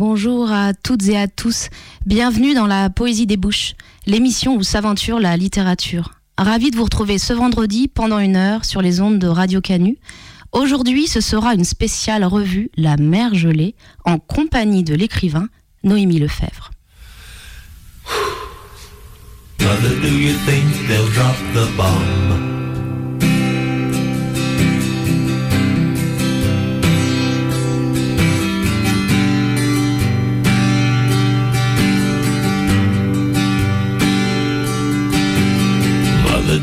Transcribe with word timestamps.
Bonjour 0.00 0.50
à 0.50 0.72
toutes 0.72 1.08
et 1.08 1.18
à 1.18 1.28
tous. 1.28 1.68
Bienvenue 2.06 2.54
dans 2.54 2.66
la 2.66 2.88
Poésie 2.88 3.26
des 3.26 3.36
Bouches, 3.36 3.74
l'émission 4.06 4.56
où 4.56 4.62
s'aventure 4.62 5.20
la 5.20 5.36
littérature. 5.36 6.12
Ravi 6.38 6.70
de 6.70 6.76
vous 6.76 6.84
retrouver 6.84 7.18
ce 7.18 7.34
vendredi 7.34 7.86
pendant 7.86 8.18
une 8.18 8.34
heure 8.34 8.64
sur 8.64 8.80
les 8.80 9.02
ondes 9.02 9.18
de 9.18 9.26
Radio 9.26 9.60
Canu. 9.60 9.98
Aujourd'hui, 10.52 11.06
ce 11.06 11.20
sera 11.20 11.52
une 11.52 11.64
spéciale 11.64 12.24
revue 12.24 12.70
La 12.78 12.96
mer 12.96 13.34
gelée 13.34 13.74
en 14.06 14.18
compagnie 14.18 14.84
de 14.84 14.94
l'écrivain 14.94 15.48
Noémie 15.84 16.18
Lefebvre. 16.18 16.70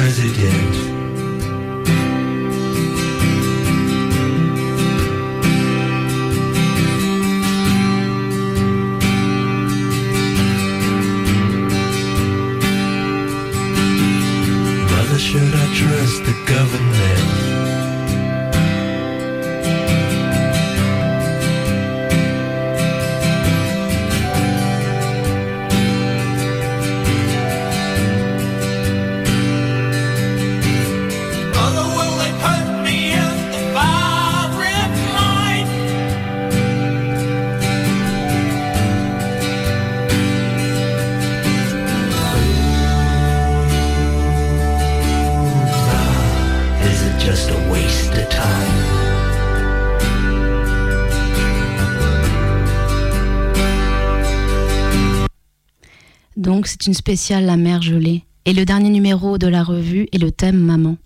President? 0.00 0.79
C'est 56.80 56.86
une 56.86 56.94
spéciale 56.94 57.44
La 57.44 57.58
mer 57.58 57.82
gelée. 57.82 58.24
Et 58.46 58.54
le 58.54 58.64
dernier 58.64 58.88
numéro 58.88 59.36
de 59.36 59.46
la 59.46 59.62
revue 59.62 60.08
est 60.12 60.18
le 60.18 60.32
thème 60.32 60.58
Maman. 60.58 60.96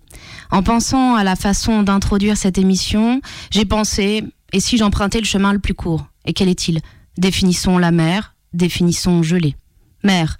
En 0.49 0.63
pensant 0.63 1.15
à 1.15 1.23
la 1.25 1.35
façon 1.35 1.83
d'introduire 1.83 2.37
cette 2.37 2.57
émission, 2.57 3.19
j'ai 3.51 3.65
pensé, 3.65 4.23
et 4.53 4.61
si 4.61 4.77
j'empruntais 4.77 5.19
le 5.19 5.25
chemin 5.25 5.51
le 5.51 5.59
plus 5.59 5.73
court? 5.73 6.07
Et 6.25 6.31
quel 6.31 6.47
est-il? 6.47 6.79
Définissons 7.17 7.77
la 7.77 7.91
mer, 7.91 8.35
définissons 8.53 9.21
gelée. 9.21 9.55
Mer. 10.01 10.37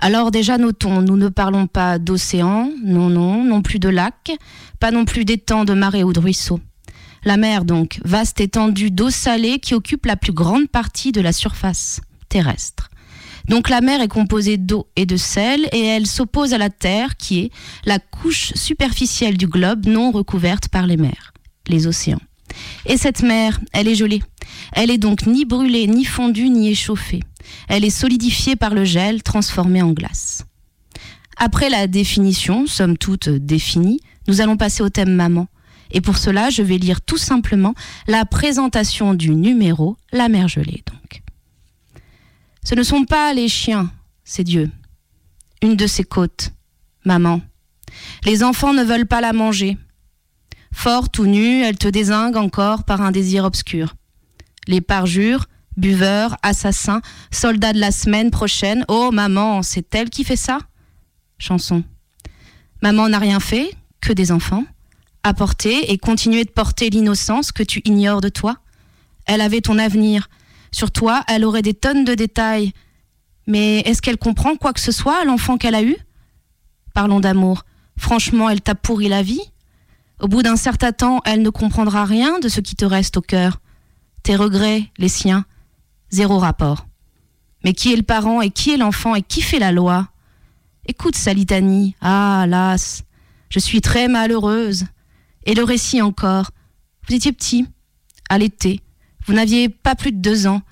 Alors 0.00 0.30
déjà 0.30 0.56
notons, 0.56 1.02
nous 1.02 1.18
ne 1.18 1.28
parlons 1.28 1.66
pas 1.66 1.98
d'océan, 1.98 2.70
non, 2.82 3.10
non, 3.10 3.44
non 3.44 3.60
plus 3.60 3.78
de 3.78 3.90
lac, 3.90 4.32
pas 4.80 4.90
non 4.90 5.04
plus 5.04 5.26
d'étangs, 5.26 5.66
de 5.66 5.74
marées 5.74 6.04
ou 6.04 6.14
de 6.14 6.20
ruisseaux. 6.20 6.60
La 7.24 7.36
mer 7.36 7.66
donc, 7.66 8.00
vaste 8.04 8.40
étendue 8.40 8.90
d'eau 8.90 9.10
salée 9.10 9.58
qui 9.58 9.74
occupe 9.74 10.06
la 10.06 10.16
plus 10.16 10.32
grande 10.32 10.68
partie 10.68 11.12
de 11.12 11.20
la 11.20 11.32
surface 11.34 12.00
terrestre. 12.30 12.88
Donc 13.48 13.70
la 13.70 13.80
mer 13.80 14.02
est 14.02 14.08
composée 14.08 14.58
d'eau 14.58 14.86
et 14.96 15.06
de 15.06 15.16
sel 15.16 15.68
et 15.72 15.84
elle 15.84 16.06
s'oppose 16.06 16.52
à 16.52 16.58
la 16.58 16.70
Terre 16.70 17.16
qui 17.16 17.40
est 17.40 17.50
la 17.84 17.98
couche 17.98 18.52
superficielle 18.54 19.36
du 19.36 19.46
globe 19.46 19.86
non 19.86 20.10
recouverte 20.10 20.68
par 20.68 20.86
les 20.86 20.96
mers, 20.96 21.32
les 21.66 21.86
océans. 21.86 22.20
Et 22.86 22.96
cette 22.96 23.22
mer, 23.22 23.60
elle 23.72 23.88
est 23.88 23.94
gelée. 23.94 24.22
Elle 24.72 24.90
est 24.90 24.98
donc 24.98 25.26
ni 25.26 25.44
brûlée, 25.44 25.86
ni 25.86 26.04
fondue, 26.04 26.50
ni 26.50 26.68
échauffée. 26.70 27.22
Elle 27.68 27.84
est 27.84 27.90
solidifiée 27.90 28.56
par 28.56 28.74
le 28.74 28.84
gel, 28.84 29.22
transformée 29.22 29.82
en 29.82 29.92
glace. 29.92 30.44
Après 31.36 31.70
la 31.70 31.86
définition, 31.86 32.66
somme 32.66 32.98
toute 32.98 33.28
définie, 33.28 34.00
nous 34.26 34.40
allons 34.40 34.56
passer 34.56 34.82
au 34.82 34.88
thème 34.88 35.14
maman. 35.14 35.46
Et 35.90 36.00
pour 36.00 36.18
cela, 36.18 36.50
je 36.50 36.62
vais 36.62 36.76
lire 36.76 37.00
tout 37.00 37.16
simplement 37.16 37.74
la 38.06 38.26
présentation 38.26 39.14
du 39.14 39.30
numéro 39.30 39.96
La 40.12 40.28
mer 40.28 40.48
gelée 40.48 40.82
donc. 40.86 41.22
Ce 42.64 42.74
ne 42.74 42.82
sont 42.82 43.04
pas 43.04 43.32
les 43.34 43.48
chiens, 43.48 43.90
c'est 44.24 44.44
Dieu. 44.44 44.70
Une 45.62 45.76
de 45.76 45.86
ses 45.86 46.04
côtes, 46.04 46.52
maman. 47.04 47.40
Les 48.24 48.42
enfants 48.42 48.72
ne 48.72 48.84
veulent 48.84 49.06
pas 49.06 49.20
la 49.20 49.32
manger. 49.32 49.76
Forte 50.72 51.18
ou 51.18 51.26
nue, 51.26 51.62
elle 51.62 51.78
te 51.78 51.88
désingue 51.88 52.36
encore 52.36 52.84
par 52.84 53.00
un 53.00 53.10
désir 53.10 53.44
obscur. 53.44 53.94
Les 54.66 54.80
parjures, 54.80 55.46
buveurs, 55.76 56.36
assassins, 56.42 57.00
soldats 57.30 57.72
de 57.72 57.80
la 57.80 57.90
semaine 57.90 58.30
prochaine. 58.30 58.84
Oh 58.88 59.10
maman, 59.10 59.62
c'est 59.62 59.94
elle 59.94 60.10
qui 60.10 60.24
fait 60.24 60.36
ça? 60.36 60.58
Chanson. 61.38 61.82
Maman 62.82 63.08
n'a 63.08 63.18
rien 63.18 63.40
fait, 63.40 63.74
que 64.00 64.12
des 64.12 64.30
enfants. 64.30 64.64
Apporter 65.22 65.90
et 65.92 65.98
continuer 65.98 66.44
de 66.44 66.50
porter 66.50 66.90
l'innocence 66.90 67.52
que 67.52 67.62
tu 67.62 67.80
ignores 67.84 68.20
de 68.20 68.28
toi. 68.28 68.56
Elle 69.26 69.40
avait 69.40 69.60
ton 69.60 69.78
avenir. 69.78 70.28
Sur 70.70 70.90
toi, 70.90 71.22
elle 71.28 71.44
aurait 71.44 71.62
des 71.62 71.74
tonnes 71.74 72.04
de 72.04 72.14
détails. 72.14 72.72
Mais 73.46 73.80
est-ce 73.80 74.02
qu'elle 74.02 74.18
comprend 74.18 74.56
quoi 74.56 74.72
que 74.72 74.80
ce 74.80 74.92
soit 74.92 75.20
à 75.20 75.24
l'enfant 75.24 75.56
qu'elle 75.56 75.74
a 75.74 75.82
eu? 75.82 75.96
Parlons 76.94 77.20
d'amour. 77.20 77.64
Franchement, 77.96 78.48
elle 78.48 78.60
t'a 78.60 78.74
pourri 78.74 79.08
la 79.08 79.22
vie 79.22 79.40
Au 80.20 80.28
bout 80.28 80.42
d'un 80.42 80.56
certain 80.56 80.92
temps, 80.92 81.20
elle 81.24 81.42
ne 81.42 81.50
comprendra 81.50 82.04
rien 82.04 82.38
de 82.38 82.48
ce 82.48 82.60
qui 82.60 82.76
te 82.76 82.84
reste 82.84 83.16
au 83.16 83.22
cœur. 83.22 83.60
Tes 84.22 84.36
regrets, 84.36 84.90
les 84.98 85.08
siens, 85.08 85.44
zéro 86.10 86.38
rapport. 86.38 86.86
Mais 87.64 87.72
qui 87.72 87.92
est 87.92 87.96
le 87.96 88.02
parent 88.02 88.40
et 88.40 88.50
qui 88.50 88.70
est 88.70 88.76
l'enfant 88.76 89.14
et 89.14 89.22
qui 89.22 89.40
fait 89.40 89.58
la 89.58 89.72
loi? 89.72 90.08
Écoute 90.86 91.16
sa 91.16 91.34
litanie. 91.34 91.94
Ah, 92.00 92.46
las, 92.48 93.02
je 93.50 93.58
suis 93.58 93.80
très 93.80 94.08
malheureuse. 94.08 94.86
Et 95.44 95.54
le 95.54 95.64
récit 95.64 96.02
encore. 96.02 96.50
Vous 97.08 97.14
étiez 97.14 97.32
petit, 97.32 97.66
à 98.28 98.38
l'été. 98.38 98.80
Vous 99.28 99.34
n'aviez 99.34 99.68
pas 99.68 99.94
plus 99.94 100.10
de 100.10 100.16
deux 100.16 100.46
ans. 100.46 100.62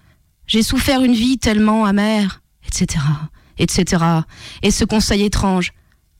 J'ai 0.46 0.62
souffert 0.62 1.02
une 1.02 1.12
vie 1.12 1.36
tellement 1.36 1.84
amère, 1.84 2.40
etc., 2.66 3.04
etc. 3.58 4.02
Et 4.62 4.70
ce 4.70 4.86
conseil 4.86 5.24
étrange. 5.24 5.74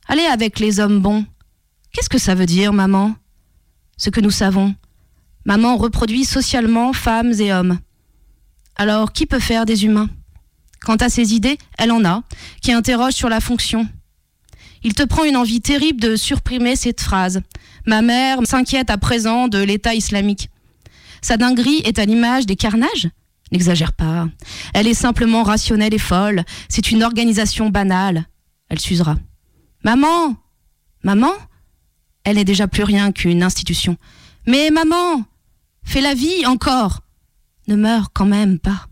Allez 0.06 0.26
avec 0.26 0.60
les 0.60 0.78
hommes 0.78 1.00
bons. 1.00 1.24
Qu'est-ce 1.92 2.10
que 2.10 2.18
ça 2.18 2.34
veut 2.34 2.44
dire, 2.44 2.74
maman? 2.74 3.14
Ce 3.96 4.10
que 4.10 4.20
nous 4.20 4.30
savons. 4.30 4.74
Maman 5.46 5.78
reproduit 5.78 6.26
socialement 6.26 6.92
femmes 6.92 7.32
et 7.40 7.54
hommes. 7.54 7.78
Alors, 8.74 9.12
qui 9.12 9.24
peut 9.24 9.40
faire 9.40 9.64
des 9.64 9.86
humains? 9.86 10.10
Quant 10.82 10.96
à 10.96 11.08
ses 11.08 11.32
idées, 11.32 11.56
elle 11.78 11.90
en 11.90 12.04
a, 12.04 12.22
qui 12.60 12.70
interrogent 12.70 13.14
sur 13.14 13.30
la 13.30 13.40
fonction. 13.40 13.88
Il 14.82 14.92
te 14.92 15.04
prend 15.04 15.24
une 15.24 15.38
envie 15.38 15.62
terrible 15.62 16.02
de 16.02 16.16
supprimer 16.16 16.76
cette 16.76 17.00
phrase. 17.00 17.40
Ma 17.86 18.02
mère 18.02 18.40
s'inquiète 18.44 18.90
à 18.90 18.98
présent 18.98 19.48
de 19.48 19.58
l'État 19.58 19.94
islamique. 19.94 20.50
Sa 21.26 21.36
dinguerie 21.36 21.82
est 21.82 21.98
à 21.98 22.04
l'image 22.04 22.46
des 22.46 22.54
carnages? 22.54 23.08
N'exagère 23.50 23.92
pas. 23.94 24.28
Elle 24.74 24.86
est 24.86 24.94
simplement 24.94 25.42
rationnelle 25.42 25.92
et 25.92 25.98
folle. 25.98 26.44
C'est 26.68 26.92
une 26.92 27.02
organisation 27.02 27.68
banale. 27.68 28.26
Elle 28.68 28.78
s'usera. 28.78 29.16
Maman 29.82 30.36
Maman? 31.02 31.32
Elle 32.22 32.36
n'est 32.36 32.44
déjà 32.44 32.68
plus 32.68 32.84
rien 32.84 33.10
qu'une 33.10 33.42
institution. 33.42 33.96
Mais 34.46 34.70
maman 34.70 35.24
Fais 35.82 36.00
la 36.00 36.14
vie 36.14 36.46
encore 36.46 37.00
Ne 37.66 37.74
meurs 37.74 38.12
quand 38.12 38.26
même 38.26 38.60
pas. 38.60 38.86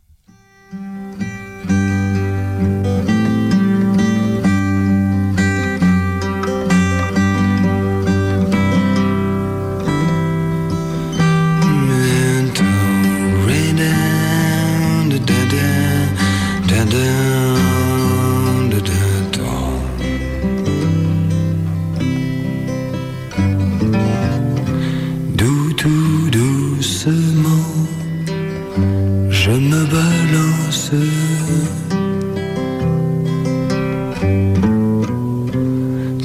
Je 29.45 29.51
me 29.51 29.83
balance. 29.99 30.91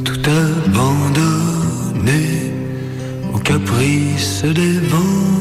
Tout 0.06 0.24
abandonné 0.46 2.24
au 3.34 3.40
caprice 3.40 4.44
des 4.60 4.80
vents. 4.92 5.36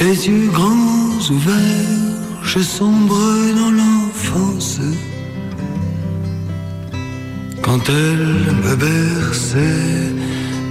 Les 0.00 0.16
yeux 0.28 0.50
grands 0.52 1.20
ouverts, 1.36 2.20
je 2.42 2.58
sombre 2.58 3.20
dans 3.60 3.72
l'enfance. 3.80 4.80
Quand 7.62 7.82
elle 7.88 8.28
me 8.64 8.74
berçait 8.86 10.12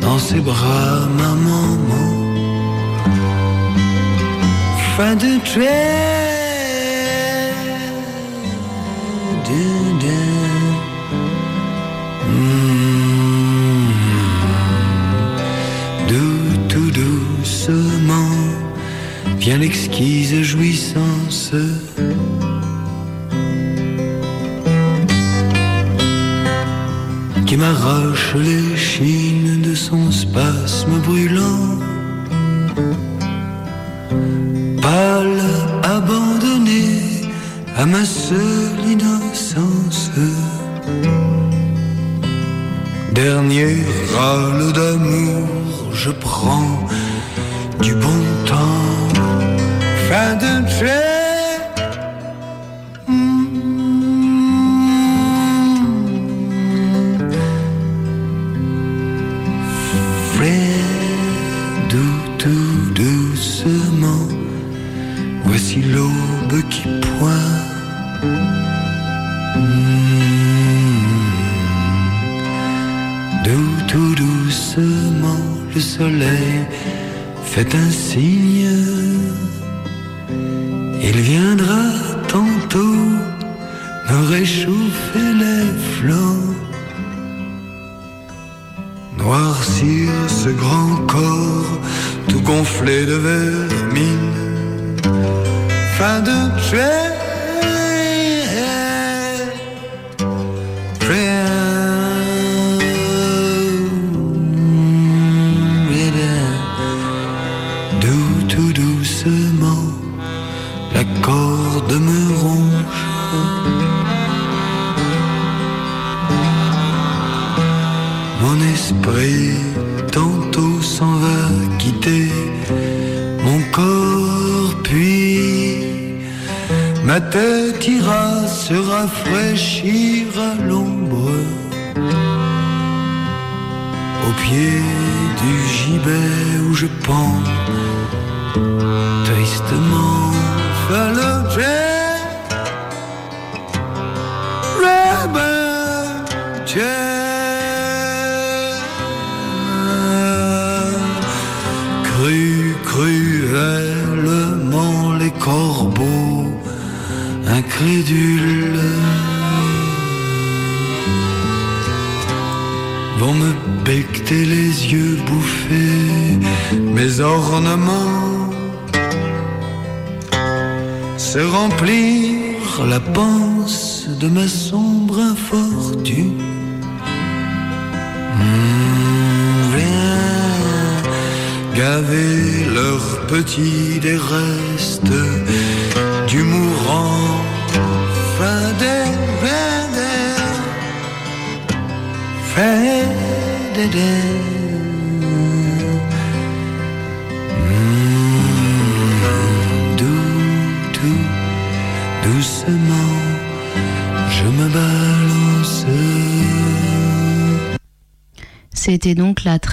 dans 0.02 0.20
ses 0.20 0.42
bras, 0.42 1.08
ma 1.18 1.32
maman. 1.48 2.15
Fin 4.96 5.16
de. 5.16 5.36
Mm. 12.66 13.92
Dou- 16.08 16.68
Tout 16.70 16.92
doucement 16.92 18.36
vient 19.40 19.58
l'exquise 19.58 20.42
jouissance. 20.42 21.52
qui 27.46 27.58
m'arrache 27.58 28.34
les 28.36 28.76
chines 28.76 29.62
de 29.62 29.76
son 29.76 30.12
spasme 30.12 31.00
brûlant. 31.06 31.25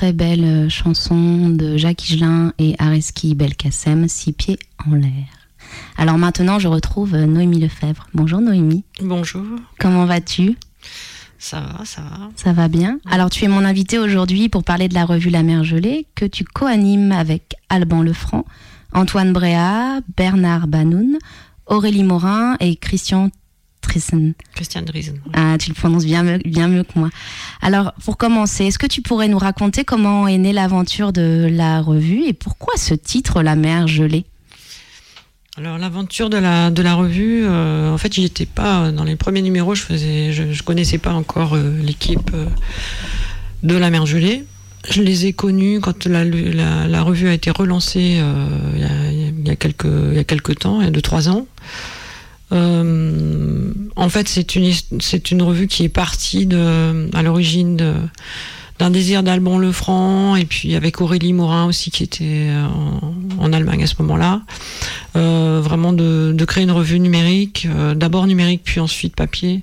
Très 0.02 0.12
belle 0.12 0.44
euh, 0.44 0.68
chanson 0.68 1.48
de 1.48 1.76
Jacques 1.76 2.10
Higelin 2.10 2.52
et 2.58 2.74
Areski 2.80 3.36
Belkacem, 3.36 4.08
Six 4.08 4.32
pieds 4.32 4.58
en 4.84 4.96
l'air. 4.96 5.28
Alors 5.96 6.18
maintenant, 6.18 6.58
je 6.58 6.66
retrouve 6.66 7.14
euh, 7.14 7.24
Noémie 7.24 7.60
Lefebvre. 7.60 8.08
Bonjour 8.12 8.40
Noémie, 8.40 8.82
Bonjour, 9.00 9.44
comment 9.78 10.04
vas-tu? 10.04 10.56
Ça 11.38 11.60
va, 11.60 11.84
ça 11.84 12.00
va. 12.02 12.30
Ça 12.34 12.52
va 12.52 12.66
bien? 12.66 12.98
Alors 13.08 13.30
tu 13.30 13.44
es 13.44 13.48
mon 13.48 13.64
invité 13.64 14.00
aujourd'hui 14.00 14.48
pour 14.48 14.64
parler 14.64 14.88
de 14.88 14.94
la 14.94 15.04
revue 15.04 15.30
La 15.30 15.44
Mer 15.44 15.62
Gelée 15.62 16.08
que 16.16 16.24
tu 16.24 16.42
co-animes 16.42 17.12
avec 17.12 17.54
Alban 17.68 18.02
Lefranc, 18.02 18.44
Antoine 18.92 19.32
Bréa, 19.32 20.00
Bernard 20.16 20.66
Banoun, 20.66 21.16
Aurélie 21.66 22.02
Morin 22.02 22.56
et 22.58 22.74
Christian 22.74 23.30
Christian. 24.54 24.82
Ah, 25.32 25.56
tu 25.58 25.68
le 25.70 25.74
prononces 25.74 26.04
bien 26.04 26.22
mieux, 26.22 26.38
bien 26.44 26.68
mieux 26.68 26.84
que 26.84 26.98
moi. 26.98 27.10
Alors, 27.60 27.92
pour 28.04 28.16
commencer, 28.16 28.64
est-ce 28.66 28.78
que 28.78 28.86
tu 28.86 29.02
pourrais 29.02 29.28
nous 29.28 29.38
raconter 29.38 29.84
comment 29.84 30.26
est 30.26 30.38
née 30.38 30.52
l'aventure 30.52 31.12
de 31.12 31.48
la 31.50 31.80
revue 31.80 32.24
et 32.24 32.32
pourquoi 32.32 32.74
ce 32.76 32.94
titre, 32.94 33.42
La 33.42 33.56
mer 33.56 33.86
gelée? 33.86 34.24
Alors 35.58 35.76
l'aventure 35.76 36.30
de 36.30 36.38
la, 36.38 36.70
de 36.70 36.80
la 36.80 36.94
revue, 36.94 37.42
euh, 37.44 37.92
en 37.92 37.98
fait, 37.98 38.14
j'y 38.14 38.24
étais 38.24 38.46
pas 38.46 38.90
dans 38.90 39.04
les 39.04 39.16
premiers 39.16 39.42
numéros, 39.42 39.74
je 39.74 39.82
faisais, 39.82 40.32
je, 40.32 40.50
je 40.50 40.62
connaissais 40.62 40.96
pas 40.96 41.12
encore 41.12 41.56
euh, 41.56 41.78
l'équipe 41.82 42.30
euh, 42.32 42.46
de 43.62 43.76
la 43.76 43.90
mer 43.90 44.06
gelée. 44.06 44.44
Je 44.88 45.02
les 45.02 45.26
ai 45.26 45.34
connus 45.34 45.80
quand 45.80 46.06
la, 46.06 46.24
la, 46.24 46.88
la 46.88 47.02
revue 47.02 47.28
a 47.28 47.34
été 47.34 47.50
relancée 47.50 48.18
il, 48.74 48.80
y 48.80 48.84
a, 48.84 49.12
il 49.12 49.46
y 49.46 49.50
a 49.50 49.56
quelques, 49.56 49.84
il 49.84 50.16
y 50.16 50.18
a 50.18 50.24
quelques 50.24 50.58
temps, 50.58 50.80
il 50.80 50.84
y 50.86 50.88
a 50.88 50.90
deux 50.90 51.02
trois 51.02 51.28
ans. 51.28 51.46
Euh, 52.52 53.72
en 53.96 54.08
fait, 54.08 54.28
c'est 54.28 54.54
une, 54.56 54.72
c'est 55.00 55.30
une 55.30 55.42
revue 55.42 55.66
qui 55.66 55.84
est 55.84 55.88
partie 55.88 56.46
de, 56.46 57.08
à 57.14 57.22
l'origine 57.22 57.76
de- 57.76 57.94
d'un 58.78 58.90
désir 58.90 59.22
d'Alban 59.22 59.58
Lefranc 59.58 60.34
et 60.36 60.44
puis 60.44 60.74
avec 60.74 61.00
Aurélie 61.00 61.32
Morin 61.32 61.66
aussi 61.66 61.90
qui 61.90 62.02
était 62.02 62.48
euh, 62.50 62.66
en, 63.38 63.52
Allemagne 63.52 63.82
à 63.84 63.86
ce 63.86 63.94
moment-là. 64.00 64.42
Euh, 65.16 65.60
vraiment 65.62 65.92
de, 65.92 66.32
de 66.34 66.44
créer 66.44 66.64
une 66.64 66.70
revue 66.72 66.98
numérique, 66.98 67.68
euh, 67.70 67.94
d'abord 67.94 68.26
numérique 68.26 68.62
puis 68.64 68.80
ensuite 68.80 69.14
papier, 69.14 69.62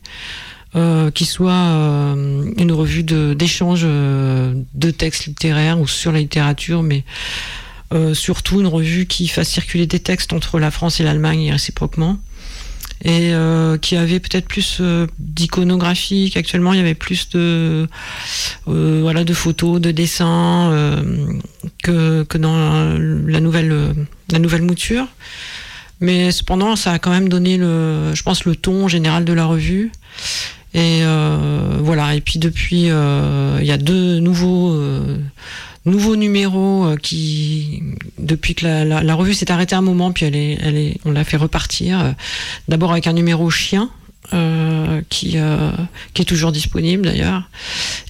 euh, 0.76 1.12
qui 1.12 1.26
soit 1.26 1.52
euh, 1.52 2.52
une 2.58 2.72
revue 2.72 3.04
d'échange 3.04 3.82
euh, 3.84 4.54
de 4.76 4.92
textes 4.92 5.26
littéraires 5.26 5.80
ou 5.80 5.88
sur 5.88 6.12
la 6.12 6.20
littérature, 6.20 6.84
mais 6.84 7.04
euh, 7.94 8.14
surtout 8.14 8.62
une 8.62 8.68
revue 8.68 9.08
qui 9.08 9.28
fasse 9.28 9.50
circuler 9.50 9.88
des 9.88 10.00
textes 10.00 10.32
entre 10.34 10.60
la 10.60 10.70
France 10.72 11.00
et 11.00 11.04
l'Allemagne 11.04 11.42
et 11.42 11.52
réciproquement 11.52 12.18
et 13.02 13.34
euh, 13.34 13.78
qui 13.78 13.96
avait 13.96 14.20
peut-être 14.20 14.48
plus 14.48 14.80
euh, 14.82 15.08
d'iconographie 15.20 16.32
qu'actuellement. 16.34 16.74
Il 16.74 16.78
y 16.78 16.82
avait 16.82 16.96
plus 16.96 17.30
de 17.30 17.88
euh, 18.68 19.00
voilà 19.02 19.24
de 19.24 19.34
photos 19.34 19.80
de 19.80 19.92
dessins 19.92 20.72
que, 21.82 22.24
que 22.24 22.38
dans 22.38 22.58
la 23.28 23.40
nouvelle 23.40 23.96
la 24.32 24.40
nouvelle 24.40 24.64
mouture. 24.64 25.08
Mais 26.02 26.32
cependant 26.32 26.76
ça 26.76 26.94
a 26.94 27.00
quand 27.00 27.12
même 27.12 27.30
donné 27.30 27.58
le 27.58 28.14
je 28.14 28.24
pense 28.24 28.46
le 28.46 28.56
ton 28.56 28.88
général 28.88 29.26
de 29.26 29.34
la 29.34 29.46
revue. 29.46 29.92
Et 30.74 31.02
voilà. 31.80 32.16
Et 32.16 32.22
puis 32.22 32.40
depuis 32.40 32.88
il 32.88 33.66
y 33.66 33.72
a 33.72 33.78
deux 33.78 34.20
nouveaux 34.20 34.78
nouveaux 35.86 36.16
numéros 36.16 36.86
euh, 36.86 36.96
qui 36.96 37.84
depuis 38.18 38.56
que 38.56 38.66
la, 38.66 39.16
revue 39.16 39.34
s'est 39.34 39.52
arrêtée 39.52 39.76
un 39.76 39.82
moment 39.82 40.12
puis 40.12 40.26
elle 40.26 40.36
est 40.36 40.58
elle 40.62 40.78
est 40.78 40.98
on 41.06 41.12
l'a 41.12 41.24
fait 41.24 41.38
repartir 41.38 42.00
euh, 42.00 42.12
d'abord 42.68 42.92
avec 42.92 43.08
un 43.08 43.14
numéro 43.14 43.50
chien 43.50 43.90
euh, 44.34 45.02
qui 45.10 45.38
qui 46.14 46.22
est 46.22 46.26
toujours 46.26 46.52
disponible 46.52 47.04
d'ailleurs. 47.04 47.50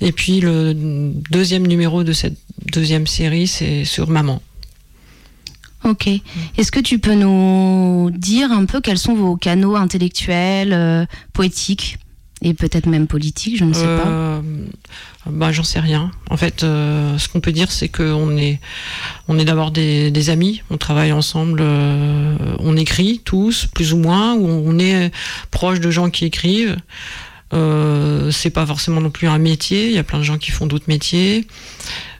Et 0.02 0.12
puis 0.12 0.42
le 0.42 0.74
deuxième 1.32 1.66
numéro 1.68 2.04
de 2.04 2.14
cette 2.14 2.38
deuxième 2.74 3.08
série 3.08 3.48
c'est 3.48 3.86
sur 3.86 4.10
maman. 4.10 4.42
Ok. 5.86 6.10
Est-ce 6.58 6.74
que 6.74 6.82
tu 6.82 7.00
peux 7.00 7.14
nous 7.14 8.12
dire 8.12 8.52
un 8.52 8.66
peu 8.66 8.82
quels 8.82 8.98
sont 8.98 9.16
vos 9.16 9.38
canaux 9.38 9.78
intellectuels, 9.78 11.08
poétiques? 11.32 11.98
Et 12.42 12.54
peut-être 12.54 12.86
même 12.86 13.08
politiques, 13.08 13.58
je 13.58 13.66
ne 13.66 13.74
sais 13.74 13.84
pas. 13.84 14.08
Euh, 14.08 14.42
bah, 15.26 15.52
j'en 15.52 15.64
sais 15.64 15.80
rien. 15.80 16.10
En 16.30 16.38
fait, 16.38 16.64
euh, 16.64 17.18
ce 17.18 17.28
qu'on 17.28 17.42
peut 17.42 17.52
dire, 17.52 17.70
c'est 17.72 17.90
qu'on 17.90 18.38
est, 18.38 18.60
on 19.28 19.38
est 19.38 19.44
d'abord 19.44 19.72
des, 19.72 20.30
amis. 20.30 20.62
On 20.70 20.78
travaille 20.78 21.12
ensemble. 21.12 21.60
euh, 21.62 22.36
on 22.60 22.78
écrit 22.78 23.22
tous, 23.26 23.66
plus 23.66 23.94
ou 23.94 23.98
moins, 23.98 24.36
ou 24.36 24.48
on 24.48 24.80
est 24.80 25.12
proche 25.52 25.82
de 25.82 25.92
gens 25.92 26.10
qui 26.10 26.26
écrivent. 26.26 26.78
C'est 27.52 28.52
pas 28.52 28.66
forcément 28.66 29.02
non 29.02 29.10
plus 29.10 29.28
un 29.28 29.40
métier. 29.40 29.88
Il 29.88 29.94
y 29.94 29.98
a 30.00 30.04
plein 30.04 30.20
de 30.20 30.24
gens 30.24 30.38
qui 30.38 30.52
font 30.52 30.66
d'autres 30.66 30.88
métiers. 30.88 31.46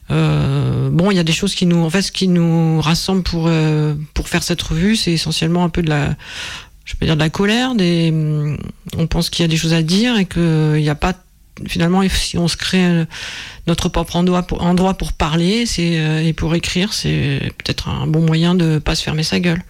Bon, 0.10 1.12
il 1.12 1.16
y 1.16 1.20
a 1.20 1.24
des 1.24 1.34
choses 1.34 1.56
qui 1.56 1.66
nous, 1.66 1.78
en 1.78 1.90
fait, 1.90 2.02
ce 2.02 2.12
qui 2.12 2.28
nous 2.28 2.82
rassemble 2.82 3.24
pour 3.24 3.50
pour 4.14 4.28
faire 4.28 4.44
cette 4.44 4.62
revue, 4.62 4.98
c'est 4.98 5.14
essentiellement 5.14 5.64
un 5.64 5.70
peu 5.70 5.82
de 5.82 5.90
la, 5.90 6.16
je 6.90 6.96
peux 6.96 7.06
dire 7.06 7.16
de 7.16 7.22
la 7.22 7.30
colère. 7.30 7.76
Des, 7.76 8.12
on 8.98 9.06
pense 9.06 9.30
qu'il 9.30 9.44
y 9.44 9.46
a 9.46 9.48
des 9.48 9.58
choses 9.58 9.74
à 9.74 9.84
dire 9.84 10.18
et 10.18 10.26
qu'il 10.26 10.82
n'y 10.82 10.90
a 10.90 10.96
pas 10.96 11.14
finalement 11.68 12.02
si 12.10 12.38
on 12.38 12.48
se 12.48 12.58
crée 12.58 12.84
euh, 12.84 13.06
notre 13.68 13.90
propre 13.90 14.16
endroit 14.16 14.44
pour, 14.44 15.14
parler, 15.14 15.66
euh, 15.78 16.20
et 16.20 16.34
pour 16.34 16.56
écrire, 16.56 16.94
c'est 16.94 17.54
peut-être 17.60 17.90
un 17.90 18.08
bon 18.08 18.26
moyen 18.26 18.56
de 18.56 18.80
pas 18.80 18.96
se 18.96 19.04
fermer 19.04 19.22
sa 19.22 19.40
gueule. 19.40 19.62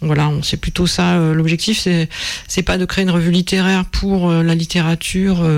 Voilà, 0.00 0.32
c'est 0.42 0.56
plutôt 0.56 0.88
ça 0.88 1.14
euh, 1.14 1.32
l'objectif. 1.32 1.78
C'est 1.78 2.08
c'est 2.48 2.62
pas 2.62 2.76
de 2.76 2.84
créer 2.84 3.04
une 3.04 3.10
revue 3.10 3.30
littéraire 3.30 3.84
pour 3.84 4.30
la 4.30 4.54
littérature 4.56 5.48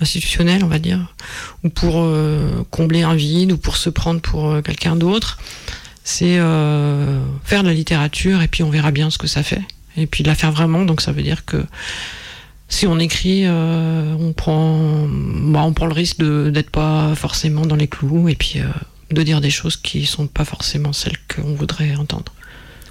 institutionnelle, 0.00 0.64
on 0.64 0.68
va 0.68 0.80
dire, 0.80 1.14
ou 1.62 1.68
pour 1.68 2.12
combler 2.70 3.02
un 3.02 3.14
vide, 3.14 3.52
ou 3.52 3.58
pour 3.58 3.76
se 3.76 3.90
prendre 3.90 4.20
pour 4.20 4.60
quelqu'un 4.64 4.96
d'autre. 4.96 5.38
C'est 6.10 6.38
euh, 6.38 7.20
faire 7.44 7.62
de 7.62 7.68
la 7.68 7.74
littérature 7.74 8.40
et 8.40 8.48
puis 8.48 8.62
on 8.62 8.70
verra 8.70 8.92
bien 8.92 9.10
ce 9.10 9.18
que 9.18 9.26
ça 9.26 9.42
fait. 9.42 9.60
Et 9.98 10.06
puis 10.06 10.22
de 10.22 10.28
la 10.28 10.34
faire 10.34 10.52
vraiment, 10.52 10.86
donc 10.86 11.02
ça 11.02 11.12
veut 11.12 11.22
dire 11.22 11.44
que 11.44 11.62
si 12.70 12.86
on 12.86 12.98
écrit, 12.98 13.42
euh, 13.44 14.14
on 14.18 14.32
prend, 14.32 15.06
bah, 15.06 15.60
on 15.64 15.74
prend 15.74 15.84
le 15.84 15.92
risque 15.92 16.16
de 16.18 16.48
d'être 16.48 16.70
pas 16.70 17.14
forcément 17.14 17.66
dans 17.66 17.76
les 17.76 17.88
clous 17.88 18.30
et 18.30 18.36
puis 18.36 18.54
euh, 18.60 18.64
de 19.10 19.22
dire 19.22 19.42
des 19.42 19.50
choses 19.50 19.76
qui 19.76 20.06
sont 20.06 20.26
pas 20.26 20.46
forcément 20.46 20.94
celles 20.94 21.18
qu'on 21.34 21.52
voudrait 21.54 21.94
entendre. 21.96 22.32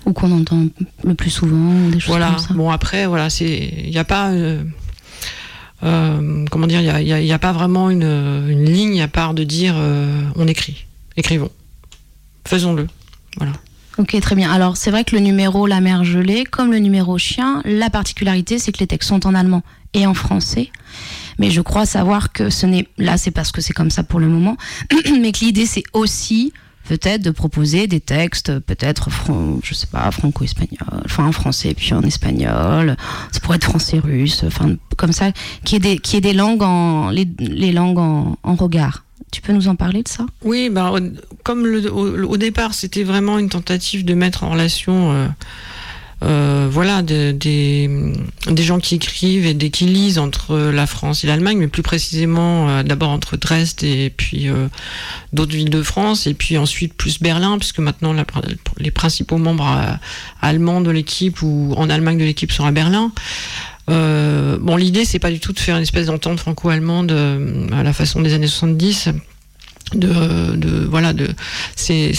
Ou 0.06 0.14
qu'on 0.14 0.32
entend 0.32 0.68
le 1.04 1.16
plus 1.16 1.32
souvent, 1.32 1.74
ou 1.74 1.90
des 1.90 2.00
choses 2.00 2.10
Voilà. 2.10 2.28
comme 2.36 2.38
ça. 2.38 2.54
Bon 2.54 2.70
après, 2.70 3.08
voilà, 3.08 3.30
il 3.42 3.90
n'y 3.90 3.98
a 3.98 4.04
pas, 4.06 4.30
euh, 4.30 4.64
comment 6.52 6.68
dire, 6.68 6.82
il 6.82 7.08
y 7.08 7.32
a, 7.32 7.36
a- 7.36 7.40
pas 7.40 7.52
vraiment 7.52 7.90
une, 7.90 8.04
une 8.04 8.66
ligne 8.66 9.02
à 9.02 9.08
part 9.08 9.34
de 9.34 9.44
dire 9.44 9.74
euh, 9.76 10.22
on 10.36 10.48
écrit, 10.48 10.86
écrivons, 11.18 11.50
faisons-le. 12.46 12.88
Ok, 13.98 14.20
très 14.22 14.36
bien. 14.36 14.52
Alors, 14.52 14.78
c'est 14.78 14.92
vrai 14.92 15.04
que 15.04 15.16
le 15.16 15.22
numéro 15.22 15.66
La 15.66 15.82
mer 15.82 16.04
gelée, 16.04 16.44
comme 16.44 16.72
le 16.72 16.78
numéro 16.78 17.18
chien, 17.18 17.62
la 17.66 17.90
particularité, 17.90 18.60
c'est 18.60 18.72
que 18.72 18.80
les 18.80 18.88
textes 18.88 19.10
sont 19.10 19.26
en 19.26 19.34
allemand 19.34 19.64
et 19.94 20.06
en 20.06 20.14
français. 20.14 20.70
Mais 21.40 21.50
je 21.50 21.62
crois 21.62 21.86
savoir 21.86 22.32
que 22.32 22.50
ce 22.52 22.68
n'est. 22.68 22.88
Là, 22.98 23.18
c'est 23.18 23.32
parce 23.32 23.52
que 23.52 23.62
c'est 23.62 23.74
comme 23.74 23.90
ça 23.90 24.04
pour 24.04 24.20
le 24.20 24.28
moment. 24.28 24.56
mais 25.20 25.32
que 25.32 25.40
l'idée, 25.40 25.66
c'est 25.66 25.84
aussi 25.94 26.54
peut-être 26.88 27.22
de 27.22 27.32
proposer 27.32 27.88
des 27.88 28.00
textes, 28.00 28.60
peut-être, 28.60 29.10
je 29.64 29.74
sais 29.74 29.88
pas, 29.88 30.10
franco-espagnol, 30.12 31.02
enfin 31.06 31.26
en 31.26 31.32
français 31.32 31.74
puis 31.76 31.94
en 31.94 32.02
espagnol, 32.02 32.96
ça 33.32 33.40
pourrait 33.40 33.58
être 33.58 33.66
français-russe, 33.66 34.44
enfin 34.46 34.76
comme 34.96 35.12
ça, 35.12 35.32
qui 35.64 35.76
est 35.76 35.80
des, 35.80 35.98
qui 35.98 36.18
est 36.18 36.22
des 36.22 36.34
langues 36.34 36.64
en, 36.64 37.10
les, 37.10 37.72
langues 37.72 38.00
en, 38.00 38.56
regard. 38.56 39.04
Tu 39.32 39.42
peux 39.42 39.54
nous 39.54 39.68
en 39.68 39.76
parler 39.76 40.04
de 40.04 40.08
ça? 40.08 40.26
Oui, 40.44 40.70
bah, 40.70 40.94
comme 41.44 41.66
au 41.66 42.38
départ, 42.38 42.74
c'était 42.74 43.04
vraiment 43.04 43.38
une 43.38 43.50
tentative 43.50 44.06
de 44.06 44.14
mettre 44.14 44.44
en 44.44 44.52
relation, 44.52 45.12
euh, 45.12 45.28
euh, 46.24 46.68
voilà, 46.70 47.02
de- 47.04 47.32
des, 47.32 47.90
des 48.50 48.64
gens 48.64 48.80
qui 48.80 48.96
écrivent 48.96 49.46
et 49.46 49.54
des 49.54 49.70
qui 49.70 49.86
lisent 49.86 50.18
entre 50.18 50.58
la 50.58 50.88
France 50.88 51.24
et 51.24 51.28
l'Allemagne, 51.28 51.58
mais 51.60 51.68
plus 51.68 51.84
précisément 51.84 52.70
euh, 52.70 52.84
d'abord 52.84 53.10
entre 53.10 53.38
Dresde 53.38 53.84
et 53.84 54.10
puis 54.16 54.50
euh, 54.50 54.68
d'autres 55.34 55.54
villes 55.56 55.70
de 55.70 55.84
France, 55.84 56.26
et 56.26 56.34
puis 56.34 56.58
ensuite 56.58 56.94
plus 56.96 57.20
Berlin, 57.22 57.58
puisque 57.60 57.80
maintenant 57.80 58.16
les 58.78 58.92
principaux 58.92 59.38
membres 59.38 60.00
allemands 60.42 60.82
de 60.82 60.90
l'équipe 60.92 61.42
ou 61.42 61.74
en 61.78 61.90
Allemagne 61.90 62.18
de 62.18 62.26
l'équipe 62.26 62.52
sont 62.52 62.66
à 62.66 62.72
Berlin. 62.72 63.12
Bon, 63.88 64.76
l'idée, 64.76 65.06
c'est 65.06 65.20
pas 65.20 65.32
du 65.32 65.40
tout 65.40 65.54
de 65.54 65.60
faire 65.60 65.78
une 65.78 65.84
espèce 65.84 66.08
d'entente 66.08 66.40
franco-allemande 66.40 67.12
à 67.72 67.84
la 67.84 67.94
façon 67.94 68.22
des 68.22 68.34
années 68.34 68.48
70. 68.48 69.10
De, 69.94 70.56
de 70.56 70.86
voilà 70.86 71.14
de 71.14 71.28
c'est 71.76 72.12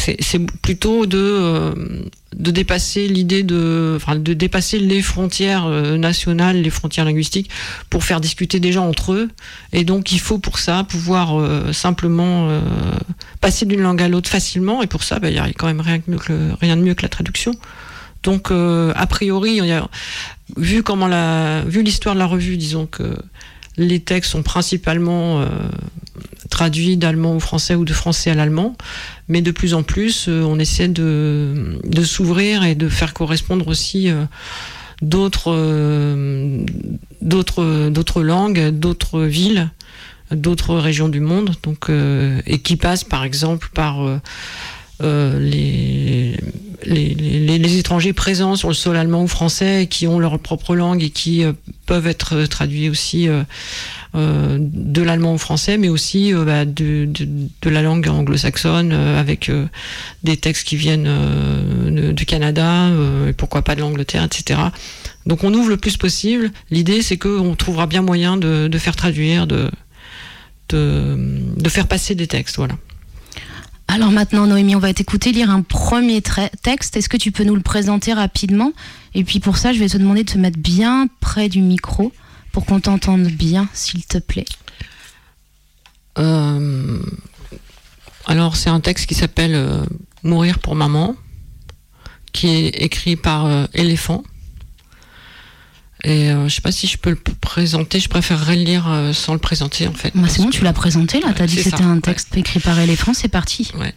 plutôt 0.62 1.06
de 1.06 1.18
euh, 1.18 1.74
de 2.36 2.50
dépasser 2.50 3.08
l'idée 3.08 3.42
de 3.42 3.94
enfin 3.96 4.16
de 4.16 4.32
dépasser 4.34 4.78
les 4.78 5.02
frontières 5.02 5.66
euh, 5.66 5.96
nationales 5.98 6.60
les 6.62 6.70
frontières 6.70 7.04
linguistiques 7.04 7.50
pour 7.90 8.04
faire 8.04 8.20
discuter 8.20 8.60
des 8.60 8.72
gens 8.72 8.88
entre 8.88 9.12
eux. 9.12 9.28
Et 9.72 9.84
donc 9.84 10.12
il 10.12 10.20
faut 10.20 10.38
pour 10.38 10.58
ça 10.58 10.84
pouvoir 10.84 11.38
euh, 11.38 11.72
simplement 11.72 12.48
passer 13.40 13.66
d'une 13.66 13.80
langue 13.82 14.02
à 14.02 14.08
l'autre 14.08 14.30
facilement. 14.30 14.82
Et 14.82 14.86
pour 14.86 15.02
ça 15.04 15.18
bah, 15.18 15.28
il 15.30 15.36
y 15.36 15.38
a 15.38 15.46
quand 15.52 15.66
même 15.66 15.80
rien 15.80 15.98
de 15.98 16.02
mieux 16.12 16.18
que 16.18 16.50
rien 16.60 16.76
de 16.76 16.82
mieux 16.82 16.94
que 16.94 17.02
la 17.02 17.08
traduction. 17.08 17.52
Donc 18.22 18.50
a 18.50 19.06
priori 19.06 19.60
a- 19.70 19.88
vu 20.56 20.82
comment 20.82 21.06
la 21.06 21.62
vu 21.66 21.82
l'histoire 21.82 22.14
de 22.14 22.20
la 22.20 22.26
revue 22.26 22.56
disons 22.56 22.86
que 22.86 23.16
les 23.78 24.00
textes 24.00 24.32
sont 24.32 24.42
principalement 24.42 25.40
euh, 25.40 25.46
traduits 26.50 26.96
d'allemand 26.96 27.36
au 27.36 27.40
français 27.40 27.76
ou 27.76 27.84
de 27.84 27.92
français 27.92 28.30
à 28.30 28.34
l'allemand, 28.34 28.76
mais 29.28 29.40
de 29.40 29.52
plus 29.52 29.72
en 29.72 29.82
plus, 29.82 30.26
euh, 30.28 30.42
on 30.42 30.58
essaie 30.58 30.88
de, 30.88 31.78
s'ouvrir 32.04 32.64
et 32.64 32.74
de 32.74 32.88
faire 32.88 33.14
correspondre 33.14 33.68
aussi 33.68 34.10
euh, 34.10 34.24
d'autres 35.00 35.52
langues, 38.20 38.68
d'autres 38.70 39.22
villes, 39.22 39.70
d'autres 40.32 40.74
régions 40.76 41.08
du 41.08 41.20
monde, 41.20 41.52
donc 41.62 41.88
et 42.46 42.58
qui 42.58 42.76
passent 42.76 43.04
par 43.04 43.24
exemple 43.24 43.70
par 43.72 44.20
les, 45.00 46.36
les, 46.84 47.14
les, 47.14 47.58
les 47.58 47.76
étrangers 47.78 48.12
présents 48.12 48.56
sur 48.56 48.68
le 48.68 48.74
sol 48.74 48.96
allemand 48.96 49.22
ou 49.22 49.28
français 49.28 49.86
qui 49.90 50.06
ont 50.06 50.18
leur 50.18 50.38
propre 50.38 50.74
langue 50.74 51.02
et 51.02 51.10
qui 51.10 51.44
euh, 51.44 51.52
peuvent 51.86 52.06
être 52.06 52.44
traduits 52.44 52.88
aussi 52.88 53.28
euh, 53.28 53.42
euh, 54.14 54.56
de 54.60 55.02
l'allemand 55.02 55.34
au 55.34 55.38
français, 55.38 55.76
mais 55.76 55.88
aussi 55.88 56.32
euh, 56.32 56.44
bah, 56.44 56.64
de, 56.64 57.04
de, 57.06 57.28
de 57.62 57.70
la 57.70 57.82
langue 57.82 58.08
anglo-saxonne 58.08 58.90
euh, 58.92 59.20
avec 59.20 59.48
euh, 59.50 59.66
des 60.22 60.36
textes 60.36 60.66
qui 60.66 60.76
viennent 60.76 61.06
euh, 61.08 61.90
de- 61.90 62.12
du 62.12 62.24
Canada, 62.26 62.86
euh, 62.86 63.28
et 63.28 63.32
pourquoi 63.32 63.62
pas 63.62 63.74
de 63.74 63.80
l'Angleterre, 63.80 64.24
etc. 64.24 64.60
Donc 65.26 65.44
on 65.44 65.52
ouvre 65.52 65.68
le 65.68 65.76
plus 65.76 65.96
possible. 65.96 66.50
L'idée, 66.70 67.02
c'est 67.02 67.18
qu'on 67.18 67.54
trouvera 67.54 67.86
bien 67.86 68.02
moyen 68.02 68.36
de, 68.38 68.66
de 68.68 68.78
faire 68.78 68.96
traduire, 68.96 69.46
de, 69.46 69.70
de, 70.70 71.16
de 71.56 71.68
faire 71.68 71.86
passer 71.86 72.14
des 72.14 72.26
textes. 72.26 72.56
Voilà. 72.56 72.74
Alors 73.90 74.10
maintenant, 74.10 74.46
Noémie, 74.46 74.76
on 74.76 74.80
va 74.80 74.92
t'écouter 74.92 75.32
lire 75.32 75.50
un 75.50 75.62
premier 75.62 76.22
texte. 76.62 76.96
Est-ce 76.96 77.08
que 77.08 77.16
tu 77.16 77.32
peux 77.32 77.44
nous 77.44 77.56
le 77.56 77.62
présenter 77.62 78.12
rapidement? 78.12 78.72
Et 79.14 79.24
puis 79.24 79.40
pour 79.40 79.56
ça, 79.56 79.72
je 79.72 79.78
vais 79.78 79.88
te 79.88 79.96
demander 79.96 80.24
de 80.24 80.30
te 80.30 80.38
mettre 80.38 80.58
bien 80.58 81.08
près 81.20 81.48
du 81.48 81.62
micro 81.62 82.12
pour 82.52 82.66
qu'on 82.66 82.80
t'entende 82.80 83.24
bien, 83.24 83.66
s'il 83.72 84.04
te 84.04 84.18
plaît. 84.18 84.44
Euh, 86.18 86.98
alors, 88.26 88.56
c'est 88.56 88.70
un 88.70 88.80
texte 88.80 89.06
qui 89.06 89.14
s'appelle 89.14 89.54
euh, 89.54 89.82
Mourir 90.22 90.58
pour 90.58 90.74
maman, 90.74 91.16
qui 92.32 92.48
est 92.48 92.68
écrit 92.82 93.16
par 93.16 93.46
euh, 93.46 93.64
Éléphant. 93.72 94.22
Et 96.04 96.30
euh, 96.30 96.48
je 96.48 96.54
sais 96.54 96.60
pas 96.60 96.70
si 96.70 96.86
je 96.86 96.96
peux 96.96 97.10
le 97.10 97.16
présenter, 97.16 97.98
je 97.98 98.08
préférerais 98.08 98.54
le 98.56 98.62
lire 98.62 98.88
euh, 98.88 99.12
sans 99.12 99.32
le 99.32 99.40
présenter 99.40 99.88
en 99.88 99.92
fait. 99.92 100.12
Bah, 100.14 100.28
c'est 100.28 100.42
bon, 100.42 100.46
que- 100.50 100.54
tu 100.54 100.62
l'as 100.62 100.72
présenté 100.72 101.20
là. 101.20 101.32
T'as 101.34 101.46
dit 101.46 101.56
que 101.56 101.62
c'était 101.62 101.82
un 101.82 101.96
ouais. 101.96 102.00
texte 102.00 102.36
écrit 102.36 102.60
par 102.60 102.78
éléphant. 102.78 103.12
C'est 103.14 103.28
parti. 103.28 103.70
Ouais. 103.76 103.94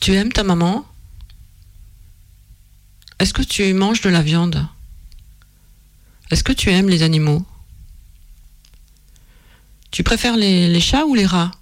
Tu 0.00 0.14
aimes 0.14 0.32
ta 0.32 0.42
maman? 0.42 0.84
Est-ce 3.20 3.32
que 3.32 3.42
tu 3.42 3.72
manges 3.72 4.00
de 4.00 4.10
la 4.10 4.20
viande? 4.22 4.66
Est-ce 6.32 6.42
que 6.42 6.52
tu 6.52 6.70
aimes 6.70 6.88
les 6.88 7.04
animaux? 7.04 7.46
Tu 9.92 10.02
préfères 10.02 10.36
les, 10.36 10.66
les 10.66 10.80
chats 10.80 11.04
ou 11.06 11.14
les 11.14 11.26
rats? 11.26 11.52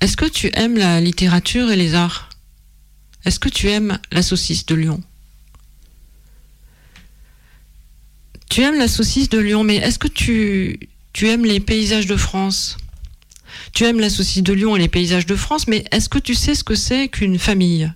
Est-ce 0.00 0.16
que 0.16 0.24
tu 0.24 0.50
aimes 0.54 0.78
la 0.78 1.00
littérature 1.02 1.70
et 1.70 1.76
les 1.76 1.94
arts? 1.94 2.25
Est-ce 3.26 3.40
que 3.40 3.48
tu 3.48 3.68
aimes 3.68 3.98
la 4.12 4.22
saucisse 4.22 4.66
de 4.66 4.76
Lyon? 4.76 5.02
Tu 8.48 8.62
aimes 8.62 8.78
la 8.78 8.86
saucisse 8.86 9.28
de 9.28 9.38
Lyon, 9.38 9.64
mais 9.64 9.76
est-ce 9.76 9.98
que 9.98 10.06
tu, 10.06 10.78
aimes 11.22 11.44
les 11.44 11.58
paysages 11.58 12.06
de 12.06 12.16
France? 12.16 12.76
Tu 13.74 13.82
aimes 13.82 13.98
la 13.98 14.10
saucisse 14.10 14.44
de 14.44 14.52
Lyon 14.52 14.76
et 14.76 14.78
les 14.78 14.88
paysages 14.88 15.26
de 15.26 15.34
France, 15.34 15.66
mais 15.66 15.84
est-ce 15.90 16.08
que 16.08 16.20
tu 16.20 16.36
sais 16.36 16.54
ce 16.54 16.62
que 16.62 16.76
c'est 16.76 17.08
qu'une 17.08 17.36
famille? 17.36 17.92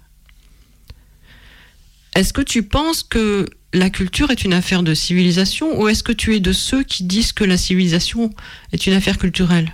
Est-ce 2.16 2.32
que 2.32 2.42
tu 2.42 2.64
penses 2.64 3.04
que 3.04 3.48
la 3.72 3.88
culture 3.88 4.32
est 4.32 4.42
une 4.42 4.52
affaire 4.52 4.82
de 4.82 4.94
civilisation 4.94 5.80
ou 5.80 5.86
est-ce 5.86 6.02
que 6.02 6.12
tu 6.12 6.34
es 6.34 6.40
de 6.40 6.52
ceux 6.52 6.82
qui 6.82 7.04
disent 7.04 7.32
que 7.32 7.44
la 7.44 7.56
civilisation 7.56 8.34
est 8.72 8.88
une 8.88 8.94
affaire 8.94 9.16
culturelle? 9.16 9.70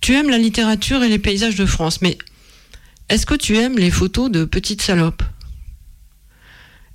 Tu 0.00 0.14
aimes 0.14 0.30
la 0.30 0.38
littérature 0.38 1.02
et 1.02 1.10
les 1.10 1.18
paysages 1.18 1.56
de 1.56 1.66
France, 1.66 2.00
mais 2.00 2.16
est-ce 3.08 3.26
que 3.26 3.34
tu 3.34 3.56
aimes 3.56 3.78
les 3.78 3.90
photos 3.90 4.30
de 4.30 4.44
petites 4.44 4.82
salopes? 4.82 5.22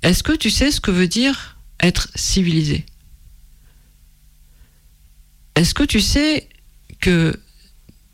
Est-ce 0.02 0.22
que 0.22 0.32
tu 0.32 0.50
sais 0.50 0.70
ce 0.70 0.80
que 0.80 0.90
veut 0.90 1.08
dire 1.08 1.56
être 1.80 2.08
civilisé? 2.14 2.84
Est-ce 5.54 5.74
que 5.74 5.84
tu 5.84 6.00
sais 6.00 6.48
que 7.00 7.38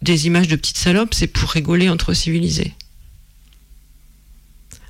des 0.02 0.26
images 0.26 0.48
de 0.48 0.56
petites 0.56 0.78
salopes, 0.78 1.14
c'est 1.14 1.26
pour 1.26 1.50
rigoler 1.50 1.88
entre 1.88 2.14
civilisés? 2.14 2.74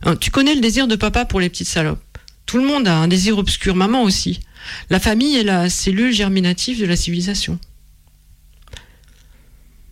Hein, 0.02 0.16
Tu 0.16 0.30
connais 0.30 0.54
le 0.54 0.60
désir 0.60 0.88
de 0.88 0.96
papa 0.96 1.24
pour 1.24 1.40
les 1.40 1.48
petites 1.48 1.68
salopes? 1.68 2.18
Tout 2.46 2.58
le 2.58 2.66
monde 2.66 2.88
a 2.88 2.96
un 2.96 3.08
désir 3.08 3.38
obscur, 3.38 3.76
maman 3.76 4.02
aussi. 4.02 4.40
La 4.88 5.00
famille 5.00 5.36
est 5.36 5.44
la 5.44 5.70
cellule 5.70 6.12
germinative 6.12 6.80
de 6.80 6.86
la 6.86 6.96
civilisation. 6.96 7.58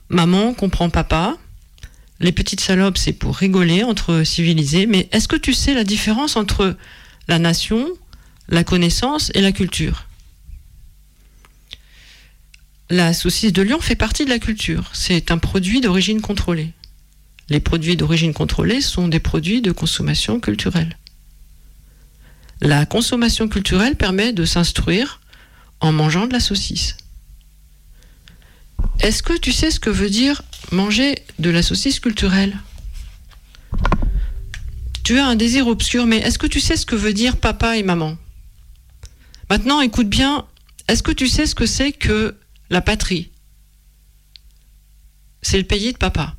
Maman 0.09 0.55
comprend 0.55 0.91
papa. 0.91 1.37
Les 2.21 2.33
petites 2.33 2.61
salopes, 2.61 2.99
c'est 2.99 3.13
pour 3.13 3.37
rigoler 3.37 3.85
entre 3.85 4.25
civilisés. 4.25 4.87
Mais 4.87 5.09
est-ce 5.13 5.29
que 5.29 5.37
tu 5.37 5.53
sais 5.53 5.75
la 5.75 5.85
différence 5.85 6.37
entre 6.37 6.77
la 7.29 7.39
nation, 7.39 7.89
la 8.49 8.65
connaissance 8.65 9.31
et 9.35 9.41
la 9.41 9.53
culture? 9.53 10.07
La 12.91 13.13
saucisse 13.13 13.53
de 13.53 13.63
Lyon 13.63 13.81
fait 13.81 13.97
partie 13.97 14.25
de 14.25 14.31
la 14.31 14.39
culture. 14.39 14.91
C'est 14.95 15.31
un 15.31 15.39
produit 15.39 15.81
d'origine 15.81 16.21
contrôlée. 16.21 16.73
Les 17.51 17.61
produits 17.61 17.97
d'origine 17.97 18.35
contrôlée 18.35 18.81
sont 18.81 19.09
des 19.09 19.21
produits 19.21 19.63
de 19.63 19.73
consommation 19.73 20.41
culturelle. 20.41 20.99
La 22.61 22.87
consommation 22.87 23.49
culturelle 23.49 23.95
permet 23.95 24.33
de 24.33 24.45
s'instruire 24.45 25.21
en 25.81 25.93
mangeant 25.93 26.27
de 26.27 26.33
la 26.33 26.41
saucisse. 26.41 26.97
Est-ce 29.01 29.23
que 29.23 29.39
tu 29.39 29.53
sais 29.53 29.71
ce 29.71 29.81
que 29.81 29.91
veut 29.91 30.11
dire 30.11 30.43
manger 30.73 31.15
de 31.39 31.51
la 31.51 31.63
saucisse 31.63 32.01
culturelle 32.01 32.59
Tu 35.05 35.19
as 35.19 35.27
un 35.27 35.37
désir 35.37 35.69
obscur, 35.69 36.07
mais 36.07 36.19
est-ce 36.19 36.39
que 36.39 36.47
tu 36.47 36.61
sais 36.61 36.77
ce 36.77 36.85
que 36.85 36.97
veut 36.97 37.15
dire 37.15 37.37
papa 37.37 37.77
et 37.77 37.83
maman 37.83 38.17
Maintenant, 39.49 39.81
écoute 39.81 40.09
bien, 40.09 40.47
est-ce 40.89 41.03
que 41.03 41.13
tu 41.13 41.29
sais 41.29 41.47
ce 41.47 41.55
que 41.55 41.65
c'est 41.65 41.93
que 41.93 42.37
la 42.71 42.83
patrie 42.83 43.31
C'est 45.43 45.59
le 45.59 45.65
pays 45.65 45.93
de 45.93 45.99
papa. 45.99 46.37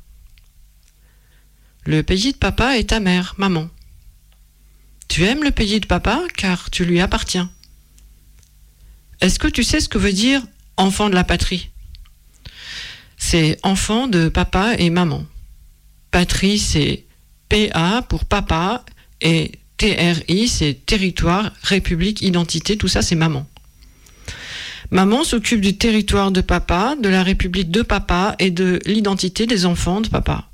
Le 1.86 2.02
pays 2.02 2.32
de 2.32 2.38
papa 2.38 2.78
est 2.78 2.90
ta 2.90 3.00
mère, 3.00 3.34
maman. 3.38 3.68
Tu 5.08 5.24
aimes 5.24 5.42
le 5.42 5.50
pays 5.50 5.80
de 5.80 5.86
papa 5.86 6.22
car 6.36 6.70
tu 6.70 6.84
lui 6.84 7.00
appartiens. 7.00 7.50
Est-ce 9.20 9.38
que 9.38 9.48
tu 9.48 9.64
sais 9.64 9.80
ce 9.80 9.88
que 9.88 9.98
veut 9.98 10.12
dire 10.12 10.42
enfant 10.76 11.08
de 11.08 11.14
la 11.14 11.24
patrie 11.24 11.70
C'est 13.22 13.58
enfant 13.62 14.08
de 14.08 14.28
papa 14.28 14.74
et 14.78 14.90
maman. 14.90 15.24
Patrie, 16.10 16.58
c'est 16.58 17.04
PA 17.48 18.02
pour 18.08 18.24
papa 18.24 18.84
et 19.20 19.52
TRI, 19.76 20.48
c'est 20.48 20.74
territoire, 20.86 21.52
république, 21.62 22.22
identité, 22.22 22.76
tout 22.76 22.88
ça, 22.88 23.02
c'est 23.02 23.14
maman. 23.14 23.46
Maman 24.90 25.22
s'occupe 25.22 25.60
du 25.60 25.76
territoire 25.76 26.32
de 26.32 26.40
papa, 26.40 26.96
de 27.00 27.08
la 27.08 27.22
république 27.22 27.70
de 27.70 27.82
papa 27.82 28.34
et 28.40 28.50
de 28.50 28.80
l'identité 28.86 29.46
des 29.46 29.64
enfants 29.66 30.00
de 30.00 30.08
papa. 30.08 30.48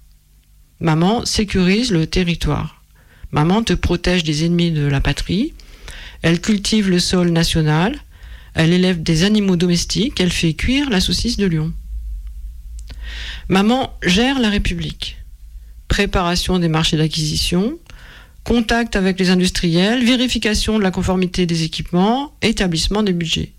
Maman 0.81 1.24
sécurise 1.24 1.92
le 1.92 2.07
territoire. 2.07 2.83
Maman 3.31 3.62
te 3.62 3.72
protège 3.72 4.24
des 4.24 4.44
ennemis 4.44 4.72
de 4.72 4.87
la 4.87 5.00
patrie. 5.00 5.55
Elle 6.20 6.40
cultive 6.40 6.90
le 6.90 6.98
sol 6.98 7.31
national. 7.31 7.96
Elle 8.55 8.72
élève 8.72 9.02
des 9.02 9.22
animaux 9.22 9.57
domestiques. 9.57 10.20
Elle 10.20 10.33
fait 10.33 10.55
cuire 10.55 10.90
la 10.90 11.00
saucisse 11.00 11.37
de 11.37 11.46
lion. 11.46 11.72
Maman 13.49 13.92
gère 14.03 14.38
la 14.38 14.51
République. 14.51 15.16
Préparation 15.88 16.59
des 16.59 16.69
marchés 16.69 16.97
d'acquisition, 16.97 17.79
contact 18.45 18.97
avec 18.97 19.19
les 19.19 19.31
industriels, 19.31 20.05
vérification 20.05 20.79
de 20.79 20.83
la 20.83 20.90
conformité 20.90 21.47
des 21.47 21.62
équipements, 21.64 22.33
établissement 22.42 23.03
des 23.03 23.12
budgets. 23.12 23.53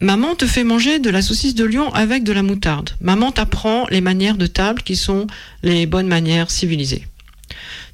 Maman 0.00 0.36
te 0.36 0.46
fait 0.46 0.62
manger 0.62 1.00
de 1.00 1.10
la 1.10 1.22
saucisse 1.22 1.56
de 1.56 1.64
lion 1.64 1.92
avec 1.92 2.22
de 2.22 2.32
la 2.32 2.44
moutarde. 2.44 2.90
Maman 3.00 3.32
t'apprend 3.32 3.86
les 3.90 4.00
manières 4.00 4.36
de 4.36 4.46
table 4.46 4.82
qui 4.82 4.94
sont 4.94 5.26
les 5.64 5.86
bonnes 5.86 6.06
manières 6.06 6.50
civilisées. 6.52 7.08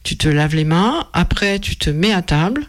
Tu 0.03 0.19
te 0.19 0.29
laves 0.29 0.55
les 0.55 0.65
mains, 0.65 1.09
après 1.15 1.59
tu 1.61 1.77
te 1.77 1.89
mets 1.89 2.13
à 2.13 2.21
table, 2.21 2.67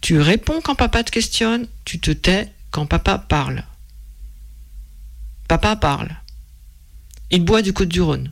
Tu 0.00 0.20
réponds 0.20 0.60
quand 0.62 0.76
papa 0.76 1.02
te 1.02 1.10
questionne, 1.10 1.66
tu 1.84 1.98
te 1.98 2.12
tais 2.12 2.52
quand 2.70 2.86
papa 2.86 3.18
parle. 3.18 3.64
Papa 5.48 5.76
parle. 5.76 6.10
Il 7.30 7.42
boit 7.42 7.62
du 7.62 7.72
Côte 7.72 7.88
du 7.88 8.02
Rhône. 8.02 8.30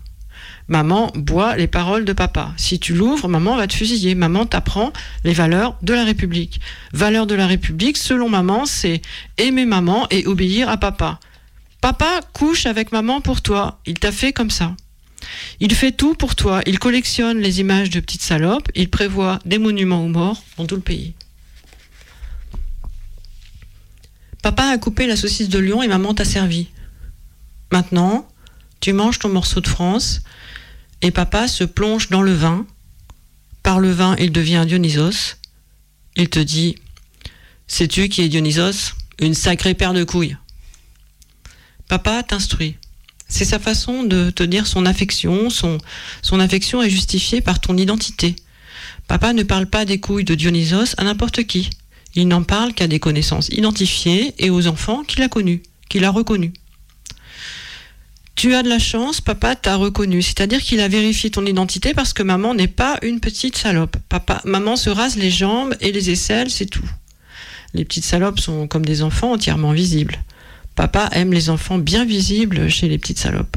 Maman 0.69 1.11
boit 1.15 1.57
les 1.57 1.67
paroles 1.67 2.05
de 2.05 2.13
papa. 2.13 2.53
Si 2.59 2.79
tu 2.79 2.93
l'ouvres, 2.93 3.27
maman 3.27 3.57
va 3.57 3.67
te 3.67 3.73
fusiller. 3.73 4.15
Maman 4.15 4.45
t'apprend 4.45 4.93
les 5.25 5.33
valeurs 5.33 5.79
de 5.81 5.95
la 5.95 6.05
République. 6.05 6.61
Valeurs 6.93 7.27
de 7.27 7.35
la 7.35 7.47
République, 7.47 7.97
selon 7.97 8.29
maman, 8.29 8.67
c'est 8.67 9.01
aimer 9.39 9.65
maman 9.65 10.07
et 10.11 10.27
obéir 10.27 10.69
à 10.69 10.77
papa. 10.77 11.19
Papa 11.81 12.21
couche 12.35 12.67
avec 12.67 12.93
maman 12.93 13.23
pour 13.23 13.41
toi. 13.41 13.81
Il 13.87 13.99
t'a 13.99 14.13
fait 14.13 14.35
comme 14.35 14.51
ça. 14.51 14.77
Il 15.59 15.75
fait 15.75 15.93
tout 15.93 16.15
pour 16.15 16.37
toi. 16.37 16.61
Il 16.67 16.79
collectionne 16.79 17.39
les 17.39 17.61
images 17.61 17.89
de 17.89 18.01
petites 18.01 18.23
salopes. 18.23 18.69
Il 18.75 18.91
prévoit 18.91 19.39
des 19.47 19.59
monuments 19.59 20.05
aux 20.05 20.09
morts 20.09 20.43
dans 20.59 20.67
tout 20.67 20.77
le 20.77 20.83
pays. 20.83 21.15
Papa 24.43 24.65
a 24.65 24.77
coupé 24.77 25.07
la 25.07 25.17
saucisse 25.17 25.49
de 25.49 25.59
lion 25.59 25.83
et 25.83 25.89
maman 25.89 26.13
t'a 26.13 26.27
servi. 26.27 26.69
Maintenant, 27.73 28.29
tu 28.81 28.93
manges 28.93 29.19
ton 29.19 29.29
morceau 29.29 29.61
de 29.61 29.69
France 29.69 30.21
et 31.03 31.11
papa 31.11 31.49
se 31.49 31.65
plonge 31.65 32.09
dans 32.09 32.23
le 32.23 32.33
vin. 32.33 32.67
Par 33.63 33.81
le 33.81 33.91
vin, 33.91 34.17
il 34.19 34.33
devient 34.33 34.65
Dionysos. 34.67 35.37
Il 36.17 36.29
te 36.29 36.39
dit 36.39 36.77
Sais-tu 37.67 38.09
qui 38.09 38.23
est 38.23 38.29
Dionysos? 38.29 38.95
Une 39.19 39.35
sacrée 39.35 39.75
paire 39.75 39.95
de 39.95 40.05
couilles. 40.05 40.37
Papa 41.89 42.23
t'instruit. 42.23 42.77
C'est 43.29 43.45
sa 43.45 43.59
façon 43.59 44.05
de 44.05 44.31
te 44.31 44.43
dire 44.43 44.67
son 44.67 44.87
affection. 44.87 45.51
Son, 45.51 45.79
son 46.23 46.39
affection 46.39 46.83
est 46.83 46.91
justifiée 46.91 47.41
par 47.41 47.61
ton 47.61 47.77
identité. 47.77 48.37
Papa 49.09 49.33
ne 49.33 49.43
parle 49.43 49.67
pas 49.67 49.85
des 49.85 50.01
couilles 50.01 50.25
de 50.25 50.35
Dionysos 50.35 50.95
à 50.97 51.05
n'importe 51.05 51.45
qui. 51.45 51.71
Il 52.15 52.29
n'en 52.29 52.43
parle 52.43 52.73
qu'à 52.73 52.87
des 52.87 52.99
connaissances 52.99 53.49
identifiées 53.51 54.35
et 54.39 54.51
aux 54.51 54.67
enfants 54.69 55.03
qu'il 55.03 55.23
a 55.23 55.29
connus, 55.29 55.63
qu'il 55.89 56.05
a 56.05 56.11
reconnus. 56.11 56.53
Tu 58.37 58.55
as 58.55 58.63
de 58.63 58.69
la 58.69 58.79
chance, 58.79 59.23
papa 59.23 59.57
t'a 59.57 59.77
reconnu. 59.77 60.21
C'est-à-dire 60.21 60.61
qu'il 60.63 60.81
a 60.81 60.89
vérifié 60.89 61.31
ton 61.31 61.47
identité 61.47 61.95
parce 61.95 62.13
que 62.13 62.23
maman 62.23 62.53
n'est 62.55 62.69
pas 62.69 62.99
une 63.03 63.19
petite 63.19 63.57
salope. 63.57 63.97
Papa, 64.11 64.43
maman 64.45 64.77
se 64.77 64.91
rase 64.91 65.17
les 65.17 65.31
jambes 65.31 65.75
et 65.81 65.91
les 65.91 66.11
aisselles, 66.11 66.51
c'est 66.51 66.67
tout. 66.67 66.89
Les 67.73 67.87
petites 67.87 68.05
salopes 68.05 68.39
sont 68.39 68.69
comme 68.69 68.85
des 68.85 69.03
enfants 69.03 69.33
entièrement 69.33 69.73
visibles. 69.73 70.19
Papa 70.75 71.09
aime 71.13 71.33
les 71.33 71.49
enfants 71.49 71.79
bien 71.79 72.05
visibles 72.05 72.69
chez 72.69 72.89
les 72.89 72.99
petites 72.99 73.19
salopes. 73.19 73.57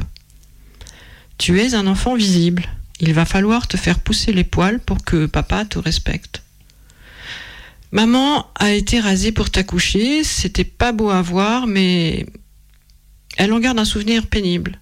Tu 1.36 1.60
es 1.60 1.74
un 1.74 1.86
enfant 1.86 2.14
visible. 2.14 2.64
Il 3.00 3.12
va 3.12 3.26
falloir 3.26 3.68
te 3.68 3.76
faire 3.76 3.98
pousser 3.98 4.32
les 4.32 4.44
poils 4.44 4.80
pour 4.80 5.04
que 5.04 5.26
papa 5.26 5.66
te 5.66 5.78
respecte. 5.78 6.42
Maman 7.92 8.46
a 8.54 8.72
été 8.72 8.98
rasée 8.98 9.32
pour 9.32 9.50
t'accoucher. 9.50 10.24
C'était 10.24 10.64
pas 10.64 10.92
beau 10.92 11.10
à 11.10 11.20
voir, 11.20 11.66
mais 11.66 12.24
elle 13.40 13.54
en 13.54 13.58
garde 13.58 13.78
un 13.78 13.86
souvenir 13.86 14.26
pénible. 14.26 14.78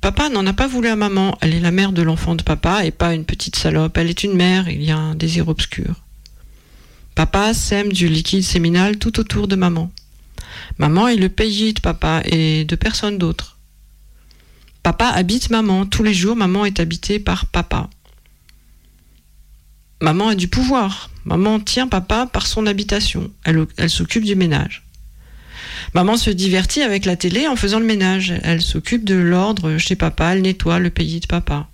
Papa 0.00 0.30
n'en 0.30 0.46
a 0.46 0.54
pas 0.54 0.66
voulu 0.66 0.88
à 0.88 0.96
maman. 0.96 1.36
Elle 1.42 1.54
est 1.54 1.60
la 1.60 1.70
mère 1.70 1.92
de 1.92 2.00
l'enfant 2.00 2.34
de 2.34 2.42
papa 2.42 2.86
et 2.86 2.90
pas 2.90 3.12
une 3.12 3.26
petite 3.26 3.56
salope. 3.56 3.98
Elle 3.98 4.08
est 4.08 4.24
une 4.24 4.32
mère. 4.32 4.70
Il 4.70 4.82
y 4.82 4.90
a 4.90 4.96
un 4.96 5.14
désir 5.14 5.48
obscur. 5.48 5.96
Papa 7.14 7.52
sème 7.52 7.92
du 7.92 8.08
liquide 8.08 8.42
séminal 8.42 8.96
tout 8.96 9.20
autour 9.20 9.48
de 9.48 9.54
maman. 9.54 9.92
Maman 10.78 11.08
est 11.08 11.16
le 11.16 11.28
pays 11.28 11.74
de 11.74 11.80
papa 11.80 12.22
et 12.24 12.64
de 12.64 12.74
personne 12.74 13.18
d'autre. 13.18 13.58
Papa 14.82 15.08
habite 15.08 15.50
maman. 15.50 15.84
Tous 15.84 16.02
les 16.02 16.14
jours, 16.14 16.36
maman 16.36 16.64
est 16.64 16.80
habitée 16.80 17.18
par 17.18 17.44
papa. 17.44 17.90
Maman 20.00 20.28
a 20.28 20.34
du 20.34 20.48
pouvoir. 20.48 21.10
Maman 21.26 21.60
tient 21.60 21.86
papa 21.86 22.24
par 22.32 22.46
son 22.46 22.66
habitation. 22.66 23.30
Elle, 23.44 23.66
elle 23.76 23.90
s'occupe 23.90 24.24
du 24.24 24.36
ménage. 24.36 24.87
Maman 25.94 26.16
se 26.16 26.30
divertit 26.30 26.82
avec 26.82 27.04
la 27.04 27.16
télé 27.16 27.46
en 27.46 27.56
faisant 27.56 27.78
le 27.78 27.86
ménage. 27.86 28.34
Elle 28.42 28.62
s'occupe 28.62 29.04
de 29.04 29.14
l'ordre 29.14 29.78
chez 29.78 29.96
papa. 29.96 30.34
Elle 30.34 30.42
nettoie 30.42 30.78
le 30.78 30.90
pays 30.90 31.20
de 31.20 31.26
papa. 31.26 31.68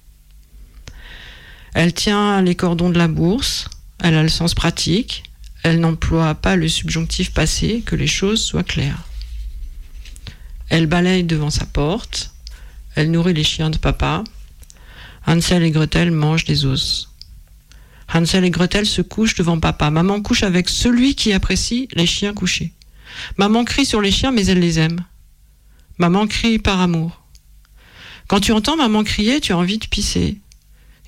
Elle 1.75 1.93
tient 1.93 2.43
les 2.43 2.55
cordons 2.55 2.91
de 2.91 2.99
la 2.99 3.09
bourse. 3.09 3.69
Elle 4.03 4.15
a 4.15 4.23
le 4.23 4.29
sens 4.29 4.55
pratique. 4.55 5.25
Elle 5.63 5.81
n'emploie 5.81 6.35
pas 6.35 6.57
le 6.57 6.69
subjonctif 6.69 7.33
passé, 7.33 7.83
que 7.87 7.97
les 7.97 8.07
choses 8.07 8.45
soient 8.45 8.63
claires. 8.63 9.09
Elle 10.69 10.87
balaye 10.87 11.25
devant 11.25 11.49
sa 11.49 11.65
porte. 11.65 12.33
Elle 12.95 13.11
nourrit 13.11 13.33
les 13.33 13.45
chiens 13.45 13.71
de 13.71 13.79
papa. 13.79 14.23
Hansel 15.27 15.63
et 15.63 15.71
Gretel 15.71 16.11
mangent 16.11 16.45
des 16.45 16.67
os. 16.67 17.09
Hansel 18.13 18.45
et 18.45 18.51
Gretel 18.51 18.85
se 18.85 19.01
couchent 19.01 19.37
devant 19.37 19.59
papa. 19.59 19.91
Maman 19.91 20.21
couche 20.21 20.43
avec 20.43 20.69
celui 20.69 21.15
qui 21.15 21.33
apprécie 21.33 21.89
les 21.95 22.07
chiens 22.07 22.35
couchés. 22.35 22.74
Maman 23.37 23.65
crie 23.65 23.87
sur 23.87 24.01
les 24.01 24.11
chiens, 24.11 24.31
mais 24.31 24.47
elle 24.47 24.61
les 24.61 24.79
aime. 24.79 25.05
Maman 25.99 26.27
crie 26.27 26.59
par 26.59 26.81
amour. 26.81 27.23
Quand 28.27 28.41
tu 28.41 28.53
entends 28.53 28.77
maman 28.77 29.05
crier, 29.05 29.41
tu 29.41 29.53
as 29.53 29.59
envie 29.59 29.79
de 29.79 29.87
pisser. 29.87 30.39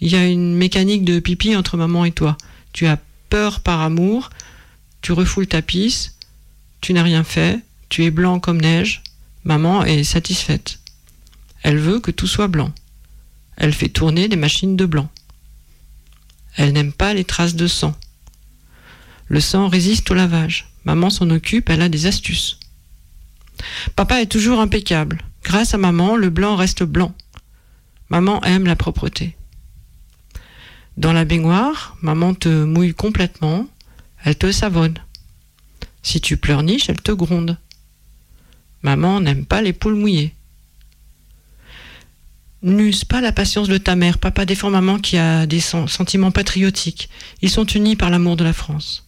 Il 0.01 0.11
y 0.11 0.17
a 0.17 0.27
une 0.27 0.55
mécanique 0.55 1.05
de 1.05 1.19
pipi 1.19 1.57
entre 1.57 1.77
maman 1.77 2.05
et 2.05 2.13
toi. 2.13 2.37
Tu 2.73 2.87
as 2.87 2.99
peur 3.31 3.61
par 3.61 3.81
amour, 3.81 4.31
tu 5.01 5.13
refoules 5.13 5.47
ta 5.47 5.63
pisse, 5.63 6.17
tu 6.81 6.93
n'as 6.93 7.03
rien 7.03 7.25
fait, 7.25 7.61
tu 7.89 8.05
es 8.05 8.11
blanc 8.11 8.39
comme 8.39 8.61
neige. 8.61 9.03
Maman 9.45 9.85
est 9.85 10.05
satisfaite. 10.05 10.81
Elle 11.63 11.79
veut 11.79 12.01
que 12.01 12.11
tout 12.11 12.27
soit 12.27 12.49
blanc. 12.49 12.73
Elle 13.57 13.73
fait 13.73 13.89
tourner 13.89 14.29
des 14.29 14.37
machines 14.37 14.77
de 14.77 14.87
blanc. 14.87 15.09
Elle 16.57 16.73
n'aime 16.73 16.93
pas 16.93 17.15
les 17.15 17.25
traces 17.25 17.55
de 17.55 17.67
sang. 17.67 17.95
Le 19.29 19.41
sang 19.41 19.69
résiste 19.69 20.11
au 20.11 20.15
lavage. 20.15 20.69
Maman 20.87 21.11
s'en 21.11 21.29
occupe, 21.31 21.69
elle 21.69 21.83
a 21.83 21.89
des 21.89 22.07
astuces. 22.07 22.59
Papa 23.97 24.23
est 24.23 24.31
toujours 24.31 24.61
impeccable. 24.61 25.21
Grâce 25.43 25.75
à 25.75 25.79
maman, 25.79 26.17
le 26.17 26.31
blanc 26.31 26.57
reste 26.57 26.85
blanc. 26.85 27.15
Maman 28.09 28.43
aime 28.45 28.67
la 28.67 28.77
propreté. 28.77 29.37
Dans 30.97 31.13
la 31.13 31.25
baignoire, 31.25 31.97
maman 32.03 32.35
te 32.35 32.49
mouille 32.65 32.95
complètement, 32.95 33.67
elle 34.25 34.37
te 34.37 34.51
savonne. 34.53 34.99
Si 36.03 36.21
tu 36.21 36.37
pleurniches, 36.37 36.89
elle 36.89 37.03
te 37.03 37.13
gronde. 37.13 37.59
Maman 38.83 39.21
n'aime 39.21 39.45
pas 39.45 39.63
les 39.63 39.73
poules 39.73 39.97
mouillées. 39.97 40.35
N'use 42.63 43.05
pas 43.05 43.21
la 43.21 43.33
patience 43.33 43.69
de 43.69 43.79
ta 43.79 43.97
mère. 43.97 44.19
Papa 44.19 44.45
défend 44.45 44.71
maman 44.71 44.99
qui 44.99 45.19
a 45.19 45.47
des 45.47 45.61
sen- 45.61 45.89
sentiments 45.89 46.31
patriotiques. 46.31 47.09
Ils 47.43 47.51
sont 47.51 47.67
unis 47.67 47.97
par 47.97 48.11
l'amour 48.11 48.37
de 48.37 48.45
la 48.45 48.53
France. 48.53 49.06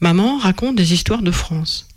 Maman 0.00 0.36
raconte 0.36 0.76
des 0.76 0.92
histoires 0.92 1.22
de 1.22 1.30
France. 1.30 1.88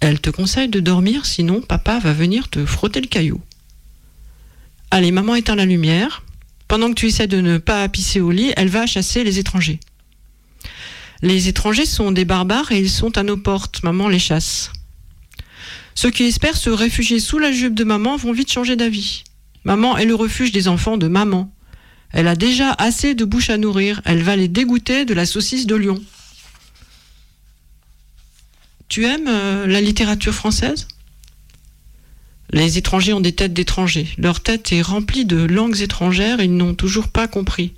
Elle 0.00 0.20
te 0.20 0.30
conseille 0.30 0.68
de 0.68 0.80
dormir, 0.80 1.26
sinon 1.26 1.60
papa 1.60 1.98
va 1.98 2.12
venir 2.12 2.48
te 2.48 2.64
frotter 2.64 3.00
le 3.00 3.08
caillou. 3.08 3.40
Allez, 4.90 5.10
maman 5.10 5.34
éteint 5.34 5.54
la 5.54 5.66
lumière. 5.66 6.22
Pendant 6.66 6.88
que 6.88 6.94
tu 6.94 7.06
essaies 7.06 7.26
de 7.26 7.40
ne 7.40 7.58
pas 7.58 7.86
pisser 7.88 8.20
au 8.20 8.30
lit, 8.30 8.52
elle 8.56 8.68
va 8.68 8.86
chasser 8.86 9.22
les 9.22 9.38
étrangers. 9.38 9.80
Les 11.20 11.48
étrangers 11.48 11.84
sont 11.84 12.10
des 12.10 12.24
barbares 12.24 12.72
et 12.72 12.78
ils 12.78 12.90
sont 12.90 13.18
à 13.18 13.22
nos 13.22 13.36
portes. 13.36 13.82
Maman 13.82 14.08
les 14.08 14.18
chasse. 14.18 14.70
Ceux 15.94 16.10
qui 16.10 16.24
espèrent 16.24 16.56
se 16.56 16.70
réfugier 16.70 17.20
sous 17.20 17.38
la 17.38 17.52
jupe 17.52 17.74
de 17.74 17.84
maman 17.84 18.16
vont 18.16 18.32
vite 18.32 18.52
changer 18.52 18.76
d'avis. 18.76 19.24
Maman 19.64 19.98
est 19.98 20.06
le 20.06 20.14
refuge 20.14 20.52
des 20.52 20.68
enfants 20.68 20.96
de 20.96 21.08
maman. 21.08 21.52
Elle 22.12 22.28
a 22.28 22.36
déjà 22.36 22.72
assez 22.78 23.14
de 23.14 23.24
bouche 23.26 23.50
à 23.50 23.58
nourrir. 23.58 24.00
Elle 24.06 24.22
va 24.22 24.36
les 24.36 24.48
dégoûter 24.48 25.04
de 25.04 25.12
la 25.12 25.26
saucisse 25.26 25.66
de 25.66 25.74
lion. 25.74 26.00
Tu 28.88 29.04
aimes 29.04 29.28
euh, 29.28 29.66
la 29.66 29.80
littérature 29.80 30.34
française? 30.34 30.88
Les 32.50 32.78
étrangers 32.78 33.12
ont 33.12 33.20
des 33.20 33.34
têtes 33.34 33.52
d'étrangers. 33.52 34.08
Leur 34.16 34.40
tête 34.40 34.72
est 34.72 34.80
remplie 34.80 35.26
de 35.26 35.36
langues 35.36 35.82
étrangères 35.82 36.40
ils 36.40 36.56
n'ont 36.56 36.74
toujours 36.74 37.08
pas 37.08 37.28
compris. 37.28 37.74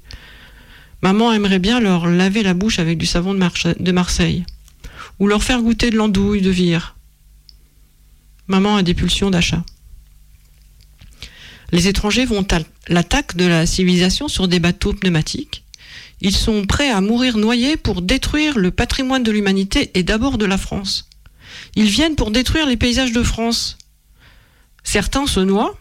Maman 1.02 1.32
aimerait 1.32 1.58
bien 1.58 1.80
leur 1.80 2.06
laver 2.06 2.42
la 2.42 2.54
bouche 2.54 2.78
avec 2.78 2.96
du 2.98 3.06
savon 3.06 3.34
de 3.34 3.92
Marseille. 3.92 4.44
Ou 5.18 5.26
leur 5.26 5.42
faire 5.42 5.62
goûter 5.62 5.90
de 5.90 5.96
l'andouille 5.96 6.42
de 6.42 6.50
Vire. 6.50 6.94
Maman 8.46 8.76
a 8.76 8.82
des 8.82 8.94
pulsions 8.94 9.30
d'achat. 9.30 9.64
Les 11.72 11.88
étrangers 11.88 12.24
vont 12.24 12.46
à 12.50 12.60
l'attaque 12.88 13.36
de 13.36 13.46
la 13.46 13.66
civilisation 13.66 14.28
sur 14.28 14.46
des 14.46 14.60
bateaux 14.60 14.92
pneumatiques. 14.92 15.59
Ils 16.20 16.36
sont 16.36 16.66
prêts 16.66 16.90
à 16.90 17.00
mourir 17.00 17.38
noyés 17.38 17.76
pour 17.76 18.02
détruire 18.02 18.58
le 18.58 18.70
patrimoine 18.70 19.22
de 19.22 19.30
l'humanité 19.30 19.90
et 19.94 20.02
d'abord 20.02 20.36
de 20.36 20.44
la 20.44 20.58
France. 20.58 21.08
Ils 21.76 21.88
viennent 21.88 22.16
pour 22.16 22.30
détruire 22.30 22.66
les 22.66 22.76
paysages 22.76 23.12
de 23.12 23.22
France. 23.22 23.78
Certains 24.84 25.26
se 25.26 25.40
noient, 25.40 25.78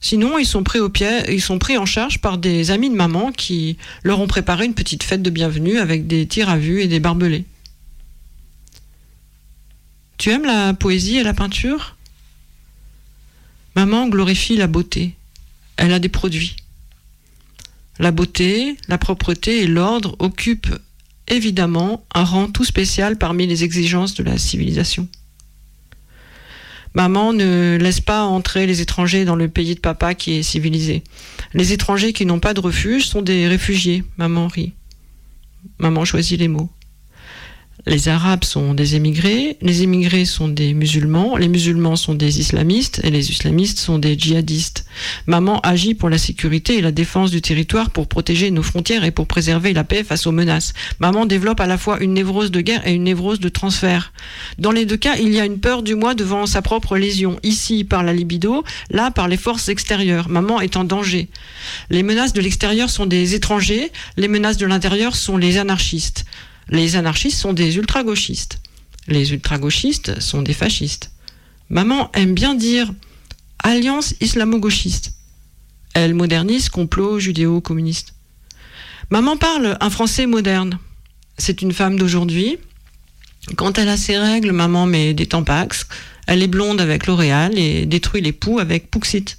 sinon 0.00 0.38
ils 0.38 0.46
sont 0.46 0.62
pris 0.62 0.80
au 0.80 0.88
pied, 0.88 1.32
ils 1.32 1.42
sont 1.42 1.58
pris 1.58 1.78
en 1.78 1.86
charge 1.86 2.20
par 2.20 2.38
des 2.38 2.70
amis 2.70 2.90
de 2.90 2.94
maman 2.94 3.32
qui 3.32 3.76
leur 4.02 4.20
ont 4.20 4.26
préparé 4.26 4.64
une 4.64 4.74
petite 4.74 5.02
fête 5.02 5.22
de 5.22 5.30
bienvenue 5.30 5.78
avec 5.78 6.06
des 6.06 6.26
tirs 6.26 6.48
à 6.48 6.58
vue 6.58 6.80
et 6.82 6.88
des 6.88 7.00
barbelés. 7.00 7.44
Tu 10.16 10.30
aimes 10.30 10.46
la 10.46 10.74
poésie 10.74 11.18
et 11.18 11.22
la 11.22 11.34
peinture? 11.34 11.96
Maman 13.76 14.08
glorifie 14.08 14.56
la 14.56 14.66
beauté. 14.66 15.14
Elle 15.76 15.92
a 15.92 16.00
des 16.00 16.08
produits. 16.08 16.56
La 17.98 18.10
beauté, 18.12 18.76
la 18.86 18.98
propreté 18.98 19.62
et 19.62 19.66
l'ordre 19.66 20.14
occupent 20.18 20.74
évidemment 21.26 22.04
un 22.14 22.24
rang 22.24 22.48
tout 22.48 22.64
spécial 22.64 23.16
parmi 23.16 23.46
les 23.46 23.64
exigences 23.64 24.14
de 24.14 24.22
la 24.22 24.38
civilisation. 24.38 25.08
Maman 26.94 27.32
ne 27.32 27.76
laisse 27.80 28.00
pas 28.00 28.24
entrer 28.24 28.66
les 28.66 28.80
étrangers 28.80 29.24
dans 29.24 29.36
le 29.36 29.48
pays 29.48 29.74
de 29.74 29.80
papa 29.80 30.14
qui 30.14 30.34
est 30.34 30.42
civilisé. 30.42 31.04
Les 31.52 31.72
étrangers 31.72 32.12
qui 32.12 32.24
n'ont 32.24 32.40
pas 32.40 32.54
de 32.54 32.60
refuge 32.60 33.06
sont 33.06 33.22
des 33.22 33.46
réfugiés, 33.46 34.04
maman 34.16 34.48
rit. 34.48 34.72
Maman 35.78 36.04
choisit 36.04 36.38
les 36.38 36.48
mots. 36.48 36.70
Les 37.86 38.08
Arabes 38.08 38.44
sont 38.44 38.74
des 38.74 38.96
émigrés, 38.96 39.56
les 39.62 39.82
émigrés 39.82 40.24
sont 40.24 40.48
des 40.48 40.74
musulmans, 40.74 41.36
les 41.36 41.48
musulmans 41.48 41.94
sont 41.94 42.14
des 42.14 42.40
islamistes 42.40 43.00
et 43.04 43.10
les 43.10 43.30
islamistes 43.30 43.78
sont 43.78 43.98
des 43.98 44.18
djihadistes. 44.18 44.84
Maman 45.26 45.60
agit 45.60 45.94
pour 45.94 46.10
la 46.10 46.18
sécurité 46.18 46.76
et 46.76 46.80
la 46.80 46.90
défense 46.90 47.30
du 47.30 47.40
territoire 47.40 47.90
pour 47.90 48.08
protéger 48.08 48.50
nos 48.50 48.64
frontières 48.64 49.04
et 49.04 49.12
pour 49.12 49.28
préserver 49.28 49.72
la 49.72 49.84
paix 49.84 50.02
face 50.02 50.26
aux 50.26 50.32
menaces. 50.32 50.74
Maman 50.98 51.24
développe 51.24 51.60
à 51.60 51.66
la 51.66 51.78
fois 51.78 52.00
une 52.00 52.14
névrose 52.14 52.50
de 52.50 52.60
guerre 52.60 52.86
et 52.86 52.94
une 52.94 53.04
névrose 53.04 53.38
de 53.38 53.48
transfert. 53.48 54.12
Dans 54.58 54.72
les 54.72 54.84
deux 54.84 54.96
cas, 54.96 55.16
il 55.16 55.32
y 55.32 55.40
a 55.40 55.46
une 55.46 55.60
peur 55.60 55.82
du 55.82 55.94
moi 55.94 56.14
devant 56.14 56.46
sa 56.46 56.62
propre 56.62 56.98
lésion. 56.98 57.38
Ici 57.44 57.84
par 57.84 58.02
la 58.02 58.12
libido, 58.12 58.64
là 58.90 59.12
par 59.12 59.28
les 59.28 59.36
forces 59.36 59.68
extérieures. 59.68 60.28
Maman 60.28 60.60
est 60.60 60.76
en 60.76 60.84
danger. 60.84 61.28
Les 61.90 62.02
menaces 62.02 62.32
de 62.32 62.40
l'extérieur 62.40 62.90
sont 62.90 63.06
des 63.06 63.36
étrangers, 63.36 63.92
les 64.16 64.28
menaces 64.28 64.56
de 64.56 64.66
l'intérieur 64.66 65.14
sont 65.14 65.36
les 65.36 65.58
anarchistes. 65.58 66.24
Les 66.68 66.96
anarchistes 66.96 67.38
sont 67.38 67.52
des 67.52 67.76
ultra-gauchistes. 67.76 68.60
Les 69.06 69.32
ultra-gauchistes 69.32 70.20
sont 70.20 70.42
des 70.42 70.52
fascistes. 70.52 71.10
Maman 71.70 72.10
aime 72.12 72.34
bien 72.34 72.54
dire 72.54 72.92
alliance 73.58 74.14
islamo-gauchiste. 74.20 75.12
Elle 75.94 76.14
modernise 76.14 76.68
complot 76.68 77.18
judéo-communiste. 77.18 78.14
Maman 79.10 79.36
parle 79.36 79.76
un 79.80 79.90
français 79.90 80.26
moderne. 80.26 80.78
C'est 81.38 81.62
une 81.62 81.72
femme 81.72 81.98
d'aujourd'hui. 81.98 82.58
Quand 83.56 83.78
elle 83.78 83.88
a 83.88 83.96
ses 83.96 84.18
règles, 84.18 84.52
maman 84.52 84.86
met 84.86 85.14
des 85.14 85.26
tampax. 85.26 85.86
Elle 86.26 86.42
est 86.42 86.48
blonde 86.48 86.80
avec 86.80 87.06
L'Oréal 87.06 87.58
et 87.58 87.86
détruit 87.86 88.20
les 88.20 88.32
poux 88.32 88.58
avec 88.58 88.90
Pouxit. 88.90 89.38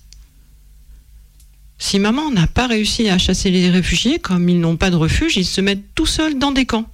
Si 1.78 2.00
maman 2.00 2.32
n'a 2.32 2.48
pas 2.48 2.68
réussi 2.68 3.10
à 3.10 3.20
chasser 3.20 3.52
les 3.52 3.70
réfugiés, 3.70 4.18
comme 4.18 4.50
ils 4.50 4.60
n'ont 4.60 4.76
pas 4.76 4.90
de 4.90 4.96
refuge, 4.96 5.38
ils 5.38 5.46
se 5.46 5.62
mettent 5.62 5.94
tout 5.94 6.08
seuls 6.08 6.40
dans 6.40 6.52
des 6.52 6.66
camps. 6.66 6.90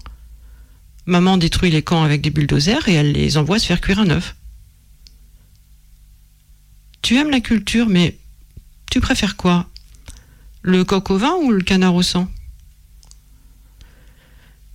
Maman 1.06 1.38
détruit 1.38 1.70
les 1.70 1.84
camps 1.84 2.04
avec 2.04 2.22
des 2.22 2.32
bulldozers 2.32 2.88
et 2.88 2.94
elle 2.94 3.12
les 3.12 3.38
envoie 3.38 3.60
se 3.60 3.68
faire 3.68 3.82
cuire 3.82 4.00
un 4.00 4.10
œuf. 4.10 4.36
Tu 7.02 7.18
aimes 7.18 7.30
la 7.30 7.42
culture, 7.42 7.88
mais 7.88 8.18
tu 8.90 9.00
préfères 9.00 9.36
quoi? 9.36 9.70
Le 10.64 10.84
coq 10.84 11.12
au 11.12 11.18
vin 11.18 11.36
ou 11.36 11.52
le 11.52 11.62
canard 11.62 11.94
au 11.94 12.02
sang? 12.02 12.28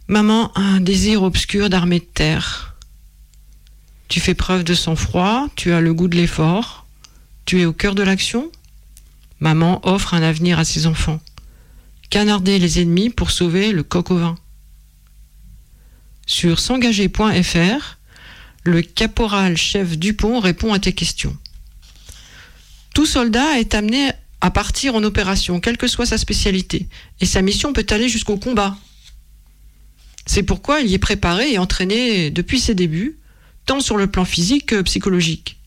Maman 0.07 0.53
a 0.55 0.61
un 0.61 0.81
désir 0.81 1.23
obscur 1.25 1.69
d'armée 1.69 1.99
de 1.99 2.05
terre. 2.05 2.77
Tu 4.07 4.21
fais 4.21 4.35
preuve 4.35 4.63
de 4.63 4.75
sang-froid, 4.75 5.49
tu 5.57 5.73
as 5.73 5.81
le 5.81 5.95
goût 5.95 6.09
de 6.09 6.17
l'effort, 6.17 6.87
tu 7.45 7.61
es 7.61 7.65
au 7.65 7.73
cœur 7.73 7.95
de 7.97 8.03
l'action. 8.03 8.51
Maman 9.41 9.81
offre 9.85 10.15
un 10.15 10.23
avenir 10.23 10.59
à 10.61 10.65
ses 10.65 10.87
enfants. 10.87 11.21
Canarder 12.11 12.59
les 12.59 12.81
ennemis 12.81 13.11
pour 13.11 13.31
sauver 13.31 13.73
le 13.73 13.83
coq 13.83 14.11
au 14.11 14.19
vin. 14.19 14.37
Sur 16.27 16.61
s'engager.fr, 16.61 17.99
le 18.65 18.83
caporal 18.83 19.57
chef 19.57 19.99
Dupont 19.99 20.41
répond 20.41 20.73
à 20.73 20.79
tes 20.79 20.93
questions. 20.93 21.37
Tout 22.95 23.07
soldat 23.07 23.59
est 23.59 23.75
amené 23.75 24.11
à 24.41 24.51
partir 24.51 24.95
en 24.95 25.05
opération, 25.05 25.61
quelle 25.61 25.77
que 25.77 25.87
soit 25.87 26.07
sa 26.07 26.19
spécialité, 26.19 26.89
et 27.21 27.27
sa 27.27 27.43
mission 27.43 27.73
peut 27.73 27.87
aller 27.91 28.09
jusqu'au 28.09 28.39
combat. 28.39 28.77
C'est 30.27 30.43
pourquoi 30.43 30.81
il 30.81 30.89
y 30.89 30.95
est 30.95 30.99
préparé 30.99 31.53
et 31.53 31.59
entraîné 31.59 32.31
depuis 32.31 32.61
ses 32.61 32.75
débuts, 32.75 33.19
tant 33.67 33.81
sur 33.81 33.97
le 33.97 34.07
plan 34.07 34.25
physique 34.25 34.67
que 34.67 34.83
psychologique. 34.83 35.59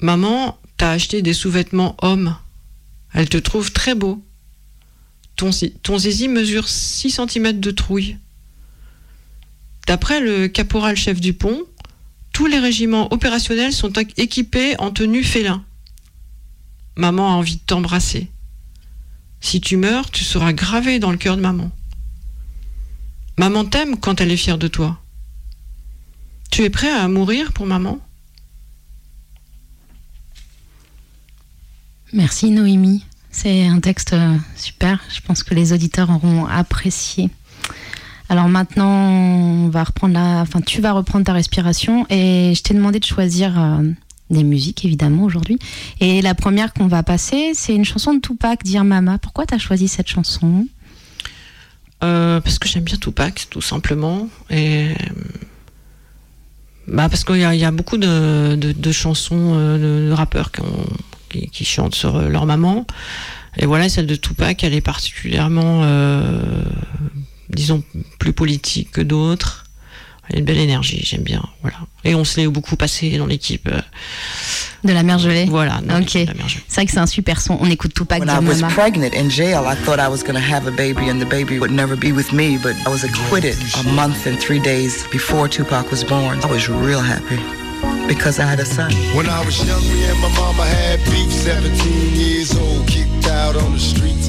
Maman 0.00 0.58
t'a 0.76 0.92
acheté 0.92 1.22
des 1.22 1.32
sous-vêtements 1.32 1.96
hommes. 2.02 2.36
Elle 3.12 3.28
te 3.28 3.38
trouve 3.38 3.72
très 3.72 3.94
beau. 3.94 4.24
Ton, 5.36 5.50
ton 5.82 5.98
zizi 5.98 6.28
mesure 6.28 6.68
6 6.68 7.20
cm 7.28 7.60
de 7.60 7.70
trouille. 7.70 8.16
D'après 9.88 10.20
le 10.20 10.48
caporal 10.48 10.96
chef 10.96 11.18
du 11.18 11.32
pont, 11.32 11.62
tous 12.34 12.44
les 12.44 12.58
régiments 12.58 13.10
opérationnels 13.10 13.72
sont 13.72 13.90
équipés 14.18 14.78
en 14.78 14.90
tenue 14.90 15.24
félin. 15.24 15.64
Maman 16.94 17.32
a 17.32 17.36
envie 17.36 17.56
de 17.56 17.62
t'embrasser. 17.62 18.28
Si 19.40 19.62
tu 19.62 19.78
meurs, 19.78 20.10
tu 20.10 20.24
seras 20.24 20.52
gravé 20.52 20.98
dans 20.98 21.10
le 21.10 21.16
cœur 21.16 21.36
de 21.36 21.40
maman. 21.40 21.70
Maman 23.38 23.64
t'aime 23.64 23.96
quand 23.96 24.20
elle 24.20 24.30
est 24.30 24.36
fière 24.36 24.58
de 24.58 24.68
toi. 24.68 25.00
Tu 26.50 26.64
es 26.64 26.70
prêt 26.70 26.92
à 26.92 27.08
mourir 27.08 27.54
pour 27.54 27.64
maman? 27.64 27.98
Merci 32.12 32.50
Noémie. 32.50 33.06
C'est 33.30 33.66
un 33.66 33.80
texte 33.80 34.12
euh, 34.12 34.36
super. 34.54 35.02
Je 35.14 35.22
pense 35.22 35.42
que 35.42 35.54
les 35.54 35.72
auditeurs 35.72 36.10
auront 36.10 36.44
apprécié. 36.44 37.30
Alors 38.28 38.48
maintenant, 38.48 39.10
on 39.10 39.68
va 39.68 39.84
reprendre 39.84 40.14
la. 40.14 40.40
Enfin, 40.42 40.60
tu 40.60 40.80
vas 40.80 40.92
reprendre 40.92 41.24
ta 41.24 41.32
respiration 41.32 42.06
et 42.10 42.52
je 42.54 42.62
t'ai 42.62 42.74
demandé 42.74 42.98
de 42.98 43.04
choisir 43.04 43.58
euh, 43.58 43.82
des 44.30 44.44
musiques 44.44 44.84
évidemment 44.84 45.24
aujourd'hui. 45.24 45.58
Et 46.00 46.20
la 46.20 46.34
première 46.34 46.74
qu'on 46.74 46.88
va 46.88 47.02
passer, 47.02 47.52
c'est 47.54 47.74
une 47.74 47.84
chanson 47.86 48.12
de 48.14 48.20
Tupac, 48.20 48.62
Dire 48.64 48.84
Mama. 48.84 49.18
Pourquoi 49.18 49.46
tu 49.46 49.54
as 49.54 49.58
choisi 49.58 49.88
cette 49.88 50.08
chanson? 50.08 50.66
Euh, 52.04 52.40
Parce 52.40 52.58
que 52.58 52.68
j'aime 52.68 52.84
bien 52.84 52.96
Tupac, 52.98 53.46
tout 53.50 53.62
simplement. 53.62 54.28
Et. 54.50 54.90
Bah 56.86 57.10
parce 57.10 57.22
qu'il 57.22 57.36
y, 57.36 57.44
a- 57.44 57.70
beaucoup 57.70 57.98
de, 57.98 58.54
de- 58.56 58.92
chansons 58.92 59.52
euh, 59.54 60.08
de, 60.08 60.12
rappeurs 60.12 60.50
qui, 61.30 61.64
chantent 61.66 61.94
sur 61.94 62.16
euh, 62.16 62.28
leur 62.30 62.46
maman. 62.46 62.86
Et 63.58 63.66
voilà, 63.66 63.90
celle 63.90 64.06
de 64.06 64.14
Tupac, 64.14 64.64
elle 64.64 64.72
est 64.72 64.80
particulièrement, 64.80 65.82
euh, 65.82 66.62
disons, 67.50 67.82
plus 68.18 68.32
politique 68.32 68.90
que 68.92 69.00
d'autres. 69.00 69.64
Elle 70.28 70.36
a 70.36 70.38
une 70.40 70.44
belle 70.44 70.58
énergie, 70.58 71.00
j'aime 71.04 71.22
bien. 71.22 71.42
Voilà. 71.62 71.78
Et 72.04 72.14
on 72.14 72.22
se 72.24 72.38
l'est 72.38 72.46
beaucoup 72.48 72.76
passé 72.76 73.16
dans 73.16 73.24
l'équipe. 73.24 73.66
euh, 73.72 73.80
De 74.84 74.92
la 74.92 75.02
mère 75.02 75.18
gelée 75.18 75.46
Voilà. 75.46 75.78
Ok. 75.78 76.12
l'équipe 76.14 76.20
de 76.22 76.26
la 76.26 76.34
Mère 76.34 76.48
Gelée. 76.48 76.62
C'est 76.68 76.74
vrai 76.74 76.84
que 76.86 76.92
c'est 76.92 76.98
un 76.98 77.06
super 77.06 77.40
son. 77.40 77.56
On 77.62 77.70
écoute 77.70 77.94
Tupac, 77.94 78.20
When 78.20 78.28
I 78.28 78.46
was 78.46 78.56
Mama. 78.60 78.68
pregnant 78.74 79.14
in 79.16 79.30
jail, 79.30 79.62
I 79.66 79.74
thought 79.74 79.98
I 79.98 80.08
was 80.10 80.18
going 80.22 80.34
to 80.34 80.40
have 80.54 80.66
a 80.68 80.70
baby 80.70 81.08
and 81.08 81.18
the 81.18 81.24
baby 81.28 81.58
would 81.58 81.70
never 81.72 81.96
be 81.96 82.12
with 82.12 82.30
me, 82.34 82.58
but 82.62 82.74
I 82.86 82.90
was 82.90 83.04
acquitted 83.04 83.56
a 83.80 83.82
month 83.94 84.26
and 84.26 84.38
three 84.38 84.60
days 84.60 85.04
before 85.10 85.48
Tupac 85.48 85.90
was 85.90 86.04
born. 86.04 86.40
I 86.44 86.46
was 86.50 86.68
real 86.68 87.00
happy 87.00 87.38
because 88.06 88.38
I 88.38 88.44
had 88.44 88.60
a 88.60 88.66
son. 88.66 88.92
When 89.16 89.26
I 89.30 89.42
was 89.46 89.56
young, 89.66 89.80
me 89.88 90.04
and 90.10 90.20
my 90.20 90.28
mama 90.36 90.66
had 90.66 91.00
beef. 91.06 91.32
17 91.32 92.14
years 92.14 92.54
old, 92.54 92.86
kicked 92.86 93.26
out 93.28 93.56
on 93.56 93.72
the 93.72 93.80
streets. 93.80 94.28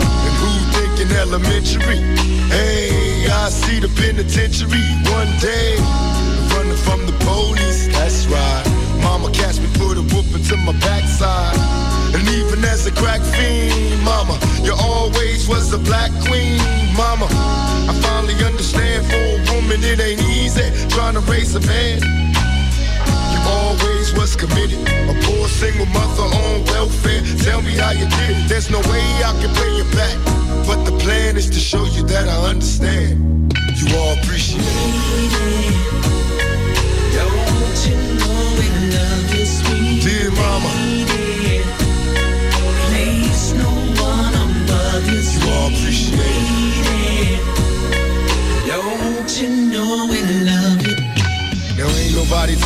And 0.00 0.34
who 0.40 0.50
thinking 0.74 1.10
elementary? 1.16 2.00
Hey, 2.48 3.26
I 3.30 3.48
see 3.50 3.80
the 3.80 3.88
penitentiary 3.88 4.86
one 5.12 5.30
day. 5.38 5.76
Running 6.54 6.80
from 6.86 7.06
the 7.06 7.16
police, 7.24 7.88
that's 7.88 8.26
right. 8.26 8.64
Mama 9.02 9.30
catch 9.32 9.58
me, 9.60 9.68
put 9.74 9.98
a 9.98 10.02
whooping 10.02 10.44
to 10.44 10.56
my 10.58 10.72
backside. 10.80 11.56
And 12.14 12.26
even 12.28 12.64
as 12.64 12.86
a 12.86 12.92
crack 12.92 13.20
fiend, 13.20 14.02
mama, 14.02 14.38
you 14.62 14.74
always 14.74 15.48
was 15.48 15.72
a 15.72 15.78
black 15.78 16.10
queen, 16.26 16.58
mama. 16.96 17.26
I 17.88 17.92
finally 18.02 18.34
understand 18.44 19.06
for 19.06 19.16
a 19.16 19.40
woman 19.54 19.82
it 19.84 20.00
ain't 20.00 20.22
easy 20.22 20.68
trying 20.88 21.14
to 21.14 21.20
raise 21.20 21.54
a 21.54 21.60
man 21.60 22.27
always 23.48 24.12
was 24.14 24.36
committed. 24.36 24.80
A 25.08 25.14
poor 25.24 25.48
single 25.48 25.86
mother 25.86 26.22
on 26.22 26.64
welfare. 26.64 27.22
Tell 27.44 27.62
me 27.62 27.72
how 27.76 27.92
you 27.92 28.06
did 28.18 28.36
it. 28.36 28.48
There's 28.48 28.70
no 28.70 28.80
way 28.90 29.04
I 29.24 29.32
can 29.40 29.52
pay 29.54 29.72
you 29.76 29.84
back. 29.96 30.16
But 30.66 30.84
the 30.84 30.92
plan 30.98 31.36
is 31.36 31.48
to 31.50 31.60
show 31.60 31.84
you 31.84 32.02
that 32.04 32.28
I 32.28 32.36
understand. 32.50 33.52
You 33.76 33.96
all 33.96 34.18
appreciate 34.18 34.62
it. 34.62 35.28
You? 35.54 35.78
Dear 40.02 40.30
mama. 40.30 40.70
All 45.50 45.68
appreciate 45.68 46.18
it. 46.20 47.40
Don't 48.66 49.30
you 49.40 49.48
know 49.48 49.67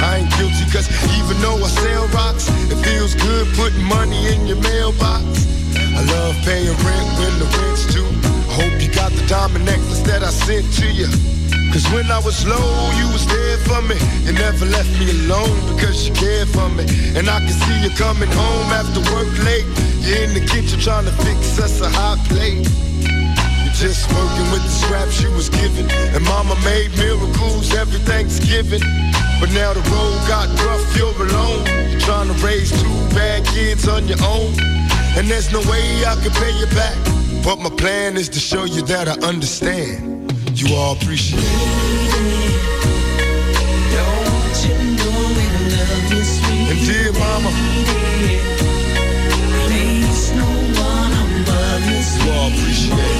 I 0.00 0.24
ain't 0.24 0.30
guilty, 0.36 0.64
cause 0.72 0.88
even 1.20 1.36
though 1.44 1.60
I 1.60 1.68
sell 1.68 2.08
rocks, 2.08 2.48
it 2.72 2.80
feels 2.80 3.14
good 3.14 3.46
putting 3.54 3.84
money 3.84 4.32
in 4.32 4.46
your 4.46 4.56
mailbox. 4.56 5.24
I 5.76 6.00
love 6.08 6.36
paying 6.44 6.72
rent 6.72 7.08
when 7.20 7.34
the 7.36 7.48
rent's 7.60 7.84
due. 7.92 8.08
I 8.48 8.64
hope 8.64 8.80
you 8.80 8.88
got 8.92 9.12
the 9.12 9.24
diamond 9.28 9.64
necklace 9.66 10.00
that 10.08 10.22
I 10.22 10.30
sent 10.30 10.64
to 10.80 10.88
you. 10.88 11.08
Cause 11.72 11.86
when 11.92 12.10
I 12.10 12.18
was 12.18 12.46
low, 12.46 12.66
you 12.98 13.06
was 13.12 13.26
there 13.28 13.58
for 13.68 13.82
me. 13.82 13.94
You 14.24 14.32
never 14.32 14.64
left 14.66 14.90
me 14.98 15.10
alone 15.22 15.54
because 15.70 16.08
you 16.08 16.14
cared 16.14 16.48
for 16.48 16.68
me. 16.70 16.82
And 17.14 17.28
I 17.28 17.38
can 17.38 17.54
see 17.54 17.78
you 17.84 17.90
coming 17.94 18.30
home 18.32 18.68
after 18.72 18.98
work 19.14 19.30
late. 19.44 19.68
You're 20.00 20.24
in 20.24 20.34
the 20.34 20.42
kitchen 20.48 20.80
trying 20.80 21.04
to 21.04 21.12
fix 21.22 21.60
us 21.60 21.80
a 21.80 21.88
hot 21.88 22.18
plate. 22.26 22.66
You're 23.62 23.76
just 23.76 24.08
working 24.10 24.48
with 24.50 24.64
the 24.64 24.74
scraps 24.82 25.22
you 25.22 25.30
was 25.32 25.48
given. 25.48 25.86
And 26.16 26.24
mama 26.24 26.56
made 26.64 26.90
miracles 26.98 27.72
every 27.74 28.00
Thanksgiving. 28.00 28.82
But 29.40 29.50
now 29.52 29.72
the 29.72 29.80
road 29.80 30.28
got 30.28 30.48
rough, 30.66 30.96
you're 30.96 31.16
alone. 31.26 31.64
Trying 32.00 32.28
to 32.28 32.34
raise 32.44 32.70
two 32.70 32.88
bad 33.16 33.46
kids 33.46 33.88
on 33.88 34.06
your 34.06 34.22
own. 34.22 34.52
And 35.16 35.26
there's 35.28 35.50
no 35.50 35.60
way 35.60 36.04
I 36.04 36.14
can 36.22 36.30
pay 36.32 36.52
you 36.58 36.66
back. 36.66 36.96
But 37.42 37.58
my 37.58 37.70
plan 37.70 38.18
is 38.18 38.28
to 38.30 38.38
show 38.38 38.64
you 38.64 38.82
that 38.82 39.08
I 39.08 39.14
understand. 39.26 40.30
You 40.54 40.76
all 40.76 40.92
appreciate 40.92 41.40
it. 41.42 41.80
And 46.70 46.78
dear 46.86 47.12
mama, 47.12 47.50
you 52.22 52.32
all 52.32 52.48
appreciate 52.48 52.98
it. 52.98 53.19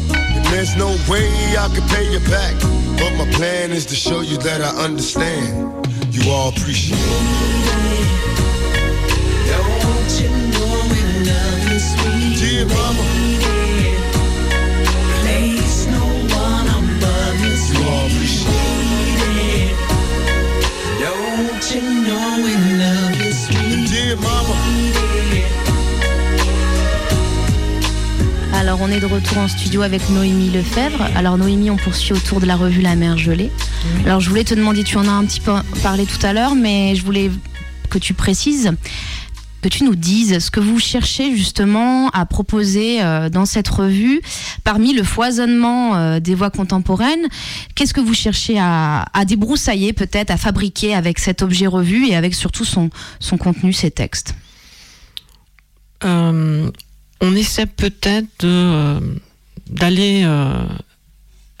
There's 0.51 0.75
no 0.75 0.89
way 1.09 1.31
I 1.57 1.69
can 1.73 1.87
pay 1.87 2.11
you 2.11 2.19
back. 2.29 2.53
But 2.99 3.15
my 3.15 3.25
plan 3.31 3.71
is 3.71 3.85
to 3.85 3.95
show 3.95 4.19
you 4.19 4.37
that 4.39 4.61
I 4.61 4.83
understand. 4.83 5.87
You 6.13 6.29
all 6.29 6.49
appreciate 6.49 6.99
it. 6.99 7.61
Dear 12.37 12.65
mama. 12.65 13.10
On 28.81 28.89
est 28.89 28.99
de 28.99 29.05
retour 29.05 29.37
en 29.37 29.47
studio 29.47 29.83
avec 29.83 30.09
Noémie 30.09 30.49
Lefebvre. 30.49 31.03
Alors 31.15 31.37
Noémie, 31.37 31.69
on 31.69 31.77
poursuit 31.77 32.13
autour 32.13 32.39
de 32.39 32.47
la 32.47 32.55
revue 32.55 32.81
La 32.81 32.95
Mer 32.95 33.15
Gelée. 33.15 33.51
Alors 34.05 34.19
je 34.21 34.27
voulais 34.27 34.43
te 34.43 34.55
demander, 34.55 34.83
tu 34.83 34.97
en 34.97 35.07
as 35.07 35.11
un 35.11 35.23
petit 35.23 35.39
peu 35.39 35.53
parlé 35.83 36.07
tout 36.07 36.25
à 36.25 36.33
l'heure, 36.33 36.55
mais 36.55 36.95
je 36.95 37.05
voulais 37.05 37.29
que 37.91 37.99
tu 37.99 38.15
précises, 38.15 38.71
que 39.61 39.69
tu 39.69 39.83
nous 39.83 39.95
dises 39.95 40.39
ce 40.39 40.49
que 40.49 40.59
vous 40.59 40.79
cherchez 40.79 41.35
justement 41.35 42.09
à 42.09 42.25
proposer 42.25 43.03
euh, 43.03 43.29
dans 43.29 43.45
cette 43.45 43.69
revue. 43.69 44.19
Parmi 44.63 44.93
le 44.93 45.03
foisonnement 45.03 45.95
euh, 45.95 46.19
des 46.19 46.33
voix 46.33 46.49
contemporaines, 46.49 47.27
qu'est-ce 47.75 47.93
que 47.93 48.01
vous 48.01 48.15
cherchez 48.15 48.57
à, 48.59 49.05
à 49.13 49.25
débroussailler 49.25 49.93
peut-être, 49.93 50.31
à 50.31 50.37
fabriquer 50.37 50.95
avec 50.95 51.19
cet 51.19 51.43
objet 51.43 51.67
revue 51.67 52.07
et 52.07 52.15
avec 52.15 52.33
surtout 52.33 52.65
son, 52.65 52.89
son 53.19 53.37
contenu, 53.37 53.73
ses 53.73 53.91
textes? 53.91 54.33
Euh, 56.03 56.71
on 57.21 57.35
essaie 57.35 57.65
peut-être 57.67 58.43
euh, 58.43 58.99
d'aller 59.69 60.23
euh, 60.25 60.53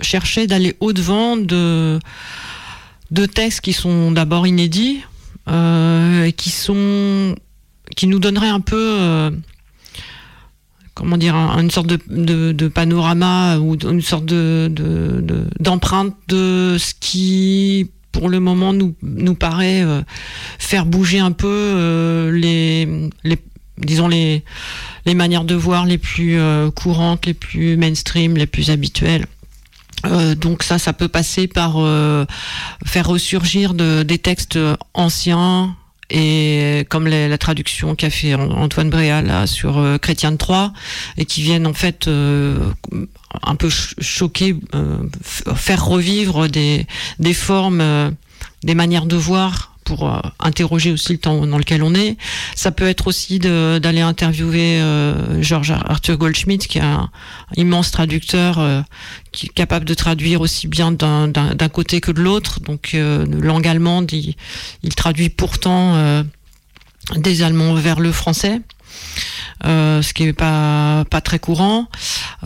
chercher, 0.01 0.47
d'aller 0.47 0.75
au-devant 0.79 1.37
de, 1.37 1.99
de 3.11 3.25
textes 3.25 3.61
qui 3.61 3.73
sont 3.73 4.11
d'abord 4.11 4.47
inédits, 4.47 5.01
euh, 5.47 6.25
et 6.25 6.33
qui 6.33 8.07
nous 8.07 8.19
donneraient 8.19 8.49
un 8.49 8.59
peu 8.59 9.31
comment 10.93 11.17
dire 11.17 11.35
un- 11.35 11.59
une 11.61 11.71
sorte 11.71 11.87
de, 11.87 11.99
de- 12.51 12.67
panorama 12.67 13.57
ou 13.59 13.75
une 13.75 14.01
sorte 14.01 14.25
de, 14.25 14.67
de- 14.69 15.21
de- 15.21 15.47
d'empreinte 15.59 16.15
de 16.27 16.77
ce 16.79 16.93
qui 16.99 17.89
pour 18.11 18.27
le 18.29 18.39
moment 18.39 18.73
nous, 18.73 18.93
nous 19.01 19.35
paraît 19.35 19.83
faire 20.59 20.85
bouger 20.85 21.19
un 21.19 21.31
peu 21.31 22.29
les 23.23 23.37
disons 23.77 24.07
les, 24.07 24.43
les 25.05 25.13
manières 25.15 25.43
de 25.43 25.55
voir 25.55 25.85
les 25.85 25.97
plus 25.97 26.39
euh, 26.39 26.69
courantes, 26.71 27.25
les 27.25 27.33
plus 27.33 27.77
mainstream, 27.77 28.35
les 28.37 28.47
plus 28.47 28.69
habituelles. 28.69 29.25
Euh, 30.05 30.33
donc 30.35 30.63
ça, 30.63 30.79
ça 30.79 30.93
peut 30.93 31.07
passer 31.07 31.47
par 31.47 31.75
euh, 31.77 32.25
faire 32.85 33.07
ressurgir 33.07 33.73
de- 33.75 34.01
des 34.03 34.17
textes 34.17 34.57
anciens 34.95 35.75
et 36.09 36.85
comme 36.89 37.07
la, 37.07 37.37
traduction 37.37 37.95
qu'a 37.95 38.09
fait 38.09 38.33
An- 38.33 38.51
Antoine 38.51 38.89
Bréal 38.89 39.27
là, 39.27 39.47
sur 39.47 39.77
euh, 39.77 39.97
Chrétien 39.97 40.31
de 40.31 40.37
Troyes 40.37 40.73
et 41.17 41.25
qui 41.25 41.41
viennent 41.41 41.67
en 41.67 41.73
fait 41.73 42.09
un 42.09 43.55
peu 43.55 43.69
ch- 43.69 43.95
choquer, 44.01 44.55
faire 45.55 45.85
revivre 45.85 46.47
des, 46.49 46.85
des 47.19 47.33
formes, 47.33 48.11
des 48.63 48.75
manières 48.75 49.05
de 49.05 49.15
voir 49.15 49.70
pour 49.91 50.07
euh, 50.09 50.19
interroger 50.39 50.89
aussi 50.93 51.11
le 51.11 51.17
temps 51.19 51.45
dans 51.45 51.57
lequel 51.57 51.83
on 51.83 51.93
est. 51.93 52.15
Ça 52.55 52.71
peut 52.71 52.87
être 52.87 53.07
aussi 53.07 53.39
d'aller 53.39 53.99
interviewer 53.99 54.79
euh, 54.79 55.41
Georges 55.41 55.71
Ar- 55.71 55.91
Arthur 55.91 56.17
Goldschmidt, 56.17 56.65
qui 56.65 56.77
est 56.77 56.81
un 56.81 57.09
immense 57.57 57.91
traducteur, 57.91 58.57
euh, 58.59 58.81
qui 59.33 59.47
est 59.47 59.53
capable 59.53 59.83
de 59.83 59.93
traduire 59.93 60.39
aussi 60.39 60.67
bien 60.69 60.93
d'un- 60.93 61.27
côté 61.73 61.99
que 61.99 62.13
de 62.13 62.21
l'autre. 62.21 62.61
Donc, 62.61 62.95
langue 62.95 63.67
allemande, 63.67 64.09
il, 64.13 64.35
traduit 64.95 65.29
pourtant 65.29 66.23
des 67.15 67.43
Allemands 67.43 67.73
vers 67.73 67.99
le 67.99 68.11
français. 68.11 68.61
Euh, 69.63 70.01
ce 70.01 70.13
qui 70.13 70.23
est 70.23 70.33
pas 70.33 71.05
pas 71.09 71.21
très 71.21 71.37
courant, 71.37 71.87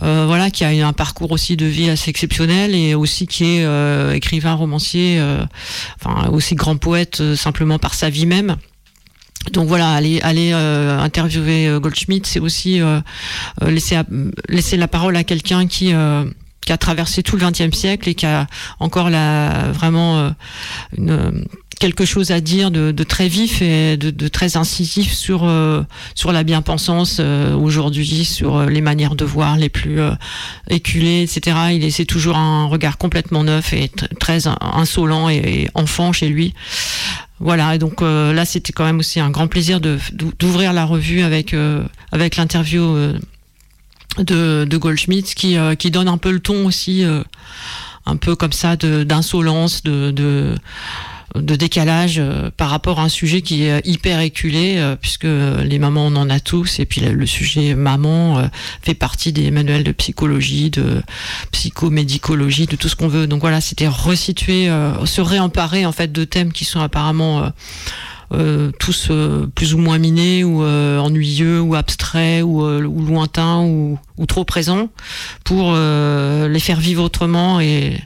euh, 0.02 0.24
voilà, 0.26 0.50
qui 0.50 0.64
a 0.64 0.86
un 0.86 0.92
parcours 0.92 1.32
aussi 1.32 1.56
de 1.56 1.64
vie 1.64 1.88
assez 1.88 2.10
exceptionnel 2.10 2.74
et 2.74 2.94
aussi 2.94 3.26
qui 3.26 3.44
est 3.44 3.64
euh, 3.64 4.12
écrivain, 4.12 4.52
romancier, 4.52 5.18
euh, 5.18 5.42
enfin 5.98 6.28
aussi 6.28 6.54
grand 6.54 6.76
poète 6.76 7.22
euh, 7.22 7.34
simplement 7.34 7.78
par 7.78 7.94
sa 7.94 8.10
vie 8.10 8.26
même. 8.26 8.56
Donc 9.52 9.66
voilà, 9.68 9.92
aller 9.92 10.20
aller 10.20 10.50
euh, 10.52 10.98
interviewer 10.98 11.68
euh, 11.68 11.80
Goldschmidt, 11.80 12.28
c'est 12.28 12.40
aussi 12.40 12.82
euh, 12.82 13.00
laisser 13.62 13.98
laisser 14.48 14.76
la 14.76 14.88
parole 14.88 15.16
à 15.16 15.24
quelqu'un 15.24 15.66
qui 15.66 15.94
euh, 15.94 16.24
qui 16.66 16.72
a 16.72 16.76
traversé 16.76 17.22
tout 17.22 17.36
le 17.36 17.46
XXe 17.46 17.74
siècle 17.74 18.10
et 18.10 18.14
qui 18.14 18.26
a 18.26 18.46
encore 18.78 19.08
la 19.08 19.70
vraiment 19.72 20.34
une 20.98 21.46
quelque 21.78 22.04
chose 22.04 22.30
à 22.30 22.40
dire 22.40 22.70
de, 22.70 22.90
de 22.90 23.04
très 23.04 23.28
vif 23.28 23.60
et 23.62 23.96
de, 23.96 24.10
de 24.10 24.28
très 24.28 24.56
incisif 24.56 25.12
sur 25.12 25.44
euh, 25.44 25.82
sur 26.14 26.32
la 26.32 26.42
bien-pensance 26.42 27.18
euh, 27.20 27.54
aujourd'hui, 27.54 28.24
sur 28.24 28.56
euh, 28.56 28.66
les 28.66 28.80
manières 28.80 29.14
de 29.14 29.24
voir 29.24 29.56
les 29.56 29.68
plus 29.68 30.00
euh, 30.00 30.12
éculées, 30.68 31.22
etc. 31.22 31.56
Il 31.72 31.84
essaie 31.84 32.06
toujours 32.06 32.36
un 32.36 32.66
regard 32.66 32.96
complètement 32.98 33.44
neuf 33.44 33.72
et 33.72 33.86
tr- 33.86 34.08
très 34.18 34.46
in- 34.46 34.56
insolent 34.60 35.28
et, 35.28 35.68
enfant 35.74 36.12
chez 36.12 36.28
lui. 36.28 36.54
Voilà, 37.40 37.74
et 37.74 37.78
donc 37.78 38.00
euh, 38.00 38.32
là 38.32 38.46
c'était 38.46 38.72
quand 38.72 38.84
même 38.84 38.98
aussi 38.98 39.20
un 39.20 39.28
grand 39.30 39.46
plaisir 39.46 39.80
d'ouvrir 39.80 40.72
la 40.72 40.86
revue 40.86 41.20
avec 41.22 41.52
euh, 41.52 41.82
avec 42.10 42.36
l'interview 42.36 42.96
de, 44.18 44.64
de 44.64 44.76
Goldschmidt 44.78 45.34
qui 45.34 45.56
qui 45.78 45.90
donne 45.90 46.08
un 46.08 46.16
peu 46.16 46.30
le 46.30 46.40
ton 46.40 46.64
aussi 46.64 47.04
un 48.06 48.16
peu 48.16 48.34
comme 48.36 48.52
ça 48.52 48.76
d'insolence 48.76 49.82
de, 49.82 50.10
de 50.12 50.54
de 51.34 51.56
décalage 51.56 52.16
euh, 52.18 52.50
par 52.56 52.70
rapport 52.70 53.00
à 53.00 53.04
un 53.04 53.08
sujet 53.08 53.42
qui 53.42 53.64
est 53.64 53.86
hyper 53.86 54.20
éculé 54.20 54.76
euh, 54.76 54.96
puisque 54.96 55.24
les 55.24 55.78
mamans 55.78 56.06
on 56.06 56.16
en 56.16 56.30
a 56.30 56.40
tous 56.40 56.78
et 56.78 56.86
puis 56.86 57.00
le, 57.00 57.26
sujet 57.26 57.74
maman 57.74 58.38
euh, 58.38 58.46
fait 58.82 58.94
partie 58.94 59.32
des 59.32 59.50
manuels 59.50 59.84
de 59.84 59.92
psychologie 59.92 60.70
de 60.70 61.02
psychomédicologie 61.52 62.66
de 62.66 62.76
tout 62.76 62.88
ce 62.88 62.96
qu'on 62.96 63.08
veut. 63.08 63.26
Donc 63.26 63.40
voilà 63.40 63.60
c'était 63.60 63.88
resituer 63.88 64.68
euh, 64.68 65.04
se 65.04 65.20
réemparer 65.20 65.84
en 65.84 65.92
fait 65.92 66.12
de 66.12 66.24
thèmes 66.24 66.52
qui 66.52 66.64
sont 66.64 66.80
apparemment 66.80 67.42
euh, 67.42 67.48
euh, 68.32 68.72
tous 68.80 69.08
euh, 69.10 69.46
plus 69.54 69.74
ou 69.74 69.78
moins 69.78 69.98
minés 69.98 70.42
ou 70.42 70.64
euh, 70.64 70.98
ennuyeux 70.98 71.60
ou 71.60 71.76
abstraits 71.76 72.42
ou, 72.42 72.64
euh, 72.64 72.80
lointains 72.80 73.60
ou, 73.60 73.98
ou 74.16 74.26
trop 74.26 74.44
présents 74.44 74.88
pour 75.44 75.72
euh, 75.74 76.48
les 76.48 76.58
faire 76.58 76.80
vivre 76.80 77.04
autrement 77.04 77.60
et 77.60 78.00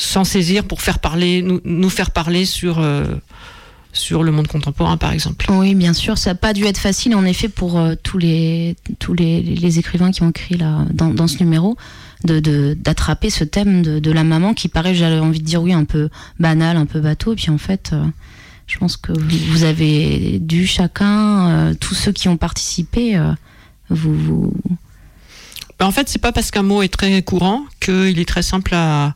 s'en 0.00 0.24
saisir 0.24 0.64
pour 0.64 0.80
faire 0.80 0.98
parler 0.98 1.42
nous, 1.42 1.60
nous 1.64 1.90
faire 1.90 2.10
parler 2.10 2.46
sur 2.46 2.78
euh, 2.78 3.04
sur 3.92 4.22
le 4.22 4.32
monde 4.32 4.48
contemporain 4.48 4.96
par 4.96 5.12
exemple. 5.12 5.46
Oui, 5.50 5.74
bien 5.74 5.92
sûr, 5.92 6.16
ça 6.16 6.30
n'a 6.30 6.34
pas 6.36 6.52
dû 6.52 6.64
être 6.64 6.78
facile 6.78 7.14
en 7.14 7.24
effet 7.24 7.48
pour 7.48 7.78
euh, 7.78 7.94
tous 8.02 8.16
les 8.16 8.76
tous 8.98 9.12
les, 9.12 9.78
écrivains 9.78 10.10
qui 10.10 10.22
ont 10.22 10.30
écrit 10.30 10.56
là 10.56 10.86
dans, 10.92 11.08
dans 11.08 11.26
ce 11.26 11.38
numéro 11.38 11.76
de 12.24 12.40
de- 12.40 12.76
d'attraper 12.80 13.28
ce 13.28 13.44
thème 13.44 13.82
de, 13.82 13.98
de 13.98 14.10
la 14.10 14.24
maman 14.24 14.54
qui 14.54 14.68
paraît, 14.68 14.94
j'avais 14.94 15.18
envie 15.18 15.40
de 15.40 15.44
dire 15.44 15.62
oui, 15.62 15.72
un 15.72 15.84
peu 15.84 16.08
banal, 16.38 16.76
un 16.76 16.86
peu 16.86 17.00
bateau, 17.00 17.32
et 17.34 17.36
puis 17.36 17.50
en 17.50 17.58
fait, 17.58 17.90
euh, 17.92 18.02
je 18.66 18.78
pense 18.78 18.96
que 18.96 19.12
vous, 19.12 19.64
avez 19.64 20.38
dû 20.38 20.66
chacun, 20.66 21.74
tous 21.80 21.94
ceux 21.94 22.12
qui 22.12 22.28
ont 22.28 22.36
participé, 22.36 23.20
vous, 23.88 24.14
vous 24.14 24.54
en 25.86 25.92
fait, 25.92 26.08
c'est 26.08 26.20
pas 26.20 26.32
parce 26.32 26.50
qu'un 26.50 26.62
mot 26.62 26.82
est 26.82 26.88
très 26.88 27.22
courant 27.22 27.64
qu'il 27.80 28.18
est 28.18 28.28
très 28.28 28.42
simple 28.42 28.74
à, 28.74 29.14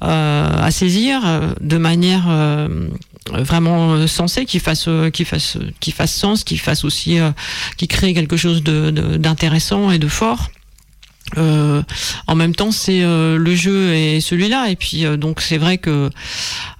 à, 0.00 0.64
à 0.64 0.70
saisir 0.70 1.20
euh, 1.24 1.52
de 1.60 1.76
manière 1.78 2.24
euh, 2.28 2.88
vraiment 3.30 3.92
euh, 3.94 4.06
sensée, 4.06 4.44
qui 4.46 4.60
fasse, 4.60 4.86
euh, 4.88 5.10
qui 5.10 5.24
fasse, 5.24 5.58
qui 5.80 5.92
fasse 5.92 6.12
sens, 6.14 6.44
qui 6.44 6.58
fasse 6.58 6.84
aussi, 6.84 7.18
euh, 7.18 7.30
qui 7.76 7.88
crée 7.88 8.14
quelque 8.14 8.36
chose 8.36 8.62
de- 8.62 8.90
de- 8.90 9.16
d'intéressant 9.16 9.90
et 9.90 9.98
de 9.98 10.08
fort. 10.08 10.50
Euh, 11.36 11.82
en 12.26 12.34
même 12.34 12.56
temps, 12.56 12.72
c'est 12.72 13.02
euh, 13.04 13.38
le 13.38 13.54
jeu 13.54 13.94
est 13.94 14.20
celui-là, 14.20 14.68
et 14.68 14.74
puis 14.74 15.04
euh, 15.06 15.16
donc 15.16 15.40
c'est 15.40 15.58
vrai 15.58 15.78
que 15.78 16.10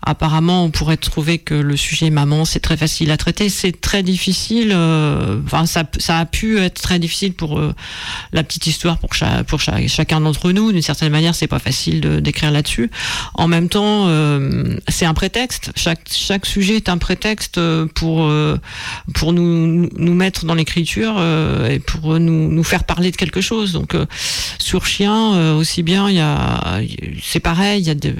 apparemment 0.05 0.64
on 0.64 0.70
pourrait 0.70 0.96
trouver 0.96 1.38
que 1.38 1.55
le 1.55 1.76
sujet 1.76 2.11
maman 2.11 2.44
c'est 2.44 2.61
très 2.61 2.76
facile 2.76 3.11
à 3.11 3.16
traiter, 3.16 3.48
c'est 3.48 3.80
très 3.80 4.03
difficile. 4.03 4.72
euh, 4.74 5.40
Enfin, 5.44 5.66
ça, 5.66 5.84
ça 5.98 6.18
a 6.18 6.26
pu 6.26 6.59
être 6.59 6.80
très 6.80 6.98
difficile 6.98 7.32
pour 7.34 7.59
euh, 7.59 7.74
la 8.32 8.42
petite 8.42 8.66
histoire 8.66 8.98
pour, 8.98 9.11
pour 9.46 9.61
cha- 9.61 9.86
chacun 9.88 10.20
d'entre 10.20 10.53
nous. 10.53 10.72
D'une 10.72 10.82
certaine 10.82 11.11
manière, 11.12 11.34
c'est 11.34 11.46
pas 11.46 11.59
facile 11.59 12.01
d'écrire 12.22 12.51
là-dessus. 12.51 12.90
En 13.34 13.48
même 13.48 13.68
temps, 13.68 14.05
euh, 14.09 14.76
c'est 14.88 15.07
un 15.07 15.14
prétexte. 15.14 15.72
Chaque, 15.76 16.01
chaque 16.11 16.46
sujet 16.46 16.76
est 16.76 16.88
un 16.88 16.98
prétexte 16.98 17.59
euh, 17.59 17.86
pour 17.94 18.24
euh, 18.24 18.57
pour 19.14 19.32
nous 19.32 19.88
nous 19.96 20.14
mettre 20.14 20.44
dans 20.44 20.55
l'écriture 20.55 21.14
euh, 21.18 21.68
et 21.68 21.78
pour 21.78 22.18
nous 22.18 22.48
nous 22.48 22.64
faire 22.64 22.84
parler 22.84 23.11
de 23.11 23.16
quelque 23.16 23.40
chose. 23.40 23.72
Donc 23.72 23.96
sur 24.59 24.86
chien 24.86 25.55
aussi 25.57 25.82
bien, 25.82 26.09
il 26.09 26.16
y 26.16 26.20
a 26.20 26.80
c'est 27.22 27.40
pareil. 27.40 27.82
Il 27.82 27.86
y 27.86 27.90
a 27.90 28.12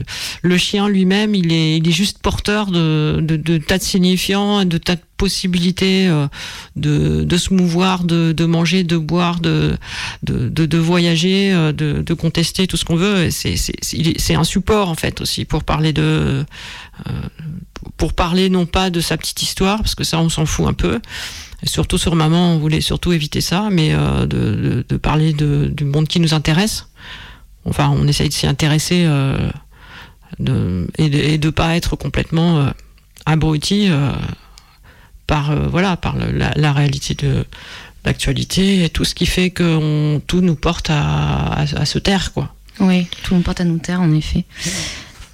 le 0.43 0.59
chien 0.59 0.89
lui-même, 0.89 1.35
il 1.35 1.53
est 1.53 1.70
il 1.77 1.89
est 1.89 1.93
juste 1.93 2.19
porteur 2.19 2.71
de 2.71 3.59
tas 3.59 3.79
de 3.79 3.83
signifiants, 3.83 4.65
de 4.65 4.79
tas 4.79 4.97
de 4.97 5.03
possibilités 5.21 6.09
euh, 6.09 6.29
de, 6.77 7.37
se 7.37 7.53
mouvoir, 7.53 8.05
de, 8.05 8.45
manger, 8.47 8.85
de 8.85 8.97
boire, 8.97 9.41
de, 9.41 9.79
voyager, 10.79 11.53
euh, 11.53 11.73
de, 11.73 12.15
contester 12.15 12.67
tout 12.67 12.79
ce 12.79 12.87
qu'on 12.87 12.97
veut. 12.97 13.31
C'est, 13.31 14.35
un 14.35 14.45
support 14.45 14.89
en 14.89 14.95
fait 14.95 15.21
aussi 15.21 15.45
pour 15.45 15.63
parler 15.63 15.93
de, 15.93 16.03
euh, 17.07 17.13
pour 17.99 18.15
parler 18.15 18.49
non 18.49 18.65
pas 18.65 18.89
de 18.89 19.01
sa 19.01 19.19
petite 19.19 19.43
histoire 19.43 19.79
parce 19.79 19.95
que 19.95 20.05
ça 20.05 20.19
on 20.19 20.31
s'en 20.31 20.47
fout 20.47 20.67
un 20.67 20.73
peu. 20.73 21.01
Surtout 21.65 21.99
sur 21.99 22.15
maman, 22.17 22.55
on 22.55 22.59
voulait 22.59 22.81
surtout 22.81 23.13
éviter 23.13 23.43
ça, 23.43 23.69
mais 23.71 23.91
de, 23.91 24.97
parler 24.97 25.35
du 25.35 25.85
monde 25.85 26.09
qui 26.09 26.19
nous 26.19 26.33
intéresse. 26.33 26.87
Enfin, 27.67 27.91
on 27.95 28.09
essaye 28.09 28.31
de 28.31 28.33
s'y 28.33 28.47
intéresser 28.47 29.07
et, 30.39 31.09
de, 31.09 31.19
et 31.19 31.39
de 31.39 31.51
pas 31.51 31.77
être 31.77 31.97
complètement 31.97 32.61
euh, 32.61 32.71
abruti 33.27 33.89
euh, 33.91 34.13
par 35.27 35.51
euh, 35.51 35.69
voilà 35.69 35.97
par 35.97 36.17
la, 36.17 36.73
réalité 36.73 37.15
de 37.15 37.45
l'actualité 38.05 38.85
et 38.85 38.91
tout 38.91 39.05
ce 39.05 39.15
qui 39.15 39.27
fait 39.27 39.51
que 39.51 40.19
tout 40.27 40.41
nous 40.41 40.55
porte 40.55 40.91
à, 40.91 41.61
à, 41.61 41.85
se 41.85 41.99
taire 41.99 42.33
quoi. 42.33 42.55
Oui, 42.79 43.07
tout 43.23 43.35
le 43.35 43.43
porte 43.43 43.61
à 43.61 43.65
nous 43.65 43.79
taire, 43.79 44.01
en 44.01 44.11
effet. 44.15 44.45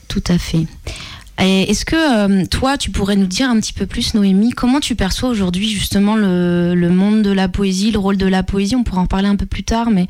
Tout 0.09 0.25
à 0.27 0.37
fait. 0.37 0.67
Est-ce 1.39 1.85
que 1.85 1.97
euh, 1.97 2.47
toi, 2.47 2.79
tu 2.79 2.91
pourrais 2.91 3.17
nous 3.17 3.27
dire 3.27 3.51
un 3.51 3.61
petit 3.61 3.73
peu 3.73 3.87
plus, 3.87 4.15
Noémie, 4.15 4.51
comment 4.51 4.81
tu 4.81 4.97
perçois 4.97 5.29
aujourd'hui 5.29 5.69
justement 5.69 6.17
le, 6.17 6.75
le 6.75 6.91
monde 6.91 7.23
de 7.23 7.31
la 7.31 7.49
poésie, 7.49 7.91
le 7.91 7.99
rôle 7.99 8.17
de 8.17 8.27
la 8.27 8.43
poésie? 8.43 8.75
On 8.75 8.85
pourra 8.85 9.03
en 9.03 9.07
parler 9.07 9.29
un 9.29 9.37
peu 9.37 9.45
plus 9.45 9.63
tard, 9.63 9.91
mais 9.91 10.09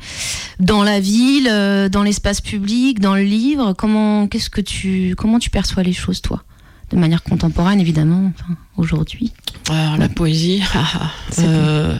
dans 0.59 0.83
la 0.83 0.99
ville, 0.99 1.49
euh, 1.51 1.89
dans 1.89 2.03
l'espace 2.03 2.39
public, 2.39 2.99
dans 2.99 3.15
le 3.15 3.23
livre, 3.23 3.73
comment, 3.73 4.27
qu'est-ce 4.27 4.49
que 4.49 4.61
tu, 4.61 5.15
comment 5.17 5.39
tu 5.39 5.49
perçois 5.49 5.83
les 5.83 5.93
choses, 5.93 6.21
toi? 6.21 6.43
De 6.91 6.97
manière 6.97 7.21
contemporaine, 7.23 7.81
évidemment, 7.81 8.31
enfin, 8.33 8.55
aujourd'hui. 8.77 9.33
Alors, 9.69 9.97
la 9.97 10.07
poésie, 10.07 10.63
euh, 11.39 11.97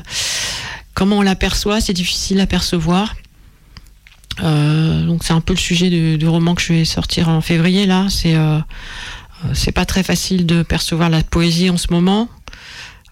comment 0.94 1.18
on 1.18 1.22
l'aperçoit, 1.22 1.82
c'est 1.82 1.94
difficile 1.94 2.40
à 2.40 2.48
percevoir. 2.48 3.16
Euh, 4.44 5.06
donc 5.06 5.24
c'est 5.24 5.34
un 5.34 5.42
peu 5.42 5.54
le 5.54 5.60
sujet 5.60 5.90
du, 5.90 6.18
du 6.18 6.28
roman 6.28 6.54
que 6.54 6.62
je 6.62 6.74
vais 6.74 6.86
sortir 6.86 7.30
en 7.30 7.42
février 7.42 7.86
là. 7.86 8.08
C'est 8.10 8.36
euh, 8.36 8.60
c'est 9.54 9.72
pas 9.72 9.86
très 9.86 10.04
facile 10.04 10.46
de 10.46 10.64
percevoir 10.64 11.10
la 11.10 11.24
poésie 11.24 11.70
en 11.70 11.78
ce 11.78 11.88
moment. 11.92 12.30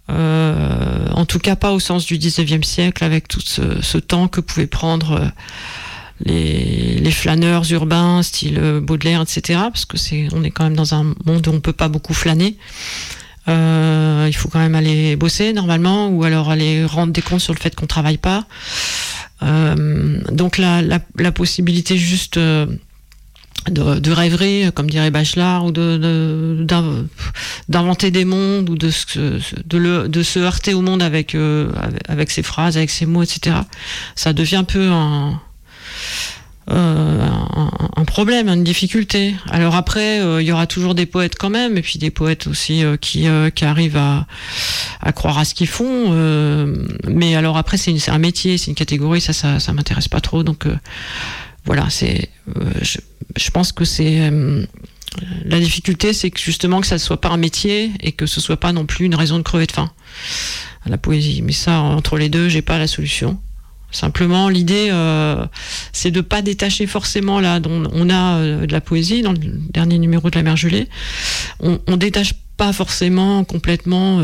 Euh, 0.09 1.07
en 1.13 1.25
tout 1.25 1.39
cas 1.39 1.55
pas 1.55 1.71
au 1.71 1.79
sens 1.79 2.05
du 2.05 2.19
19e 2.19 2.61
siècle 2.61 3.03
avec 3.03 3.27
tout 3.27 3.41
ce, 3.41 3.97
temps 3.97 4.27
que 4.27 4.39
pouvaient 4.39 4.67
prendre 4.67 5.31
euh, 6.27 6.99
les, 6.99 7.11
flâneurs 7.11 7.63
urbains 7.71 8.21
style 8.21 8.59
euh, 8.59 8.79
Baudelaire 8.79 9.21
etc 9.21 9.61
parce 9.63 9.85
que 9.85 9.97
c'est 9.97 10.27
on 10.31 10.43
est 10.43 10.51
quand 10.51 10.63
même 10.63 10.75
dans 10.75 10.93
un 10.93 11.15
monde 11.25 11.47
où 11.47 11.51
on 11.51 11.59
peut 11.59 11.73
pas 11.73 11.87
beaucoup 11.87 12.13
flâner 12.13 12.55
il 13.47 14.33
faut 14.35 14.49
quand 14.49 14.59
même 14.59 14.75
aller 14.75 15.15
bosser 15.15 15.53
normalement 15.53 16.09
ou 16.09 16.23
alors 16.23 16.51
aller 16.51 16.85
rendre 16.85 17.11
des 17.11 17.21
comptes 17.23 17.41
sur 17.41 17.53
le 17.53 17.59
fait 17.59 17.75
qu'on 17.75 17.87
travaille 17.87 18.17
pas 18.19 18.45
donc 19.41 20.59
la, 20.59 21.31
possibilité 21.31 21.97
juste 21.97 22.39
de, 23.69 23.99
de 23.99 24.11
rêverie, 24.11 24.71
comme 24.73 24.89
dirait 24.89 25.11
Bachelard, 25.11 25.65
ou 25.65 25.71
d'inventer 27.69 28.11
des 28.11 28.25
mondes, 28.25 28.69
ou 28.69 28.77
de, 28.77 28.89
se, 28.89 29.19
de, 29.65 29.77
le, 29.77 30.07
de 30.07 30.23
se 30.23 30.39
heurter 30.39 30.73
au 30.73 30.81
monde 30.81 31.01
avec, 31.01 31.35
euh, 31.35 31.69
avec, 32.07 32.31
ses 32.31 32.43
phrases, 32.43 32.77
avec 32.77 32.89
ses 32.89 33.05
mots, 33.05 33.23
etc. 33.23 33.57
Ça 34.15 34.33
devient 34.33 34.57
un 34.57 34.63
peu 34.63 34.89
un, 34.89 35.39
euh, 36.71 37.27
un, 37.95 38.05
problème, 38.05 38.47
une 38.49 38.63
difficulté. 38.63 39.35
Alors 39.51 39.75
après, 39.75 40.19
euh, 40.19 40.41
il 40.41 40.47
y 40.47 40.51
aura 40.51 40.65
toujours 40.65 40.95
des 40.95 41.05
poètes 41.05 41.35
quand 41.37 41.49
même, 41.49 41.77
et 41.77 41.81
puis 41.81 41.99
des 41.99 42.09
poètes 42.09 42.47
aussi 42.47 42.83
euh, 42.83 42.97
qui, 42.97 43.27
euh, 43.27 43.51
qui 43.51 43.65
arrivent 43.65 43.97
à, 43.97 44.25
à 45.01 45.11
croire 45.11 45.37
à 45.37 45.45
ce 45.45 45.53
qu'ils 45.53 45.67
font. 45.67 46.11
mais 47.07 47.35
alors 47.35 47.57
après, 47.57 47.77
c'est 47.77 47.97
c'est 47.99 48.11
un 48.11 48.17
métier, 48.17 48.57
c'est 48.57 48.67
une 48.71 48.75
catégorie, 48.75 49.21
ça, 49.21 49.33
ça, 49.33 49.59
ça 49.59 49.73
m'intéresse 49.73 50.07
pas 50.07 50.21
trop. 50.21 50.43
Donc 50.43 50.65
voilà, 51.65 51.89
c'est, 51.89 52.29
je 53.37 53.51
pense 53.51 53.71
que 53.71 53.85
c'est 53.85 54.21
euh, 54.21 54.65
la 55.45 55.59
difficulté, 55.59 56.13
c'est 56.13 56.31
que 56.31 56.39
justement 56.39 56.81
que 56.81 56.87
ça 56.87 56.95
ne 56.95 56.99
soit 56.99 57.19
pas 57.19 57.29
un 57.29 57.37
métier 57.37 57.91
et 58.01 58.11
que 58.11 58.25
ce 58.25 58.41
soit 58.41 58.57
pas 58.57 58.73
non 58.73 58.85
plus 58.85 59.05
une 59.05 59.15
raison 59.15 59.37
de 59.37 59.43
crever 59.43 59.65
de 59.65 59.71
faim 59.71 59.91
à 60.85 60.89
la 60.89 60.97
poésie. 60.97 61.41
Mais 61.41 61.51
ça, 61.51 61.79
entre 61.79 62.17
les 62.17 62.29
deux, 62.29 62.49
j'ai 62.49 62.61
pas 62.61 62.77
la 62.77 62.87
solution. 62.87 63.39
Simplement, 63.91 64.49
l'idée, 64.49 64.89
euh, 64.91 65.45
c'est 65.93 66.11
de 66.11 66.21
pas 66.21 66.41
détacher 66.41 66.85
forcément 66.85 67.39
là, 67.39 67.59
dont 67.59 67.83
on 67.93 68.09
a 68.09 68.37
euh, 68.37 68.65
de 68.65 68.71
la 68.71 68.81
poésie 68.81 69.21
dans 69.21 69.31
le 69.31 69.39
dernier 69.39 69.97
numéro 69.97 70.29
de 70.29 70.35
la 70.35 70.43
Mère 70.43 70.57
Gelée. 70.57 70.89
On, 71.59 71.79
on 71.87 71.95
détache 71.95 72.33
pas 72.57 72.73
forcément 72.73 73.43
complètement 73.43 74.21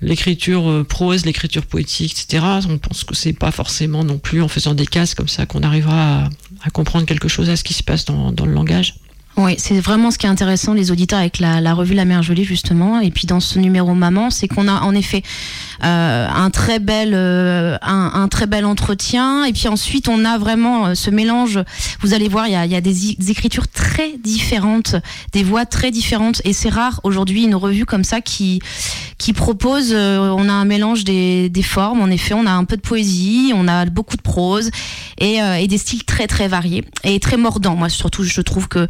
l'écriture 0.00 0.86
prose, 0.88 1.26
l'écriture 1.26 1.66
poétique, 1.66 2.12
etc. 2.12 2.42
On 2.66 2.78
pense 2.78 3.04
que 3.04 3.14
c'est 3.14 3.34
pas 3.34 3.50
forcément 3.50 4.04
non 4.04 4.16
plus 4.16 4.40
en 4.40 4.48
faisant 4.48 4.72
des 4.72 4.86
cases 4.86 5.14
comme 5.14 5.28
ça 5.28 5.44
qu'on 5.44 5.62
arrivera 5.62 6.24
à, 6.24 6.28
à 6.62 6.70
comprendre 6.70 7.06
quelque 7.06 7.28
chose 7.28 7.50
à 7.50 7.56
ce 7.56 7.64
qui 7.64 7.74
se 7.74 7.82
passe 7.82 8.04
dans, 8.04 8.30
le 8.30 8.52
langage. 8.52 8.96
Oui, 9.36 9.54
c'est 9.58 9.80
vraiment 9.80 10.10
ce 10.10 10.18
qui 10.18 10.26
est 10.26 10.28
intéressant, 10.28 10.74
les 10.74 10.90
auditeurs, 10.90 11.18
avec 11.18 11.38
la, 11.38 11.60
la 11.62 11.72
revue 11.72 11.94
La 11.94 12.04
Mère 12.04 12.22
Jolie, 12.22 12.44
justement. 12.44 13.00
Et 13.00 13.10
puis 13.10 13.26
dans 13.26 13.40
ce 13.40 13.58
numéro 13.58 13.94
Maman, 13.94 14.28
c'est 14.28 14.48
qu'on 14.48 14.68
a 14.68 14.80
en 14.82 14.94
effet 14.94 15.22
euh, 15.82 16.28
un, 16.28 16.50
très 16.50 16.78
bel, 16.78 17.12
euh, 17.14 17.78
un, 17.80 18.10
un 18.14 18.28
très 18.28 18.46
bel 18.46 18.66
entretien. 18.66 19.44
Et 19.44 19.52
puis 19.54 19.68
ensuite, 19.68 20.08
on 20.08 20.24
a 20.26 20.36
vraiment 20.36 20.88
euh, 20.88 20.94
ce 20.94 21.08
mélange. 21.10 21.58
Vous 22.00 22.12
allez 22.12 22.28
voir, 22.28 22.48
il 22.48 22.52
y 22.52 22.56
a, 22.56 22.66
y 22.66 22.74
a 22.74 22.80
des, 22.82 23.30
écritures 23.30 23.68
très 23.68 24.18
différentes, 24.18 24.96
des 25.32 25.42
voix 25.42 25.64
très 25.64 25.90
différentes. 25.90 26.42
Et 26.44 26.52
c'est 26.52 26.68
rare 26.68 27.00
aujourd'hui 27.04 27.44
une 27.44 27.54
revue 27.54 27.86
comme 27.86 28.04
ça 28.04 28.20
qui, 28.20 28.60
qui 29.16 29.32
propose. 29.32 29.92
euh, 29.94 30.18
on 30.36 30.50
a 30.50 30.52
un 30.52 30.66
mélange 30.66 31.04
des, 31.04 31.48
des 31.48 31.62
formes. 31.62 32.02
En 32.02 32.10
effet, 32.10 32.34
on 32.34 32.44
a 32.46 32.52
un 32.52 32.64
peu 32.64 32.76
de 32.76 32.82
poésie, 32.82 33.52
on 33.54 33.68
a 33.68 33.86
beaucoup 33.86 34.16
de 34.16 34.22
prose 34.22 34.70
et, 35.18 35.40
euh, 35.40 35.54
et 35.54 35.66
des 35.66 35.78
styles 35.78 36.04
très 36.04 36.26
très 36.26 36.48
variés 36.48 36.84
et 37.04 37.20
très 37.20 37.38
mordants. 37.38 37.76
Moi, 37.76 37.88
surtout, 37.88 38.24
je 38.24 38.40
trouve 38.42 38.68
que 38.68 38.86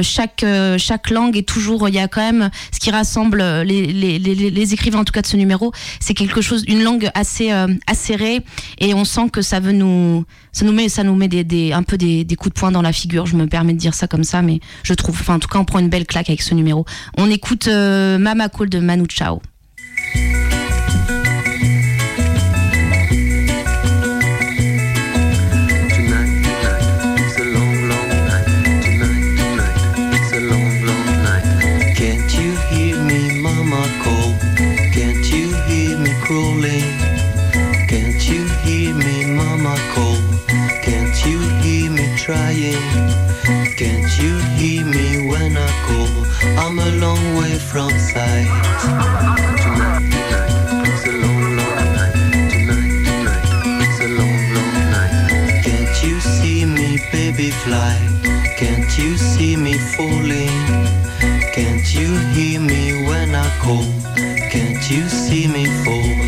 chaque 0.00 0.42
euh, 0.44 0.78
chaque 0.78 1.10
langue 1.10 1.36
est 1.36 1.46
toujours. 1.46 1.88
Il 1.88 1.94
y 1.94 1.98
a 1.98 2.08
quand 2.08 2.20
même 2.20 2.50
ce 2.72 2.80
qui 2.80 2.90
rassemble 2.90 3.40
euh, 3.40 3.64
les, 3.64 3.86
les, 3.86 4.18
les, 4.18 4.50
les 4.50 4.72
écrivains 4.72 5.00
en 5.00 5.04
tout 5.04 5.12
cas 5.12 5.22
de 5.22 5.26
ce 5.26 5.36
numéro. 5.36 5.72
C'est 6.00 6.14
quelque 6.14 6.40
chose, 6.40 6.64
une 6.68 6.82
langue 6.82 7.10
assez 7.14 7.52
euh, 7.52 7.66
acérée 7.86 8.40
et 8.78 8.94
on 8.94 9.04
sent 9.04 9.28
que 9.30 9.42
ça 9.42 9.60
veut 9.60 9.72
nous 9.72 10.24
ça 10.52 10.64
nous 10.64 10.72
met 10.72 10.88
ça 10.88 11.02
nous 11.02 11.14
met 11.14 11.28
des, 11.28 11.44
des 11.44 11.72
un 11.72 11.82
peu 11.82 11.96
des, 11.98 12.24
des 12.24 12.36
coups 12.36 12.54
de 12.54 12.60
poing 12.60 12.70
dans 12.70 12.82
la 12.82 12.92
figure. 12.92 13.26
Je 13.26 13.36
me 13.36 13.46
permets 13.46 13.72
de 13.72 13.78
dire 13.78 13.94
ça 13.94 14.06
comme 14.06 14.24
ça, 14.24 14.42
mais 14.42 14.60
je 14.82 14.94
trouve. 14.94 15.16
Enfin, 15.20 15.34
en 15.34 15.38
tout 15.38 15.48
cas, 15.48 15.58
on 15.58 15.64
prend 15.64 15.78
une 15.78 15.88
belle 15.88 16.06
claque 16.06 16.28
avec 16.28 16.42
ce 16.42 16.54
numéro. 16.54 16.84
On 17.16 17.30
écoute 17.30 17.68
euh, 17.68 18.18
Mama 18.18 18.48
Cool 18.48 18.70
de 18.70 18.78
Manu 18.78 19.06
Chao. 19.08 19.40
Long 54.18 54.72
night. 54.90 55.62
Can't 55.64 56.02
you 56.02 56.20
see 56.20 56.64
me, 56.64 56.98
baby, 57.12 57.50
fly? 57.50 57.96
Can't 58.56 58.98
you 58.98 59.16
see 59.16 59.56
me 59.56 59.74
falling? 59.74 60.64
Can't 61.52 61.94
you 61.94 62.16
hear 62.34 62.60
me 62.60 63.06
when 63.06 63.34
I 63.34 63.48
call? 63.58 63.84
Can't 64.50 64.90
you 64.90 65.08
see 65.08 65.46
me 65.46 65.66
fall? 65.84 66.21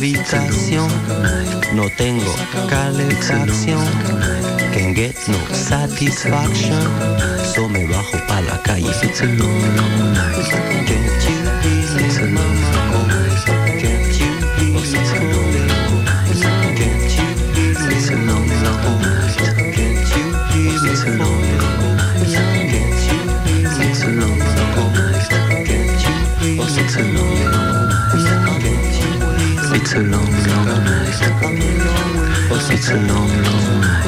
Habitación, 0.00 0.88
no 1.74 1.90
tengo 1.90 2.34
calefacción. 2.70 3.84
Can 4.72 4.94
get 4.94 5.14
no 5.28 5.36
satisfaction, 5.54 6.80
so 7.54 7.68
me 7.68 7.84
bajo 7.84 8.16
pa 8.26 8.40
la 8.40 8.62
calle. 8.62 8.90
Can't 8.98 9.20
you 14.18 14.30
hear 14.80 15.29
It's 32.90 32.98
a 32.98 33.02
long, 33.06 33.30
long 33.44 33.80
night. 33.80 34.02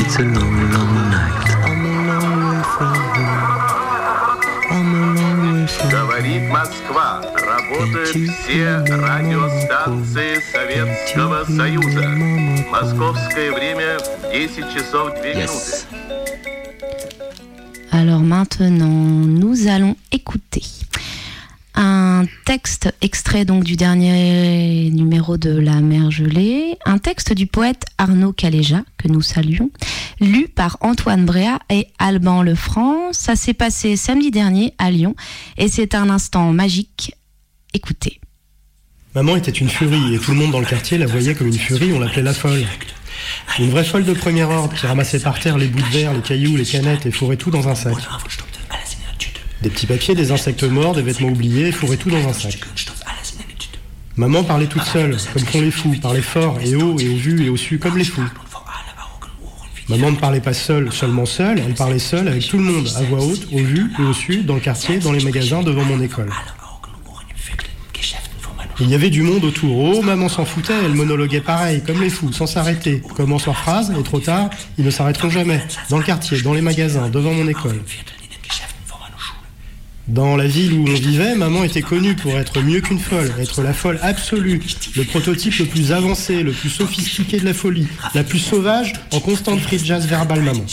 It's 0.00 0.16
a 0.18 0.22
long, 0.24 0.56
long 0.72 0.94
night. 1.08 1.50
I'm 1.62 1.86
a 1.86 1.90
long 2.10 2.30
way 2.50 2.62
from 2.74 2.96
home. 3.14 3.62
I'm 4.72 4.90
a 4.90 5.14
long 5.20 5.38
way 5.54 5.66
from 5.68 5.88
Говорит 5.90 6.42
Москва. 6.50 7.22
Работают 7.36 8.08
все 8.08 8.78
радиостанции 8.78 10.40
Советского 10.52 11.44
Союза. 11.44 12.08
Московское 12.68 13.52
время 13.52 14.00
10 14.32 14.74
часов 14.74 15.14
2 15.14 15.34
минуты. 15.34 15.86
Alors 17.92 18.22
maintenant, 18.22 18.88
nous 18.88 19.68
allons 19.68 19.96
écouter 20.10 20.64
un 21.82 22.26
texte 22.44 22.94
extrait 23.00 23.44
donc 23.44 23.64
du 23.64 23.74
dernier 23.74 24.88
numéro 24.90 25.36
de 25.36 25.50
La 25.50 25.80
Mer 25.80 26.12
Gelée, 26.12 26.76
un 26.86 26.98
texte 26.98 27.32
du 27.32 27.48
poète 27.48 27.84
Arnaud 27.98 28.32
Caléja, 28.32 28.82
que 28.98 29.08
nous 29.08 29.20
saluons, 29.20 29.70
lu 30.20 30.46
par 30.46 30.76
Antoine 30.80 31.24
Bréa 31.24 31.58
et 31.70 31.88
Alban 31.98 32.42
Lefranc. 32.42 33.12
Ça 33.12 33.34
s'est 33.34 33.52
passé 33.52 33.96
samedi 33.96 34.30
dernier 34.30 34.74
à 34.78 34.92
Lyon 34.92 35.16
et 35.58 35.66
c'est 35.66 35.96
un 35.96 36.08
instant 36.08 36.52
magique. 36.52 37.16
Écoutez. 37.74 38.20
Maman 39.16 39.34
était 39.34 39.50
une 39.50 39.68
furie 39.68 40.14
et 40.14 40.18
tout 40.20 40.30
le 40.30 40.36
monde 40.36 40.52
dans 40.52 40.60
le 40.60 40.66
quartier 40.66 40.98
la 40.98 41.06
voyait 41.06 41.34
comme 41.34 41.48
une 41.48 41.58
furie, 41.58 41.92
on 41.92 41.98
l'appelait 41.98 42.22
la 42.22 42.32
folle. 42.32 42.64
Une 43.58 43.70
vraie 43.70 43.84
folle 43.84 44.04
de 44.04 44.12
premier 44.12 44.44
ordre 44.44 44.72
qui 44.72 44.86
ramassait 44.86 45.20
par 45.20 45.40
terre 45.40 45.58
les 45.58 45.66
bouts 45.66 45.82
de 45.82 45.98
verre, 45.98 46.12
les 46.12 46.22
cailloux, 46.22 46.56
les 46.56 46.64
canettes 46.64 47.06
et 47.06 47.10
fourrait 47.10 47.36
tout 47.36 47.50
dans 47.50 47.66
un 47.66 47.74
sac. 47.74 47.96
Des 49.62 49.70
petits 49.70 49.86
papiers, 49.86 50.14
des 50.14 50.32
insectes 50.32 50.64
morts, 50.64 50.94
des 50.94 51.02
vêtements 51.02 51.28
oubliés, 51.28 51.68
et 51.68 51.72
fourrait 51.72 51.96
tout 51.96 52.10
dans 52.10 52.28
un 52.28 52.32
sac. 52.32 52.58
Maman 54.16 54.42
parlait 54.42 54.66
toute 54.66 54.82
seule, 54.82 55.16
comme 55.32 55.44
font 55.44 55.60
les 55.60 55.70
fous, 55.70 55.94
parlait 56.02 56.20
fort 56.20 56.58
et 56.62 56.74
haut 56.74 56.98
et 56.98 57.08
au 57.08 57.16
vu 57.16 57.46
et 57.46 57.48
au 57.48 57.56
su, 57.56 57.78
comme 57.78 57.96
les 57.96 58.04
fous. 58.04 58.28
Maman 59.88 60.10
ne 60.10 60.16
parlait 60.16 60.40
pas 60.40 60.52
seule, 60.52 60.92
seulement 60.92 61.26
seule, 61.26 61.60
elle 61.60 61.74
parlait 61.74 61.98
seule 61.98 62.28
avec 62.28 62.46
tout 62.46 62.58
le 62.58 62.64
monde, 62.64 62.88
à 62.96 63.02
voix 63.02 63.20
haute, 63.20 63.48
au 63.52 63.58
vu 63.58 63.90
et 63.98 64.02
au 64.02 64.12
su, 64.12 64.42
dans 64.42 64.54
le 64.54 64.60
quartier, 64.60 64.98
dans 64.98 65.12
les 65.12 65.24
magasins, 65.24 65.62
devant 65.62 65.84
mon 65.84 66.00
école. 66.00 66.30
Il 68.80 68.90
y 68.90 68.94
avait 68.94 69.10
du 69.10 69.22
monde 69.22 69.44
autour. 69.44 69.76
Oh, 69.76 70.02
maman 70.02 70.28
s'en 70.28 70.44
foutait, 70.44 70.72
elle 70.84 70.94
monologuait 70.94 71.40
pareil, 71.40 71.82
comme 71.86 72.00
les 72.00 72.10
fous, 72.10 72.32
sans 72.32 72.46
s'arrêter. 72.46 73.00
Commence 73.14 73.46
leur 73.46 73.56
phrase, 73.56 73.92
et 73.96 74.02
trop 74.02 74.18
tard, 74.18 74.50
ils 74.76 74.84
ne 74.84 74.90
s'arrêteront 74.90 75.30
jamais. 75.30 75.60
Dans 75.88 75.98
le 75.98 76.04
quartier, 76.04 76.40
dans 76.42 76.52
les 76.52 76.62
magasins, 76.62 77.08
devant 77.08 77.32
mon 77.32 77.46
école. 77.46 77.80
Dans 80.08 80.36
la 80.36 80.46
ville 80.48 80.72
où 80.72 80.82
on 80.88 80.94
vivait, 80.94 81.36
maman 81.36 81.62
était 81.62 81.82
connue 81.82 82.16
pour 82.16 82.32
être 82.32 82.60
mieux 82.60 82.80
qu'une 82.80 82.98
folle, 82.98 83.32
être 83.38 83.62
la 83.62 83.72
folle 83.72 84.00
absolue, 84.02 84.60
le 84.96 85.04
prototype 85.04 85.56
le 85.58 85.66
plus 85.66 85.92
avancé, 85.92 86.42
le 86.42 86.50
plus 86.50 86.70
sophistiqué 86.70 87.38
de 87.38 87.44
la 87.44 87.54
folie, 87.54 87.86
la 88.14 88.24
plus 88.24 88.40
sauvage, 88.40 88.92
en 89.12 89.20
constante 89.20 89.60
free 89.60 89.78
jazz 89.78 90.06
verbal 90.06 90.42
maman. 90.42 90.64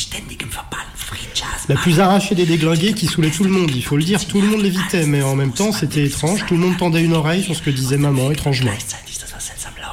La 1.68 1.76
plus 1.76 2.00
arrachée 2.00 2.34
des 2.34 2.48
déglingués 2.48 2.94
qui 2.94 3.06
saoulait 3.06 3.30
tout 3.30 3.44
le 3.44 3.52
monde, 3.52 3.70
il 3.76 3.84
faut 3.84 3.98
le 3.98 4.04
dire, 4.04 4.26
tout 4.26 4.42
le 4.42 4.48
monde 4.48 4.62
l'évitait, 4.62 5.06
mais 5.06 5.22
en 5.22 5.36
même 5.36 5.52
temps 5.52 5.72
c'était 5.72 6.06
étrange, 6.06 6.46
tout 6.48 6.56
le 6.56 6.62
monde 6.62 6.78
tendait 6.78 7.04
une 7.04 7.14
oreille 7.14 7.44
sur 7.44 7.56
ce 7.56 7.62
que 7.62 7.70
disait 7.70 7.98
maman, 7.98 8.32
étrangement. 8.32 8.72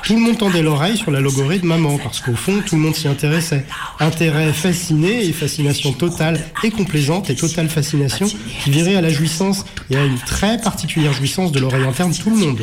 Tout 0.02 0.14
le 0.14 0.20
monde 0.20 0.38
tendait 0.38 0.62
l'oreille 0.62 0.96
sur 0.96 1.10
la 1.10 1.20
logorée 1.20 1.58
de 1.58 1.66
maman, 1.66 1.98
parce 1.98 2.20
qu'au 2.20 2.36
fond, 2.36 2.62
tout 2.64 2.76
le 2.76 2.82
monde 2.82 2.94
s'y 2.94 3.08
intéressait. 3.08 3.64
Intérêt 3.98 4.52
fasciné 4.52 5.24
et 5.24 5.32
fascination 5.32 5.92
totale 5.92 6.40
et 6.62 6.70
complaisante 6.70 7.30
et 7.30 7.34
totale 7.34 7.68
fascination 7.68 8.26
qui 8.62 8.70
virait 8.70 8.94
à 8.94 9.00
la 9.00 9.10
jouissance 9.10 9.64
et 9.90 9.96
à 9.96 10.04
une 10.04 10.18
très 10.18 10.58
particulière 10.58 11.12
jouissance 11.12 11.52
de 11.52 11.58
l'oreille 11.58 11.84
interne 11.84 12.14
tout 12.14 12.30
le 12.30 12.36
monde. 12.36 12.60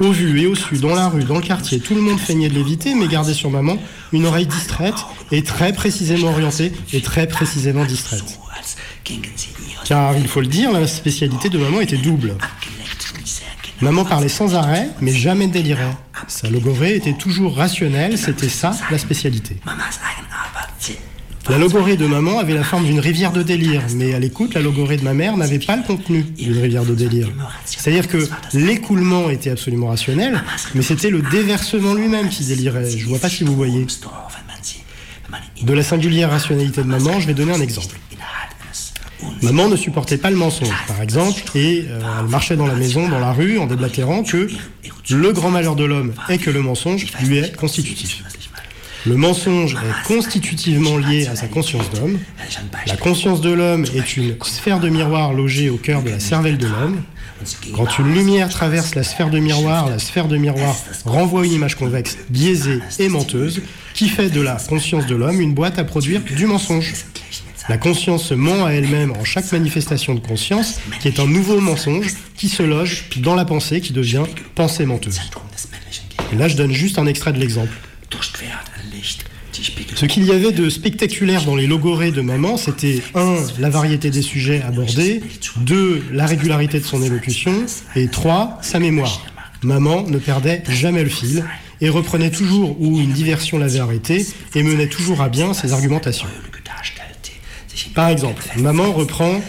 Au 0.00 0.10
vu 0.10 0.40
et 0.40 0.46
au 0.46 0.54
su, 0.54 0.78
dans 0.78 0.94
la 0.94 1.08
rue, 1.08 1.24
dans 1.24 1.36
le 1.36 1.42
quartier, 1.42 1.80
tout 1.80 1.94
le 1.94 2.00
monde 2.00 2.18
feignait 2.18 2.48
de 2.48 2.54
l'éviter, 2.54 2.94
mais 2.94 3.08
gardait 3.08 3.34
sur 3.34 3.50
maman 3.50 3.78
une 4.12 4.26
oreille 4.26 4.46
distraite 4.46 4.96
et 5.32 5.42
très 5.42 5.72
précisément 5.72 6.28
orientée 6.28 6.72
et 6.92 7.00
très 7.00 7.26
précisément 7.26 7.84
distraite. 7.84 8.38
Car 9.84 10.16
il 10.16 10.28
faut 10.28 10.40
le 10.40 10.46
dire, 10.46 10.72
la 10.72 10.86
spécialité 10.86 11.48
de 11.48 11.58
maman 11.58 11.80
était 11.80 11.96
double. 11.96 12.36
Maman 13.80 14.04
parlait 14.04 14.28
sans 14.28 14.54
arrêt, 14.54 14.88
mais 15.00 15.12
jamais 15.12 15.46
ne 15.46 15.52
délirait. 15.52 15.96
Sa 16.26 16.50
logorée 16.50 16.96
était 16.96 17.12
toujours 17.12 17.56
rationnelle, 17.56 18.18
c'était 18.18 18.48
ça 18.48 18.72
la 18.90 18.98
spécialité. 18.98 19.56
La 21.48 21.56
logorée 21.56 21.96
de 21.96 22.06
maman 22.06 22.38
avait 22.40 22.54
la 22.54 22.64
forme 22.64 22.84
d'une 22.84 23.00
rivière 23.00 23.32
de 23.32 23.42
délire, 23.42 23.82
mais 23.94 24.14
à 24.14 24.18
l'écoute, 24.18 24.54
la 24.54 24.60
logorée 24.60 24.98
de 24.98 25.04
ma 25.04 25.14
mère 25.14 25.36
n'avait 25.36 25.58
pas 25.60 25.76
le 25.76 25.82
contenu 25.82 26.22
d'une 26.22 26.58
rivière 26.58 26.84
de 26.84 26.94
délire. 26.94 27.28
C'est-à-dire 27.64 28.08
que 28.08 28.28
l'écoulement 28.52 29.30
était 29.30 29.50
absolument 29.50 29.88
rationnel, 29.88 30.42
mais 30.74 30.82
c'était 30.82 31.10
le 31.10 31.22
déversement 31.22 31.94
lui-même 31.94 32.28
qui 32.28 32.44
délirait. 32.44 32.90
Je 32.90 33.06
vois 33.06 33.18
pas 33.18 33.30
si 33.30 33.44
vous 33.44 33.54
voyez. 33.54 33.86
De 35.62 35.72
la 35.72 35.82
singulière 35.82 36.30
rationalité 36.30 36.82
de 36.82 36.86
maman, 36.86 37.20
je 37.20 37.26
vais 37.26 37.34
donner 37.34 37.52
un 37.52 37.60
exemple. 37.60 37.94
Maman 39.42 39.68
ne 39.68 39.76
supportait 39.76 40.18
pas 40.18 40.30
le 40.30 40.36
mensonge, 40.36 40.74
par 40.86 41.02
exemple, 41.02 41.40
et 41.54 41.84
euh, 41.88 42.00
elle 42.20 42.28
marchait 42.28 42.56
dans 42.56 42.66
la 42.66 42.74
maison, 42.74 43.08
dans 43.08 43.18
la 43.18 43.32
rue, 43.32 43.58
en 43.58 43.66
déblatérant 43.66 44.22
que 44.22 44.48
le 45.10 45.32
grand 45.32 45.50
malheur 45.50 45.76
de 45.76 45.84
l'homme 45.84 46.12
est 46.28 46.38
que 46.38 46.50
le 46.50 46.60
mensonge 46.60 47.06
lui 47.22 47.38
est 47.38 47.56
constitutif. 47.56 48.22
Le 49.06 49.16
mensonge 49.16 49.74
est 49.74 50.06
constitutivement 50.06 50.98
lié 50.98 51.26
à 51.28 51.36
sa 51.36 51.46
conscience 51.46 51.88
d'homme. 51.90 52.18
La 52.86 52.96
conscience 52.96 53.40
de 53.40 53.50
l'homme 53.50 53.86
est 53.94 54.16
une 54.16 54.36
sphère 54.42 54.80
de 54.80 54.88
miroir 54.88 55.32
logée 55.32 55.70
au 55.70 55.76
cœur 55.76 56.02
de 56.02 56.10
la 56.10 56.20
cervelle 56.20 56.58
de 56.58 56.66
l'homme. 56.66 57.02
Quand 57.74 57.98
une 58.00 58.12
lumière 58.12 58.48
traverse 58.48 58.96
la 58.96 59.04
sphère 59.04 59.30
de 59.30 59.38
miroir, 59.38 59.88
la 59.88 60.00
sphère 60.00 60.26
de 60.26 60.36
miroir 60.36 60.76
renvoie 61.04 61.46
une 61.46 61.52
image 61.52 61.76
convexe 61.76 62.18
biaisée 62.28 62.80
et 62.98 63.08
menteuse 63.08 63.62
qui 63.94 64.08
fait 64.08 64.30
de 64.30 64.40
la 64.40 64.56
conscience 64.68 65.06
de 65.06 65.14
l'homme 65.14 65.40
une 65.40 65.54
boîte 65.54 65.78
à 65.78 65.84
produire 65.84 66.20
du 66.22 66.46
mensonge. 66.46 66.92
La 67.68 67.76
conscience 67.76 68.24
se 68.24 68.34
ment 68.34 68.64
à 68.64 68.70
elle-même 68.70 69.12
en 69.12 69.24
chaque 69.24 69.52
manifestation 69.52 70.14
de 70.14 70.20
conscience, 70.20 70.80
qui 71.00 71.08
est 71.08 71.20
un 71.20 71.26
nouveau 71.26 71.60
mensonge 71.60 72.14
qui 72.36 72.48
se 72.48 72.62
loge 72.62 73.04
dans 73.18 73.34
la 73.34 73.44
pensée, 73.44 73.80
qui 73.80 73.92
devient 73.92 74.24
pensée 74.54 74.86
menteuse. 74.86 75.20
Et 76.32 76.36
là, 76.36 76.48
je 76.48 76.56
donne 76.56 76.72
juste 76.72 76.98
un 76.98 77.06
extrait 77.06 77.32
de 77.32 77.38
l'exemple. 77.38 77.72
Ce 79.96 80.06
qu'il 80.06 80.24
y 80.24 80.30
avait 80.30 80.52
de 80.52 80.70
spectaculaire 80.70 81.44
dans 81.44 81.56
les 81.56 81.66
logorées 81.66 82.12
de 82.12 82.22
maman, 82.22 82.56
c'était 82.56 83.02
1. 83.14 83.36
la 83.58 83.68
variété 83.68 84.10
des 84.10 84.22
sujets 84.22 84.62
abordés, 84.62 85.20
2. 85.58 86.04
la 86.12 86.26
régularité 86.26 86.78
de 86.80 86.84
son 86.84 87.02
élocution, 87.02 87.66
et 87.96 88.08
3. 88.08 88.60
sa 88.62 88.78
mémoire. 88.78 89.26
Maman 89.62 90.04
ne 90.04 90.18
perdait 90.18 90.62
jamais 90.68 91.02
le 91.02 91.10
fil 91.10 91.44
et 91.80 91.88
reprenait 91.90 92.30
toujours 92.30 92.80
où 92.80 92.98
une 92.98 93.12
diversion 93.12 93.58
l'avait 93.58 93.80
arrêté 93.80 94.26
et 94.54 94.62
menait 94.62 94.88
toujours 94.88 95.20
à 95.20 95.28
bien 95.28 95.52
ses 95.52 95.72
argumentations. 95.72 96.28
Par 97.94 98.08
exemple, 98.08 98.44
maman 98.56 98.92
reprend 98.92 99.40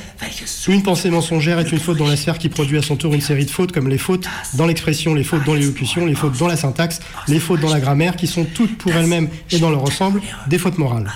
Une 0.67 0.83
pensée 0.83 1.09
mensongère 1.09 1.59
est 1.59 1.71
une 1.71 1.79
faute 1.79 1.97
dans 1.97 2.07
la 2.07 2.15
sphère 2.15 2.37
qui 2.37 2.49
produit 2.49 2.77
à 2.77 2.81
son 2.81 2.95
tour 2.95 3.13
une 3.13 3.21
série 3.21 3.45
de 3.45 3.51
fautes 3.51 3.71
comme 3.71 3.89
les 3.89 3.97
fautes 3.97 4.27
dans 4.55 4.65
l'expression, 4.65 5.13
les 5.13 5.23
fautes 5.23 5.45
dans 5.45 5.53
l'élocution, 5.53 6.05
les 6.05 6.15
fautes 6.15 6.37
dans 6.37 6.47
la 6.47 6.55
syntaxe, 6.55 6.99
les 7.27 7.39
fautes 7.39 7.61
dans 7.61 7.73
la 7.73 7.79
grammaire 7.79 8.15
qui 8.15 8.27
sont 8.27 8.45
toutes 8.45 8.77
pour 8.77 8.91
elles-mêmes 8.91 9.29
et 9.51 9.59
dans 9.59 9.69
leur 9.69 9.83
ensemble 9.83 10.21
des 10.47 10.57
fautes 10.57 10.77
morales. 10.77 11.11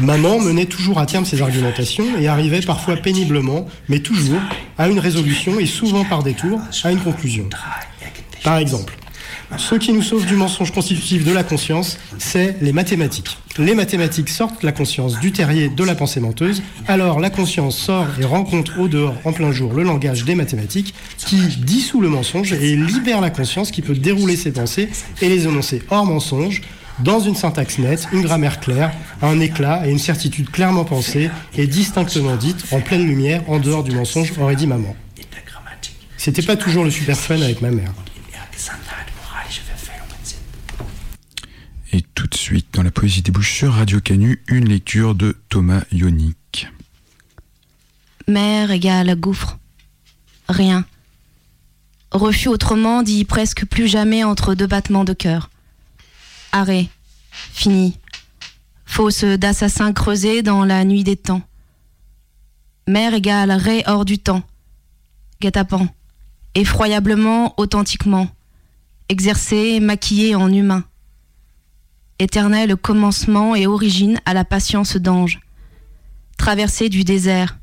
Maman 0.00 0.38
menait 0.38 0.66
toujours 0.66 0.98
à 0.98 1.06
terme 1.06 1.24
ses 1.24 1.42
argumentations 1.42 2.18
et 2.18 2.28
arrivait 2.28 2.60
parfois 2.60 2.96
péniblement, 2.96 3.66
mais 3.88 3.98
toujours, 3.98 4.40
à 4.76 4.88
une 4.88 5.00
résolution 5.00 5.58
et 5.58 5.66
souvent 5.66 6.04
par 6.04 6.22
détour, 6.22 6.60
à 6.84 6.92
une 6.92 7.00
conclusion. 7.00 7.48
Par 8.44 8.58
exemple, 8.58 8.96
ce 9.56 9.74
qui 9.74 9.92
nous 9.92 10.02
sauve 10.02 10.26
du 10.26 10.36
mensonge 10.36 10.72
constitutif 10.72 11.24
de 11.24 11.32
la 11.32 11.42
conscience, 11.42 11.98
c'est 12.18 12.56
les 12.60 12.72
mathématiques. 12.72 13.38
Les 13.58 13.74
mathématiques 13.74 14.28
sortent 14.28 14.62
la 14.62 14.72
conscience 14.72 15.18
du 15.20 15.32
terrier 15.32 15.68
de 15.68 15.84
la 15.84 15.94
pensée 15.94 16.20
menteuse, 16.20 16.62
alors 16.86 17.18
la 17.18 17.30
conscience 17.30 17.76
sort 17.76 18.06
et 18.20 18.24
rencontre 18.24 18.78
au 18.78 18.88
dehors, 18.88 19.14
en 19.24 19.32
plein 19.32 19.50
jour, 19.50 19.72
le 19.72 19.82
langage 19.82 20.24
des 20.24 20.34
mathématiques, 20.34 20.94
qui 21.16 21.38
dissout 21.58 22.00
le 22.00 22.08
mensonge 22.08 22.52
et 22.52 22.76
libère 22.76 23.20
la 23.20 23.30
conscience 23.30 23.70
qui 23.70 23.82
peut 23.82 23.94
dérouler 23.94 24.36
ses 24.36 24.52
pensées 24.52 24.90
et 25.22 25.28
les 25.28 25.46
énoncer 25.46 25.82
hors 25.90 26.06
mensonge, 26.06 26.62
dans 27.00 27.20
une 27.20 27.36
syntaxe 27.36 27.78
nette, 27.78 28.08
une 28.12 28.22
grammaire 28.22 28.60
claire, 28.60 28.92
un 29.22 29.38
éclat 29.40 29.86
et 29.86 29.90
une 29.90 29.98
certitude 29.98 30.50
clairement 30.50 30.84
pensée 30.84 31.30
et 31.56 31.66
distinctement 31.66 32.36
dite, 32.36 32.64
en 32.72 32.80
pleine 32.80 33.06
lumière, 33.06 33.42
en 33.48 33.58
dehors 33.58 33.84
du 33.84 33.92
mensonge, 33.92 34.32
aurait 34.38 34.56
dit 34.56 34.66
maman. 34.66 34.94
C'était 36.16 36.42
pas 36.42 36.56
toujours 36.56 36.84
le 36.84 36.90
super 36.90 37.16
fun 37.16 37.40
avec 37.40 37.62
ma 37.62 37.70
mère. 37.70 37.92
Et 41.92 42.02
tout 42.14 42.26
de 42.26 42.36
suite, 42.36 42.67
dans 42.78 42.84
la 42.84 42.92
poésie 42.92 43.22
des 43.22 43.32
bouches 43.32 43.54
sur 43.54 43.72
Radio 43.72 44.00
Canu, 44.00 44.40
une 44.46 44.68
lecture 44.68 45.16
de 45.16 45.36
Thomas 45.48 45.82
Ionic. 45.90 46.68
Mer 48.28 48.70
égale 48.70 49.16
gouffre. 49.16 49.58
Rien. 50.48 50.84
Refus 52.12 52.46
autrement 52.46 53.02
dit 53.02 53.24
presque 53.24 53.66
plus 53.66 53.88
jamais 53.88 54.22
entre 54.22 54.54
deux 54.54 54.68
battements 54.68 55.02
de 55.02 55.12
cœur. 55.12 55.50
Arrêt. 56.52 56.88
Fini. 57.32 57.98
Fosse 58.86 59.24
d'assassin 59.24 59.92
creusée 59.92 60.42
dans 60.42 60.64
la 60.64 60.84
nuit 60.84 61.02
des 61.02 61.16
temps. 61.16 61.42
Mer 62.86 63.12
égale 63.12 63.50
ré 63.50 63.82
hors 63.88 64.04
du 64.04 64.20
temps. 64.20 64.44
Guet-apens. 65.42 65.88
Effroyablement, 66.54 67.54
authentiquement. 67.56 68.28
Exercé, 69.08 69.80
maquillé 69.80 70.36
en 70.36 70.52
humain. 70.52 70.84
Éternel 72.20 72.74
commencement 72.76 73.54
et 73.54 73.68
origine 73.68 74.20
à 74.26 74.34
la 74.34 74.44
patience 74.44 74.96
d'ange. 74.96 75.38
Traversée 76.36 76.88
du 76.88 77.04
désert. 77.04 77.58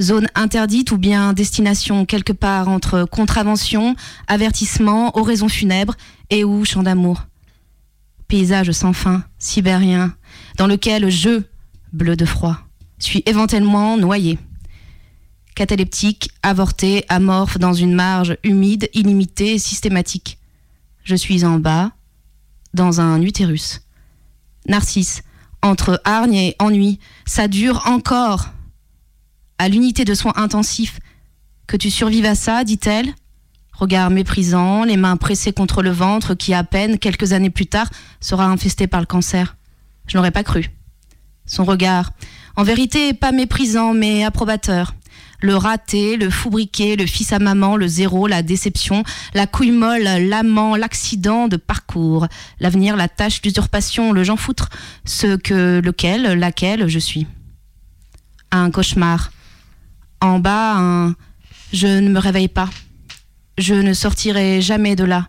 Zone 0.00 0.28
interdite 0.34 0.92
ou 0.92 0.98
bien 0.98 1.34
destination 1.34 2.06
quelque 2.06 2.32
part 2.32 2.68
entre 2.68 3.04
contravention, 3.04 3.94
avertissement, 4.28 5.16
oraison 5.18 5.48
funèbre 5.48 5.94
et 6.30 6.42
ou 6.42 6.64
chant 6.64 6.82
d'amour. 6.82 7.26
Paysage 8.28 8.72
sans 8.72 8.94
fin, 8.94 9.24
sibérien, 9.38 10.16
dans 10.56 10.66
lequel 10.66 11.10
je, 11.10 11.42
bleu 11.92 12.16
de 12.16 12.24
froid, 12.24 12.56
suis 12.98 13.22
éventuellement 13.26 13.98
noyé. 13.98 14.38
Cataleptique, 15.54 16.30
avorté, 16.42 17.04
amorphe 17.10 17.58
dans 17.58 17.74
une 17.74 17.92
marge 17.92 18.38
humide, 18.42 18.88
illimitée, 18.94 19.58
systématique. 19.58 20.38
Je 21.04 21.14
suis 21.14 21.44
en 21.44 21.58
bas, 21.58 21.92
dans 22.74 23.00
un 23.00 23.20
utérus. 23.20 23.81
Narcisse, 24.66 25.22
entre 25.62 26.00
hargne 26.04 26.34
et 26.34 26.56
ennui, 26.58 26.98
ça 27.24 27.48
dure 27.48 27.82
encore. 27.86 28.50
À 29.58 29.68
l'unité 29.68 30.04
de 30.04 30.14
soins 30.14 30.32
intensifs, 30.36 30.98
que 31.66 31.76
tu 31.76 31.90
survives 31.90 32.26
à 32.26 32.34
ça, 32.34 32.64
dit-elle. 32.64 33.14
Regard 33.72 34.10
méprisant, 34.10 34.84
les 34.84 34.96
mains 34.96 35.16
pressées 35.16 35.52
contre 35.52 35.82
le 35.82 35.90
ventre 35.90 36.34
qui, 36.34 36.52
à 36.54 36.64
peine 36.64 36.98
quelques 36.98 37.32
années 37.32 37.50
plus 37.50 37.66
tard, 37.66 37.88
sera 38.20 38.46
infesté 38.46 38.86
par 38.86 39.00
le 39.00 39.06
cancer. 39.06 39.56
Je 40.06 40.16
n'aurais 40.16 40.30
pas 40.30 40.44
cru. 40.44 40.70
Son 41.46 41.64
regard, 41.64 42.10
en 42.56 42.62
vérité, 42.62 43.14
pas 43.14 43.32
méprisant, 43.32 43.94
mais 43.94 44.24
approbateur. 44.24 44.94
Le 45.42 45.56
raté, 45.56 46.16
le 46.16 46.30
foubriqué, 46.30 46.96
le 46.96 47.04
fils 47.06 47.32
à 47.32 47.38
maman, 47.38 47.76
le 47.76 47.88
zéro, 47.88 48.26
la 48.26 48.42
déception, 48.42 49.02
la 49.34 49.46
couille 49.46 49.72
molle, 49.72 50.04
l'amant, 50.04 50.76
l'accident 50.76 51.48
de 51.48 51.56
parcours, 51.56 52.26
l'avenir, 52.60 52.96
la 52.96 53.08
tâche 53.08 53.42
d'usurpation, 53.42 54.12
le 54.12 54.24
j'en 54.24 54.36
foutre, 54.36 54.70
ce 55.04 55.36
que, 55.36 55.80
lequel, 55.80 56.38
laquelle 56.38 56.88
je 56.88 56.98
suis. 56.98 57.26
Un 58.52 58.70
cauchemar. 58.70 59.32
En 60.20 60.38
bas, 60.38 60.76
un 60.76 61.14
je 61.72 61.86
ne 61.86 62.10
me 62.10 62.18
réveille 62.18 62.48
pas. 62.48 62.68
Je 63.56 63.74
ne 63.74 63.94
sortirai 63.94 64.60
jamais 64.60 64.94
de 64.94 65.04
là. 65.04 65.28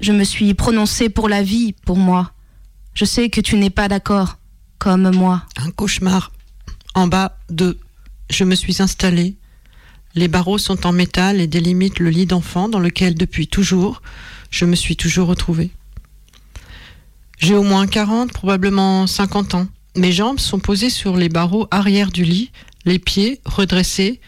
Je 0.00 0.12
me 0.12 0.24
suis 0.24 0.54
prononcée 0.54 1.08
pour 1.08 1.28
la 1.28 1.42
vie, 1.42 1.74
pour 1.84 1.98
moi. 1.98 2.32
Je 2.94 3.04
sais 3.04 3.28
que 3.28 3.40
tu 3.40 3.56
n'es 3.56 3.70
pas 3.70 3.88
d'accord, 3.88 4.38
comme 4.78 5.10
moi. 5.14 5.44
Un 5.56 5.70
cauchemar. 5.70 6.32
En 6.94 7.06
bas, 7.06 7.38
deux. 7.50 7.78
Je 8.30 8.44
me 8.44 8.54
suis 8.54 8.80
installée. 8.80 9.36
Les 10.14 10.28
barreaux 10.28 10.58
sont 10.58 10.86
en 10.86 10.92
métal 10.92 11.40
et 11.40 11.46
délimitent 11.46 11.98
le 11.98 12.10
lit 12.10 12.26
d'enfant 12.26 12.68
dans 12.68 12.78
lequel, 12.78 13.14
depuis 13.14 13.48
toujours, 13.48 14.00
je 14.50 14.64
me 14.64 14.76
suis 14.76 14.96
toujours 14.96 15.26
retrouvée. 15.26 15.70
J'ai 17.38 17.56
au 17.56 17.64
moins 17.64 17.86
40, 17.86 18.32
probablement 18.32 19.08
50 19.08 19.54
ans. 19.54 19.66
Mes 19.96 20.12
jambes 20.12 20.38
sont 20.38 20.60
posées 20.60 20.90
sur 20.90 21.16
les 21.16 21.28
barreaux 21.28 21.66
arrière 21.70 22.12
du 22.12 22.24
lit, 22.24 22.52
les 22.84 22.98
pieds 22.98 23.40
redressés, 23.44 24.20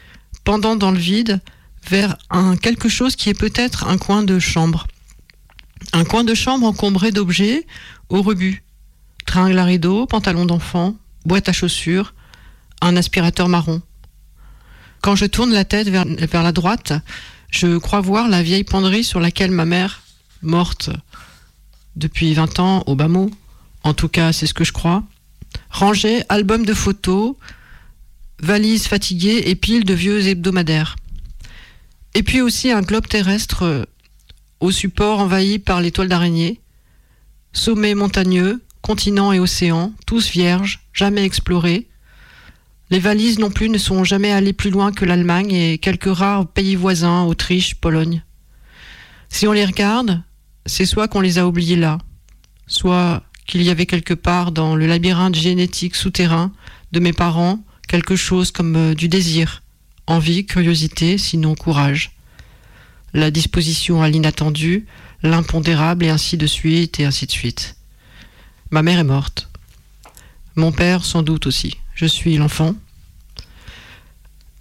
pendant 0.45 0.75
dans 0.75 0.91
le 0.91 0.99
vide, 0.99 1.41
vers 1.89 2.17
un 2.31 2.57
quelque 2.57 2.89
chose 2.89 3.15
qui 3.15 3.31
est 3.31 3.39
peut-être 3.39 3.87
un 3.87 3.97
coin 3.97 4.23
de 4.25 4.41
chambre. 4.41 4.89
Un 5.93 6.05
coin 6.05 6.25
de 6.25 6.35
chambre 6.35 6.67
encombré 6.67 7.13
d'objets 7.13 7.65
au 8.09 8.23
rebut. 8.23 8.65
Tringle 9.25 9.59
à 9.59 9.65
rideau, 9.65 10.07
pantalon 10.07 10.47
d'enfant, 10.47 10.97
boîte 11.25 11.49
à 11.49 11.53
chaussures, 11.53 12.15
un 12.81 12.97
aspirateur 12.97 13.49
marron. 13.49 13.83
Quand 15.07 15.15
je 15.15 15.27
tourne 15.27 15.53
la 15.53 15.65
tête 15.65 15.89
vers, 15.89 16.43
la 16.43 16.51
droite, 16.51 16.93
je 17.53 17.79
crois 17.79 18.01
voir 18.01 18.27
la 18.27 18.43
vieille 18.43 18.65
penderie 18.65 19.05
sur 19.05 19.21
laquelle 19.21 19.53
ma 19.53 19.65
mère, 19.65 20.03
morte 20.43 20.91
depuis 21.95 22.35
20 22.35 22.59
ans 22.59 22.83
au 22.89 22.97
bas 22.97 23.07
mot, 23.07 23.31
en 23.85 23.95
tout 23.95 24.09
cas 24.09 24.33
c'est 24.33 24.49
ce 24.49 24.53
que 24.53 24.65
je 24.65 24.73
crois, 24.73 25.05
rangée 25.71 26.25
album 26.29 26.67
de 26.67 26.75
photos, 26.75 27.37
valise 28.41 28.89
fatiguée 28.89 29.45
et 29.47 29.55
pile 29.55 29.85
de 29.85 29.95
vieux 29.95 30.27
hebdomadaires. 30.27 30.97
Et 32.15 32.25
puis 32.25 32.41
aussi 32.41 32.73
un 32.73 32.83
globe 32.83 33.07
terrestre 33.07 33.63
euh, 33.63 33.85
au 34.59 34.73
support 34.73 35.21
envahi 35.21 35.61
par 35.61 35.81
les 35.81 35.93
toiles 35.93 36.09
d'araignée, 36.09 36.61
sommets 37.53 37.95
montagneux, 37.95 38.61
continents 38.83 39.33
et 39.33 39.39
océans, 39.39 39.93
tous 40.05 40.31
vierges, 40.31 40.81
jamais 40.93 41.23
explorés. 41.25 41.87
Les 42.91 42.99
valises 43.01 43.39
non 43.39 43.51
plus 43.51 43.69
ne 43.69 43.79
sont 43.79 44.05
jamais 44.05 44.31
allées 44.31 44.53
plus 44.53 44.71
loin 44.71 44.93
que 44.93 45.05
l'Allemagne 45.05 45.53
et 45.53 45.79
quelques 45.79 46.15
rares 46.15 46.47
pays 46.47 46.77
voisins, 46.77 47.25
Autriche, 47.25 47.75
Pologne. 47.75 48.23
Si 49.29 49.49
on 49.49 49.53
les 49.53 49.65
regarde, 49.65 50.23
c'est 50.67 50.87
soit 50.87 51.09
qu'on 51.09 51.21
les 51.21 51.39
a 51.39 51.47
oubliés 51.47 51.77
là, 51.77 51.99
soit 52.67 53.25
qu'il 53.47 53.63
y 53.63 53.71
avait 53.71 53.87
quelque 53.87 54.15
part 54.15 54.53
dans 54.53 54.77
le 54.77 54.87
labyrinthe 54.87 55.35
génétique 55.35 55.97
souterrain 55.97 56.53
de 56.93 57.01
mes 57.01 57.13
parents 57.13 57.61
quelque 57.87 58.17
chose 58.17 58.51
comme 58.51 58.77
euh, 58.77 58.95
du 58.95 59.09
désir, 59.09 59.63
envie, 60.07 60.47
curiosité, 60.47 61.19
sinon 61.19 61.55
courage. 61.55 62.13
La 63.15 63.31
disposition 63.31 64.03
à 64.03 64.09
l'inattendu, 64.09 64.87
l'impondérable 65.23 66.05
et 66.05 66.11
ainsi 66.11 66.37
de 66.37 66.47
suite 66.47 67.01
et 67.01 67.05
ainsi 67.05 67.27
de 67.27 67.31
suite. 67.31 67.77
Ma 68.71 68.83
mère 68.83 68.99
est 68.99 69.05
morte. 69.05 69.49
Mon 70.57 70.73
père 70.73 71.05
sans 71.05 71.23
doute 71.23 71.47
aussi. 71.47 71.77
Je 71.97 72.05
suis 72.05 72.37
l'enfant. 72.37 72.75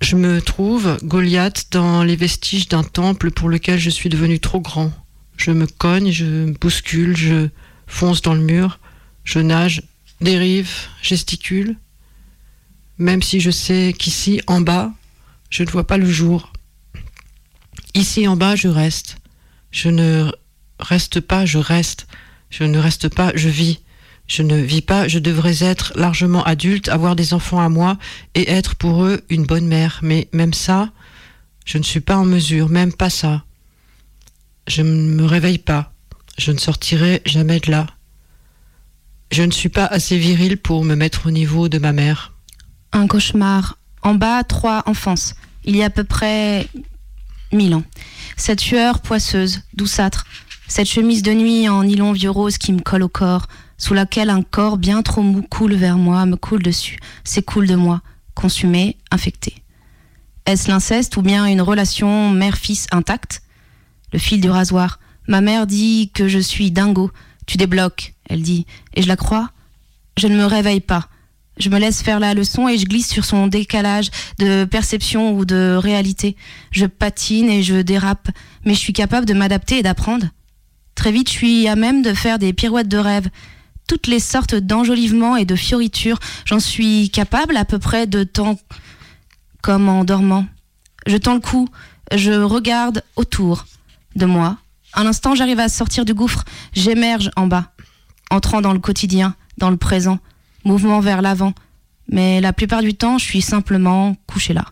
Je 0.01 0.15
me 0.15 0.41
trouve, 0.41 0.97
Goliath, 1.03 1.67
dans 1.71 2.01
les 2.03 2.15
vestiges 2.15 2.69
d'un 2.69 2.83
temple 2.83 3.29
pour 3.29 3.49
lequel 3.49 3.77
je 3.77 3.89
suis 3.89 4.09
devenu 4.09 4.39
trop 4.39 4.61
grand. 4.61 4.93
Je 5.35 5.51
me 5.51 5.67
cogne, 5.67 6.11
je 6.11 6.23
me 6.23 6.53
bouscule, 6.53 7.15
je 7.17 7.49
fonce 7.87 8.21
dans 8.21 8.33
le 8.33 8.41
mur, 8.41 8.79
je 9.25 9.39
nage, 9.39 9.83
dérive, 10.21 10.71
gesticule, 11.01 11.75
même 12.97 13.21
si 13.21 13.41
je 13.41 13.51
sais 13.51 13.93
qu'ici, 13.97 14.39
en 14.47 14.61
bas, 14.61 14.93
je 15.49 15.63
ne 15.63 15.69
vois 15.69 15.85
pas 15.85 15.97
le 15.97 16.09
jour. 16.09 16.53
Ici, 17.95 18.29
en 18.29 18.37
bas, 18.37 18.55
je 18.55 18.69
reste. 18.69 19.17
Je 19.71 19.89
ne 19.89 20.31
reste 20.79 21.19
pas, 21.19 21.45
je 21.45 21.57
reste. 21.57 22.07
Je 22.49 22.63
ne 22.63 22.77
reste 22.77 23.09
pas, 23.09 23.33
je 23.35 23.49
vis. 23.49 23.79
Je 24.27 24.41
ne 24.41 24.57
vis 24.57 24.81
pas, 24.81 25.07
je 25.07 25.19
devrais 25.19 25.63
être 25.63 25.93
largement 25.95 26.43
adulte, 26.43 26.89
avoir 26.89 27.15
des 27.15 27.33
enfants 27.33 27.59
à 27.59 27.69
moi 27.69 27.97
et 28.33 28.49
être 28.49 28.75
pour 28.75 29.03
eux 29.05 29.23
une 29.29 29.45
bonne 29.45 29.67
mère. 29.67 29.99
Mais 30.01 30.27
même 30.33 30.53
ça, 30.53 30.89
je 31.65 31.77
ne 31.77 31.83
suis 31.83 31.99
pas 31.99 32.17
en 32.17 32.25
mesure, 32.25 32.69
même 32.69 32.93
pas 32.93 33.09
ça. 33.09 33.43
Je 34.67 34.81
ne 34.81 34.89
me 34.89 35.25
réveille 35.25 35.59
pas. 35.59 35.93
Je 36.37 36.51
ne 36.51 36.57
sortirai 36.57 37.21
jamais 37.25 37.59
de 37.59 37.71
là. 37.71 37.87
Je 39.31 39.43
ne 39.43 39.51
suis 39.51 39.69
pas 39.69 39.85
assez 39.85 40.17
viril 40.17 40.57
pour 40.57 40.83
me 40.83 40.95
mettre 40.95 41.27
au 41.27 41.31
niveau 41.31 41.69
de 41.69 41.77
ma 41.77 41.91
mère. 41.91 42.33
Un 42.91 43.07
cauchemar. 43.07 43.77
En 44.01 44.15
bas, 44.15 44.43
trois 44.43 44.83
enfances. 44.85 45.35
Il 45.65 45.75
y 45.75 45.83
a 45.83 45.85
à 45.85 45.89
peu 45.89 46.03
près 46.03 46.67
mille 47.51 47.73
ans. 47.73 47.83
Cette 48.37 48.59
sueur 48.59 49.01
poisseuse, 49.01 49.61
douceâtre. 49.73 50.25
Cette 50.67 50.87
chemise 50.87 51.23
de 51.23 51.33
nuit 51.33 51.69
en 51.69 51.83
nylon 51.83 52.11
vieux 52.11 52.29
rose 52.29 52.57
qui 52.57 52.73
me 52.73 52.81
colle 52.81 53.03
au 53.03 53.09
corps, 53.09 53.47
sous 53.77 53.93
laquelle 53.93 54.29
un 54.29 54.41
corps 54.41 54.77
bien 54.77 55.01
trop 55.01 55.21
mou 55.21 55.41
coule 55.41 55.75
vers 55.75 55.97
moi, 55.97 56.25
me 56.25 56.35
coule 56.35 56.63
dessus, 56.63 56.99
s'écoule 57.23 57.67
de 57.67 57.75
moi, 57.75 58.01
consumé, 58.33 58.97
infecté. 59.11 59.55
Est-ce 60.45 60.69
l'inceste 60.69 61.17
ou 61.17 61.21
bien 61.21 61.45
une 61.45 61.61
relation 61.61 62.29
mère-fils 62.29 62.87
intacte? 62.91 63.41
Le 64.13 64.19
fil 64.19 64.41
du 64.41 64.49
rasoir. 64.49 64.99
Ma 65.27 65.41
mère 65.41 65.65
dit 65.65 66.11
que 66.13 66.27
je 66.27 66.39
suis 66.39 66.71
dingo. 66.71 67.11
Tu 67.47 67.57
débloques, 67.57 68.13
elle 68.29 68.43
dit, 68.43 68.65
et 68.93 69.01
je 69.01 69.07
la 69.07 69.15
crois? 69.15 69.49
Je 70.17 70.27
ne 70.27 70.37
me 70.37 70.45
réveille 70.45 70.81
pas. 70.81 71.09
Je 71.57 71.69
me 71.69 71.79
laisse 71.79 72.01
faire 72.01 72.19
la 72.19 72.33
leçon 72.33 72.67
et 72.67 72.77
je 72.77 72.85
glisse 72.85 73.09
sur 73.09 73.25
son 73.25 73.47
décalage 73.47 74.09
de 74.39 74.65
perception 74.65 75.33
ou 75.33 75.45
de 75.45 75.75
réalité. 75.75 76.35
Je 76.71 76.85
patine 76.85 77.49
et 77.49 77.63
je 77.63 77.81
dérape, 77.81 78.29
mais 78.65 78.73
je 78.73 78.79
suis 78.79 78.93
capable 78.93 79.25
de 79.25 79.33
m'adapter 79.33 79.79
et 79.79 79.83
d'apprendre. 79.83 80.27
Très 80.95 81.11
vite, 81.11 81.29
je 81.29 81.33
suis 81.33 81.67
à 81.67 81.75
même 81.75 82.01
de 82.01 82.13
faire 82.13 82.39
des 82.39 82.53
pirouettes 82.53 82.87
de 82.87 82.97
rêve. 82.97 83.29
Toutes 83.87 84.07
les 84.07 84.19
sortes 84.19 84.55
d'enjolivements 84.55 85.35
et 85.35 85.45
de 85.45 85.55
fioritures, 85.55 86.19
j'en 86.45 86.59
suis 86.59 87.09
capable 87.09 87.55
à 87.57 87.65
peu 87.65 87.79
près 87.79 88.07
de 88.07 88.23
temps 88.23 88.57
comme 89.61 89.89
en 89.89 90.03
dormant. 90.03 90.45
Je 91.07 91.17
tends 91.17 91.35
le 91.35 91.39
cou, 91.39 91.67
je 92.15 92.31
regarde 92.31 93.03
autour 93.15 93.65
de 94.15 94.25
moi. 94.25 94.57
Un 94.93 95.05
instant, 95.05 95.35
j'arrive 95.35 95.59
à 95.59 95.69
sortir 95.69 96.05
du 96.05 96.13
gouffre, 96.13 96.43
j'émerge 96.73 97.29
en 97.35 97.47
bas, 97.47 97.71
entrant 98.31 98.61
dans 98.61 98.73
le 98.73 98.79
quotidien, 98.79 99.35
dans 99.57 99.69
le 99.69 99.77
présent 99.77 100.19
mouvement 100.65 100.99
vers 100.99 101.21
l'avant, 101.21 101.53
mais 102.11 102.41
la 102.41 102.53
plupart 102.53 102.81
du 102.81 102.93
temps, 102.95 103.17
je 103.17 103.25
suis 103.25 103.41
simplement 103.41 104.15
couché 104.27 104.53
là. 104.53 104.65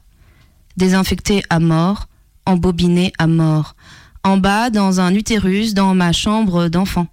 Désinfecté 0.76 1.44
à 1.50 1.60
mort, 1.60 2.08
embobiné 2.46 3.14
à 3.20 3.28
mort, 3.28 3.76
en 4.24 4.38
bas 4.38 4.70
dans 4.70 5.00
un 5.00 5.14
utérus 5.14 5.74
dans 5.74 5.94
ma 5.94 6.12
chambre 6.12 6.68
d'enfant. 6.68 7.08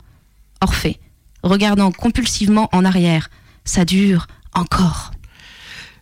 Orphée, 0.63 0.99
regardant 1.43 1.93
compulsivement 1.93 2.69
en 2.73 2.85
arrière. 2.85 3.31
Ça 3.65 3.85
dure 3.85 4.27
encore. 4.55 5.13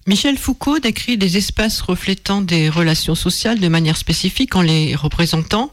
Michel 0.06 0.38
Foucault 0.38 0.78
décrit 0.78 1.18
des 1.18 1.36
espaces 1.36 1.82
reflétant 1.82 2.40
des 2.40 2.70
relations 2.70 3.14
sociales 3.14 3.60
de 3.60 3.68
manière 3.68 3.96
spécifique 3.96 4.56
en 4.56 4.62
les 4.62 4.94
représentant, 4.94 5.72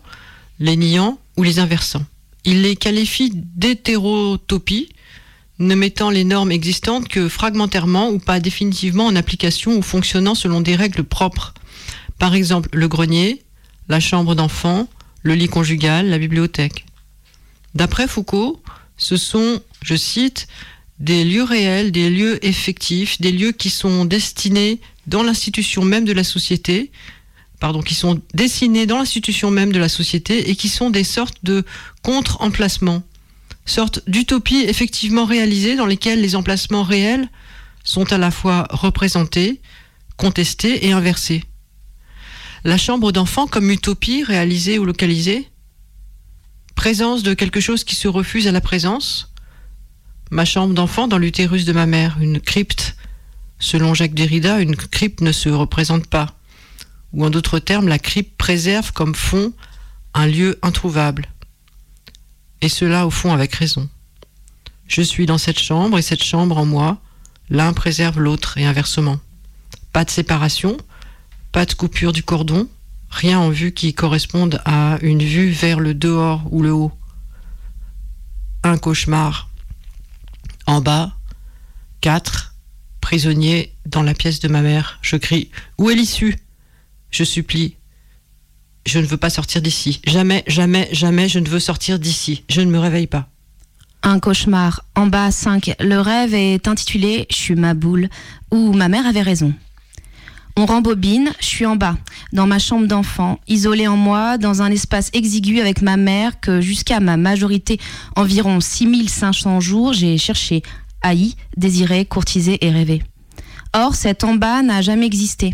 les 0.59 0.75
niant 0.75 1.19
ou 1.37 1.43
les 1.43 1.59
inversant. 1.59 2.03
Il 2.43 2.61
les 2.61 2.75
qualifie 2.75 3.31
d'hétérotopie, 3.33 4.89
ne 5.59 5.73
mettant 5.73 6.09
les 6.09 6.25
normes 6.25 6.51
existantes 6.51 7.07
que 7.07 7.29
fragmentairement 7.29 8.09
ou 8.09 8.19
pas 8.19 8.41
définitivement 8.41 9.05
en 9.05 9.15
application 9.15 9.77
ou 9.77 9.81
fonctionnant 9.81 10.35
selon 10.35 10.59
des 10.59 10.75
règles 10.75 11.03
propres. 11.03 11.53
Par 12.19 12.35
exemple, 12.35 12.69
le 12.73 12.87
grenier, 12.87 13.41
la 13.87 13.99
chambre 13.99 14.35
d'enfant, 14.35 14.89
le 15.23 15.33
lit 15.33 15.47
conjugal, 15.47 16.09
la 16.09 16.17
bibliothèque. 16.17 16.85
D'après 17.73 18.07
Foucault, 18.07 18.61
ce 18.97 19.17
sont, 19.17 19.61
je 19.83 19.95
cite, 19.95 20.47
des 20.99 21.25
lieux 21.25 21.43
réels, 21.43 21.91
des 21.91 22.09
lieux 22.09 22.43
effectifs, 22.45 23.19
des 23.19 23.31
lieux 23.31 23.51
qui 23.51 23.69
sont 23.69 24.05
destinés 24.05 24.79
dans 25.07 25.23
l'institution 25.23 25.83
même 25.83 26.05
de 26.05 26.13
la 26.13 26.23
société, 26.23 26.91
pardon, 27.59 27.81
qui 27.81 27.95
sont 27.95 28.21
dessinés 28.33 28.85
dans 28.85 28.97
l'institution 28.97 29.51
même 29.51 29.71
de 29.71 29.79
la 29.79 29.89
société 29.89 30.49
et 30.49 30.55
qui 30.55 30.69
sont 30.69 30.89
des 30.89 31.03
sortes 31.03 31.37
de 31.43 31.63
contre-emplacements 32.01 33.03
sorte 33.65 34.01
d'utopie 34.07 34.63
effectivement 34.67 35.25
réalisée 35.25 35.75
dans 35.75 35.85
lesquelles 35.85 36.21
les 36.21 36.35
emplacements 36.35 36.83
réels 36.83 37.27
sont 37.83 38.11
à 38.13 38.17
la 38.17 38.31
fois 38.31 38.67
représentés, 38.69 39.61
contestés 40.17 40.87
et 40.87 40.91
inversés. 40.91 41.43
La 42.63 42.77
chambre 42.77 43.11
d'enfant 43.11 43.47
comme 43.47 43.69
utopie 43.69 44.23
réalisée 44.23 44.79
ou 44.79 44.85
localisée, 44.85 45.49
présence 46.75 47.23
de 47.23 47.33
quelque 47.33 47.59
chose 47.59 47.83
qui 47.83 47.95
se 47.95 48.07
refuse 48.07 48.47
à 48.47 48.51
la 48.51 48.61
présence, 48.61 49.31
ma 50.31 50.45
chambre 50.45 50.73
d'enfant 50.73 51.07
dans 51.07 51.17
l'utérus 51.17 51.65
de 51.65 51.73
ma 51.73 51.85
mère, 51.85 52.17
une 52.19 52.39
crypte. 52.39 52.95
Selon 53.57 53.93
Jacques 53.93 54.13
Derrida, 54.13 54.59
une 54.59 54.75
crypte 54.75 55.21
ne 55.21 55.31
se 55.31 55.49
représente 55.49 56.07
pas. 56.07 56.37
Ou 57.13 57.25
en 57.25 57.29
d'autres 57.29 57.59
termes, 57.59 57.87
la 57.87 57.99
crypte 57.99 58.37
préserve 58.37 58.91
comme 58.91 59.15
fond 59.15 59.53
un 60.13 60.27
lieu 60.27 60.59
introuvable 60.61 61.29
et 62.65 62.69
cela 62.69 63.05
au 63.05 63.11
fond 63.11 63.31
avec 63.31 63.53
raison. 63.53 63.87
Je 64.87 65.01
suis 65.01 65.25
dans 65.25 65.37
cette 65.37 65.59
chambre 65.59 65.99
et 65.99 66.01
cette 66.01 66.23
chambre 66.23 66.57
en 66.57 66.65
moi, 66.65 66.97
l'un 67.49 67.73
préserve 67.73 68.19
l'autre 68.19 68.57
et 68.57 68.65
inversement. 68.65 69.19
Pas 69.93 70.03
de 70.03 70.09
séparation, 70.09 70.77
pas 71.51 71.65
de 71.65 71.73
coupure 71.73 72.11
du 72.11 72.23
cordon, 72.23 72.67
rien 73.09 73.39
en 73.39 73.49
vue 73.49 73.73
qui 73.73 73.93
corresponde 73.93 74.61
à 74.65 74.97
une 75.01 75.23
vue 75.23 75.49
vers 75.49 75.79
le 75.79 75.93
dehors 75.93 76.43
ou 76.51 76.61
le 76.61 76.71
haut. 76.71 76.91
Un 78.63 78.77
cauchemar. 78.77 79.49
En 80.67 80.81
bas, 80.81 81.15
quatre, 82.01 82.55
prisonniers 83.01 83.73
dans 83.85 84.01
la 84.01 84.13
pièce 84.13 84.39
de 84.39 84.47
ma 84.47 84.61
mère. 84.61 84.99
Je 85.01 85.15
crie 85.15 85.51
Où 85.77 85.89
est 85.89 85.95
l'issue? 85.95 86.35
Je 87.11 87.23
supplie 87.23 87.77
je 88.85 88.99
ne 88.99 89.05
veux 89.05 89.17
pas 89.17 89.29
sortir 89.29 89.61
d'ici. 89.61 89.99
Jamais, 90.05 90.43
jamais, 90.47 90.87
jamais, 90.91 91.27
je 91.27 91.39
ne 91.39 91.49
veux 91.49 91.59
sortir 91.59 91.99
d'ici. 91.99 92.43
Je 92.49 92.61
ne 92.61 92.69
me 92.69 92.79
réveille 92.79 93.07
pas. 93.07 93.27
Un 94.03 94.19
cauchemar. 94.19 94.85
En 94.95 95.07
bas, 95.07 95.31
5. 95.31 95.75
Le 95.79 95.99
rêve 95.99 96.33
est 96.33 96.67
intitulé 96.67 97.25
Je 97.31 97.35
suis 97.35 97.55
ma 97.55 97.73
boule, 97.73 98.09
où 98.51 98.73
ma 98.73 98.87
mère 98.87 99.07
avait 99.07 99.23
raison. 99.23 99.53
On 100.57 100.65
rembobine, 100.65 101.33
je 101.41 101.45
suis 101.45 101.65
en 101.65 101.75
bas, 101.75 101.97
dans 102.31 102.47
ma 102.47 102.59
chambre 102.59 102.87
d'enfant, 102.87 103.39
isolée 103.45 103.87
en 103.87 103.97
moi, 103.97 104.37
dans 104.37 104.61
un 104.61 104.71
espace 104.71 105.09
exigu 105.11 105.59
avec 105.59 105.81
ma 105.81 105.97
mère 105.97 106.39
que 106.39 106.61
jusqu'à 106.61 107.01
ma 107.01 107.17
majorité, 107.17 107.77
environ 108.15 108.61
6500 108.61 109.59
jours, 109.59 109.91
j'ai 109.91 110.17
cherché, 110.17 110.63
haï, 111.01 111.35
désiré, 111.57 112.05
courtisé 112.05 112.65
et 112.65 112.71
rêvé. 112.71 113.03
Or, 113.73 113.95
cet 113.95 114.23
en 114.23 114.35
bas 114.35 114.61
n'a 114.61 114.81
jamais 114.81 115.05
existé. 115.05 115.53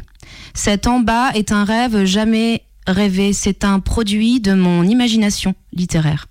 Cet 0.54 0.86
en 0.86 1.00
bas 1.00 1.32
est 1.34 1.52
un 1.52 1.64
rêve 1.64 2.06
jamais 2.06 2.62
rêver, 2.86 3.34
c'est 3.34 3.64
un 3.64 3.80
produit 3.80 4.40
de 4.40 4.54
mon 4.54 4.84
imagination 4.84 5.56
littéraire. 5.74 6.28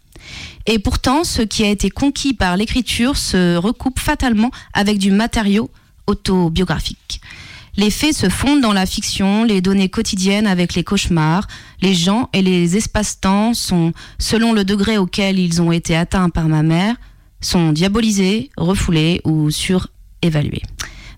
Et 0.66 0.78
pourtant, 0.78 1.24
ce 1.24 1.42
qui 1.42 1.64
a 1.64 1.68
été 1.68 1.90
conquis 1.90 2.34
par 2.34 2.56
l'écriture 2.56 3.16
se 3.16 3.56
recoupe 3.56 3.98
fatalement 3.98 4.52
avec 4.74 4.98
du 4.98 5.10
matériau 5.10 5.70
autobiographique. 6.06 7.20
Les 7.80 7.88
faits 7.88 8.14
se 8.14 8.28
fondent 8.28 8.60
dans 8.60 8.74
la 8.74 8.84
fiction, 8.84 9.42
les 9.42 9.62
données 9.62 9.88
quotidiennes 9.88 10.46
avec 10.46 10.74
les 10.74 10.84
cauchemars, 10.84 11.48
les 11.80 11.94
gens 11.94 12.28
et 12.34 12.42
les 12.42 12.76
espaces-temps 12.76 13.54
sont, 13.54 13.94
selon 14.18 14.52
le 14.52 14.64
degré 14.64 14.98
auquel 14.98 15.38
ils 15.38 15.62
ont 15.62 15.72
été 15.72 15.96
atteints 15.96 16.28
par 16.28 16.46
ma 16.46 16.62
mère, 16.62 16.96
sont 17.40 17.72
diabolisés, 17.72 18.50
refoulés 18.58 19.22
ou 19.24 19.50
surévalués. 19.50 20.60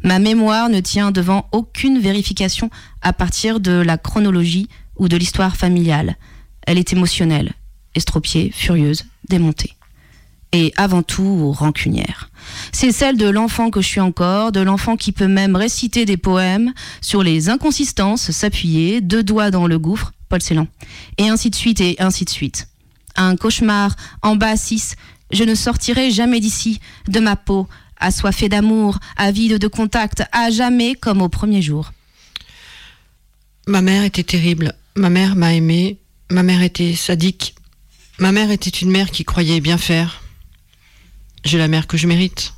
Ma 0.04 0.20
mémoire 0.20 0.68
ne 0.68 0.78
tient 0.78 1.10
devant 1.10 1.48
aucune 1.50 1.98
vérification 1.98 2.70
à 3.00 3.12
partir 3.12 3.58
de 3.58 3.72
la 3.72 3.98
chronologie 3.98 4.68
ou 4.94 5.08
de 5.08 5.16
l'histoire 5.16 5.56
familiale. 5.56 6.16
Elle 6.64 6.78
est 6.78 6.92
émotionnelle, 6.92 7.54
estropiée, 7.96 8.52
furieuse, 8.54 9.06
démontée. 9.28 9.72
Et 10.52 10.72
avant 10.76 11.02
tout 11.02 11.52
rancunière. 11.52 12.30
C'est 12.72 12.92
celle 12.92 13.16
de 13.16 13.28
l'enfant 13.28 13.70
que 13.70 13.80
je 13.80 13.86
suis 13.86 14.00
encore, 14.00 14.52
de 14.52 14.60
l'enfant 14.60 14.96
qui 14.96 15.12
peut 15.12 15.28
même 15.28 15.56
réciter 15.56 16.04
des 16.04 16.16
poèmes 16.16 16.72
sur 17.00 17.22
les 17.22 17.48
inconsistances, 17.48 18.30
s'appuyer, 18.30 19.00
deux 19.00 19.22
doigts 19.22 19.50
dans 19.50 19.66
le 19.66 19.78
gouffre, 19.78 20.12
Paul 20.28 20.42
Celan. 20.42 20.66
Et 21.18 21.28
ainsi 21.28 21.48
de 21.48 21.54
suite 21.54 21.80
et 21.80 21.96
ainsi 22.00 22.24
de 22.24 22.30
suite. 22.30 22.68
Un 23.16 23.36
cauchemar, 23.36 23.96
en 24.22 24.36
bas 24.36 24.56
6, 24.56 24.96
je 25.32 25.44
ne 25.44 25.54
sortirai 25.54 26.10
jamais 26.10 26.40
d'ici, 26.40 26.80
de 27.08 27.20
ma 27.20 27.36
peau, 27.36 27.66
assoiffée 27.98 28.48
d'amour, 28.48 28.98
avide 29.16 29.58
de 29.58 29.68
contact, 29.68 30.24
à 30.32 30.50
jamais 30.50 30.94
comme 30.94 31.22
au 31.22 31.28
premier 31.28 31.62
jour. 31.62 31.92
Ma 33.66 33.80
mère 33.80 34.04
était 34.04 34.24
terrible. 34.24 34.74
Ma 34.96 35.08
mère 35.08 35.36
m'a 35.36 35.54
aimé. 35.54 35.98
Ma 36.30 36.42
mère 36.42 36.62
était 36.62 36.94
sadique. 36.94 37.54
Ma 38.18 38.32
mère 38.32 38.50
était 38.50 38.70
une 38.70 38.90
mère 38.90 39.10
qui 39.10 39.24
croyait 39.24 39.60
bien 39.60 39.78
faire. 39.78 40.21
J'ai 41.44 41.58
la 41.58 41.68
mère 41.68 41.86
que 41.86 41.96
je 41.96 42.06
mérite. 42.06 42.54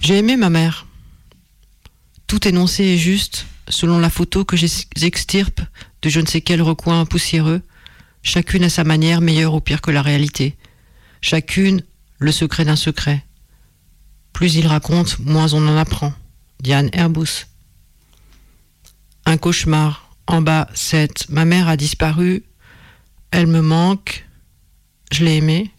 J'ai 0.00 0.18
aimé 0.18 0.36
ma 0.36 0.50
mère. 0.50 0.86
Tout 2.26 2.46
énoncé 2.46 2.84
est 2.84 2.98
juste, 2.98 3.46
selon 3.68 3.98
la 3.98 4.10
photo 4.10 4.44
que 4.44 4.56
j'extirpe 4.56 5.60
de 6.02 6.08
je 6.08 6.20
ne 6.20 6.26
sais 6.26 6.40
quel 6.40 6.62
recoin 6.62 7.04
poussiéreux, 7.04 7.62
chacune 8.22 8.64
à 8.64 8.68
sa 8.68 8.84
manière 8.84 9.20
meilleure 9.20 9.54
ou 9.54 9.60
pire 9.60 9.80
que 9.80 9.90
la 9.90 10.02
réalité. 10.02 10.56
Chacune 11.20 11.82
le 12.18 12.32
secret 12.32 12.64
d'un 12.64 12.76
secret. 12.76 13.24
Plus 14.32 14.56
il 14.56 14.66
raconte, 14.66 15.18
moins 15.18 15.52
on 15.54 15.66
en 15.66 15.76
apprend. 15.76 16.12
Diane 16.60 16.90
Airbus. 16.92 17.46
Un 19.24 19.36
cauchemar. 19.36 20.14
En 20.28 20.40
bas, 20.40 20.68
7. 20.74 21.30
Ma 21.30 21.44
mère 21.44 21.68
a 21.68 21.76
disparu. 21.76 22.44
Elle 23.30 23.46
me 23.46 23.60
manque. 23.60 24.26
Je 25.12 25.24
l'ai 25.24 25.36
aimée. 25.36 25.70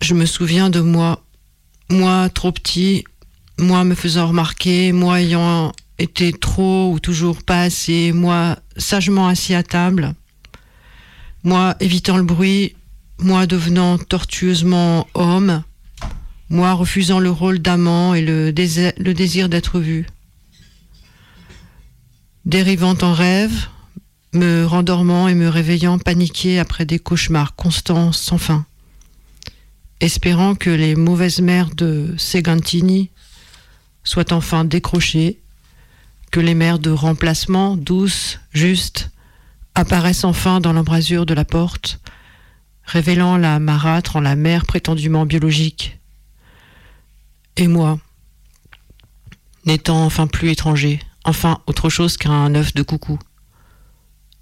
Je 0.00 0.14
me 0.14 0.26
souviens 0.26 0.70
de 0.70 0.80
moi. 0.80 1.24
Moi, 1.90 2.28
trop 2.28 2.52
petit. 2.52 3.04
Moi, 3.58 3.84
me 3.84 3.94
faisant 3.94 4.28
remarquer. 4.28 4.92
Moi, 4.92 5.22
ayant 5.22 5.72
été 5.98 6.32
trop 6.32 6.92
ou 6.92 7.00
toujours 7.00 7.42
pas 7.42 7.62
assez. 7.62 8.12
Moi, 8.12 8.58
sagement 8.76 9.28
assis 9.28 9.54
à 9.54 9.62
table. 9.62 10.14
Moi, 11.44 11.76
évitant 11.80 12.16
le 12.16 12.24
bruit. 12.24 12.74
Moi, 13.18 13.46
devenant 13.46 13.98
tortueusement 13.98 15.06
homme. 15.14 15.62
Moi, 16.50 16.72
refusant 16.74 17.18
le 17.18 17.30
rôle 17.30 17.58
d'amant 17.58 18.14
et 18.14 18.20
le 18.20 18.52
désir, 18.52 18.92
le 18.98 19.14
désir 19.14 19.48
d'être 19.48 19.80
vu. 19.80 20.06
Dérivant 22.44 22.96
en 23.00 23.12
rêve, 23.12 23.66
me 24.32 24.64
rendormant 24.64 25.26
et 25.26 25.34
me 25.34 25.48
réveillant 25.48 25.98
paniqué 25.98 26.60
après 26.60 26.84
des 26.84 27.00
cauchemars 27.00 27.56
constants 27.56 28.12
sans 28.12 28.38
fin. 28.38 28.66
Espérant 30.00 30.54
que 30.54 30.70
les 30.70 30.94
mauvaises 30.94 31.40
mères 31.40 31.74
de 31.74 32.14
Segantini 32.18 33.10
soient 34.04 34.32
enfin 34.32 34.64
décrochées, 34.64 35.40
que 36.30 36.40
les 36.40 36.54
mères 36.54 36.78
de 36.78 36.90
remplacement, 36.90 37.76
douces, 37.76 38.38
justes, 38.52 39.10
apparaissent 39.74 40.24
enfin 40.24 40.60
dans 40.60 40.72
l'embrasure 40.72 41.24
de 41.24 41.34
la 41.34 41.44
porte, 41.44 42.00
révélant 42.84 43.36
la 43.38 43.58
marâtre 43.58 44.16
en 44.16 44.20
la 44.20 44.36
mère 44.36 44.66
prétendument 44.66 45.26
biologique. 45.26 45.98
Et 47.56 47.66
moi, 47.66 47.98
n'étant 49.64 50.04
enfin 50.04 50.26
plus 50.26 50.50
étranger, 50.50 51.00
enfin 51.24 51.60
autre 51.66 51.88
chose 51.88 52.16
qu'un 52.16 52.54
œuf 52.54 52.74
de 52.74 52.82
coucou. 52.82 53.18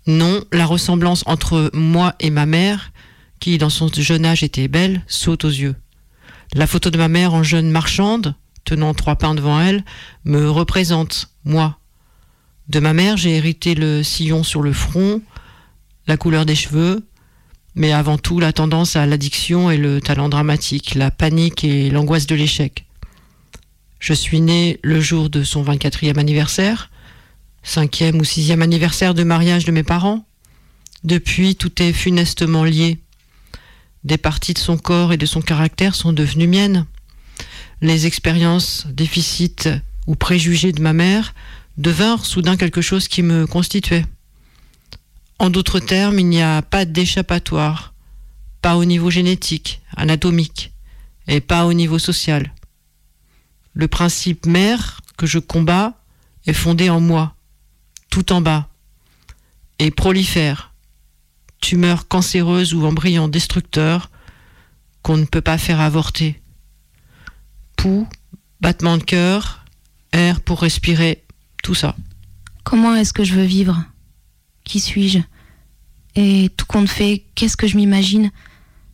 Non, 0.06 0.44
la 0.52 0.66
ressemblance 0.66 1.22
entre 1.26 1.70
moi 1.72 2.14
et 2.20 2.30
ma 2.30 2.44
mère, 2.44 2.90
qui 3.44 3.58
dans 3.58 3.68
son 3.68 3.90
jeune 3.92 4.24
âge 4.24 4.42
était 4.42 4.68
belle, 4.68 5.02
saute 5.06 5.44
aux 5.44 5.50
yeux. 5.50 5.76
La 6.54 6.66
photo 6.66 6.88
de 6.88 6.96
ma 6.96 7.08
mère 7.08 7.34
en 7.34 7.42
jeune 7.42 7.70
marchande, 7.70 8.34
tenant 8.64 8.94
trois 8.94 9.16
pains 9.16 9.34
devant 9.34 9.60
elle, 9.60 9.84
me 10.24 10.50
représente, 10.50 11.28
moi. 11.44 11.78
De 12.70 12.80
ma 12.80 12.94
mère, 12.94 13.18
j'ai 13.18 13.36
hérité 13.36 13.74
le 13.74 14.02
sillon 14.02 14.44
sur 14.44 14.62
le 14.62 14.72
front, 14.72 15.20
la 16.06 16.16
couleur 16.16 16.46
des 16.46 16.54
cheveux, 16.54 17.06
mais 17.74 17.92
avant 17.92 18.16
tout 18.16 18.40
la 18.40 18.54
tendance 18.54 18.96
à 18.96 19.04
l'addiction 19.04 19.70
et 19.70 19.76
le 19.76 20.00
talent 20.00 20.30
dramatique, 20.30 20.94
la 20.94 21.10
panique 21.10 21.64
et 21.64 21.90
l'angoisse 21.90 22.26
de 22.26 22.36
l'échec. 22.36 22.86
Je 23.98 24.14
suis 24.14 24.40
né 24.40 24.80
le 24.82 25.02
jour 25.02 25.28
de 25.28 25.44
son 25.44 25.62
24e 25.62 26.18
anniversaire, 26.18 26.90
cinquième 27.62 28.18
ou 28.20 28.24
sixième 28.24 28.62
anniversaire 28.62 29.12
de 29.12 29.22
mariage 29.22 29.66
de 29.66 29.72
mes 29.72 29.82
parents. 29.82 30.24
Depuis, 31.02 31.56
tout 31.56 31.82
est 31.82 31.92
funestement 31.92 32.64
lié. 32.64 33.03
Des 34.04 34.18
parties 34.18 34.52
de 34.52 34.58
son 34.58 34.76
corps 34.76 35.12
et 35.12 35.16
de 35.16 35.26
son 35.26 35.40
caractère 35.40 35.94
sont 35.94 36.12
devenues 36.12 36.46
miennes. 36.46 36.84
Les 37.80 38.06
expériences, 38.06 38.86
déficits 38.88 39.68
ou 40.06 40.14
préjugés 40.14 40.72
de 40.72 40.82
ma 40.82 40.92
mère 40.92 41.34
devinrent 41.78 42.26
soudain 42.26 42.56
quelque 42.56 42.82
chose 42.82 43.08
qui 43.08 43.22
me 43.22 43.46
constituait. 43.46 44.04
En 45.38 45.50
d'autres 45.50 45.80
termes, 45.80 46.18
il 46.18 46.26
n'y 46.28 46.42
a 46.42 46.62
pas 46.62 46.84
d'échappatoire, 46.84 47.94
pas 48.60 48.76
au 48.76 48.84
niveau 48.84 49.10
génétique, 49.10 49.80
anatomique, 49.96 50.72
et 51.26 51.40
pas 51.40 51.64
au 51.64 51.72
niveau 51.72 51.98
social. 51.98 52.52
Le 53.72 53.88
principe 53.88 54.46
mère 54.46 55.00
que 55.16 55.26
je 55.26 55.38
combats 55.38 55.94
est 56.46 56.52
fondé 56.52 56.90
en 56.90 57.00
moi, 57.00 57.34
tout 58.10 58.32
en 58.32 58.40
bas, 58.40 58.68
et 59.78 59.90
prolifère. 59.90 60.73
Tumeur 61.60 62.08
cancéreuse 62.08 62.74
ou 62.74 62.84
embryon 62.84 63.28
destructeur 63.28 64.10
qu'on 65.02 65.16
ne 65.16 65.24
peut 65.24 65.40
pas 65.40 65.58
faire 65.58 65.80
avorter. 65.80 66.40
Pouls, 67.76 68.08
battement 68.60 68.96
de 68.96 69.02
cœur, 69.02 69.64
air 70.12 70.40
pour 70.40 70.60
respirer, 70.60 71.24
tout 71.62 71.74
ça. 71.74 71.96
Comment 72.62 72.94
est-ce 72.94 73.12
que 73.12 73.24
je 73.24 73.34
veux 73.34 73.44
vivre? 73.44 73.84
Qui 74.64 74.80
suis-je? 74.80 75.18
Et 76.14 76.50
tout 76.56 76.66
compte 76.66 76.88
fait, 76.88 77.24
qu'est-ce 77.34 77.56
que 77.56 77.66
je 77.66 77.76
m'imagine? 77.76 78.30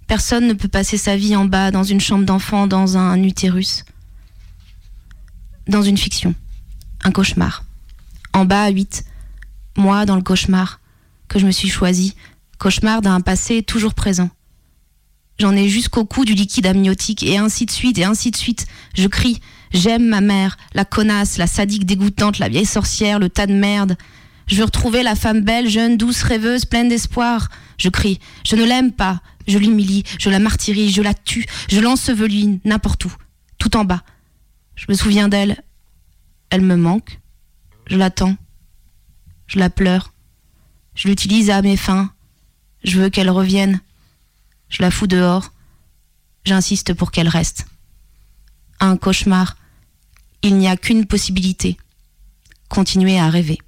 Personne 0.07 0.49
ne 0.49 0.55
peut 0.55 0.69
passer 0.69 0.97
sa 0.97 1.17
vie 1.17 1.37
en 1.37 1.45
bas, 1.45 1.71
dans 1.71 1.85
une 1.85 2.01
chambre 2.01 2.25
d'enfant, 2.25 2.67
dans 2.67 2.97
un 2.97 3.23
utérus. 3.23 3.85
Dans 5.69 5.83
une 5.83 5.99
fiction. 5.99 6.35
Un 7.05 7.13
cauchemar. 7.13 7.65
En 8.33 8.45
bas 8.45 8.65
à 8.65 8.71
8. 8.71 9.05
Moi 9.77 10.07
dans 10.07 10.17
le 10.17 10.23
cauchemar. 10.23 10.81
Que 11.29 11.39
je 11.39 11.47
me 11.47 11.53
suis 11.53 11.69
choisi. 11.69 12.17
Cauchemar 12.61 13.01
d'un 13.01 13.23
passé 13.23 13.63
toujours 13.63 13.95
présent. 13.95 14.29
J'en 15.39 15.57
ai 15.57 15.71
jusqu'au 15.71 16.05
cou 16.05 16.27
du 16.27 16.35
liquide 16.35 16.67
amniotique 16.67 17.23
et 17.23 17.39
ainsi 17.39 17.65
de 17.65 17.71
suite 17.71 17.97
et 17.97 18.05
ainsi 18.05 18.31
de 18.31 18.37
suite. 18.37 18.67
Je 18.95 19.09
crie. 19.09 19.41
J'aime 19.73 20.07
ma 20.07 20.21
mère, 20.21 20.59
la 20.75 20.85
connasse, 20.85 21.39
la 21.39 21.47
sadique 21.47 21.87
dégoûtante, 21.87 22.39
la 22.39 22.51
vieille 22.51 22.67
sorcière, 22.67 23.19
le 23.19 23.31
tas 23.31 23.47
de 23.47 23.55
merde. 23.55 23.97
Je 24.47 24.57
veux 24.57 24.65
retrouver 24.65 25.03
la 25.03 25.15
femme 25.15 25.41
belle, 25.41 25.71
jeune, 25.71 25.97
douce, 25.97 26.23
rêveuse, 26.23 26.67
pleine 26.67 26.91
d'espoir. 26.91 27.49
Je 27.79 27.89
crie. 27.89 28.21
Je 28.47 28.57
ne 28.57 28.65
l'aime 28.65 28.93
pas. 28.93 29.23
Je 29.49 29.57
l'humilie, 29.57 30.05
je 30.19 30.29
la 30.29 30.39
martyrise, 30.39 30.95
je 30.95 31.01
la 31.01 31.15
tue, 31.15 31.47
je 31.71 31.81
l'ensevelis 31.81 32.61
n'importe 32.67 33.07
où, 33.07 33.13
tout 33.59 33.75
en 33.75 33.87
bas. 33.87 34.03
Je 34.75 34.85
me 34.91 34.95
souviens 34.95 35.29
d'elle. 35.29 35.63
Elle 36.51 36.61
me 36.61 36.77
manque. 36.77 37.21
Je 37.87 37.97
l'attends. 37.97 38.37
Je 39.47 39.59
la 39.59 39.71
pleure. 39.71 40.13
Je 40.95 41.09
l'utilise 41.09 41.49
à 41.49 41.63
mes 41.63 41.79
fins. 41.79 42.13
Je 42.85 43.01
veux 43.01 43.11
qu'elle 43.11 43.31
revienne. 43.31 43.81
Je 44.69 44.83
la 44.83 44.91
fous 44.91 45.07
dehors. 45.07 45.53
J'insiste 46.45 46.95
pour 46.95 47.11
qu'elle 47.11 47.29
reste. 47.29 47.67
Un 48.81 48.97
cauchemar. 48.97 49.57
Il 50.43 50.57
n'y 50.57 50.69
a 50.69 50.77
qu'une 50.77 51.07
possibilité. 51.07 51.77
Continuer 52.69 53.19
à 53.19 53.29
rêver. 53.29 53.59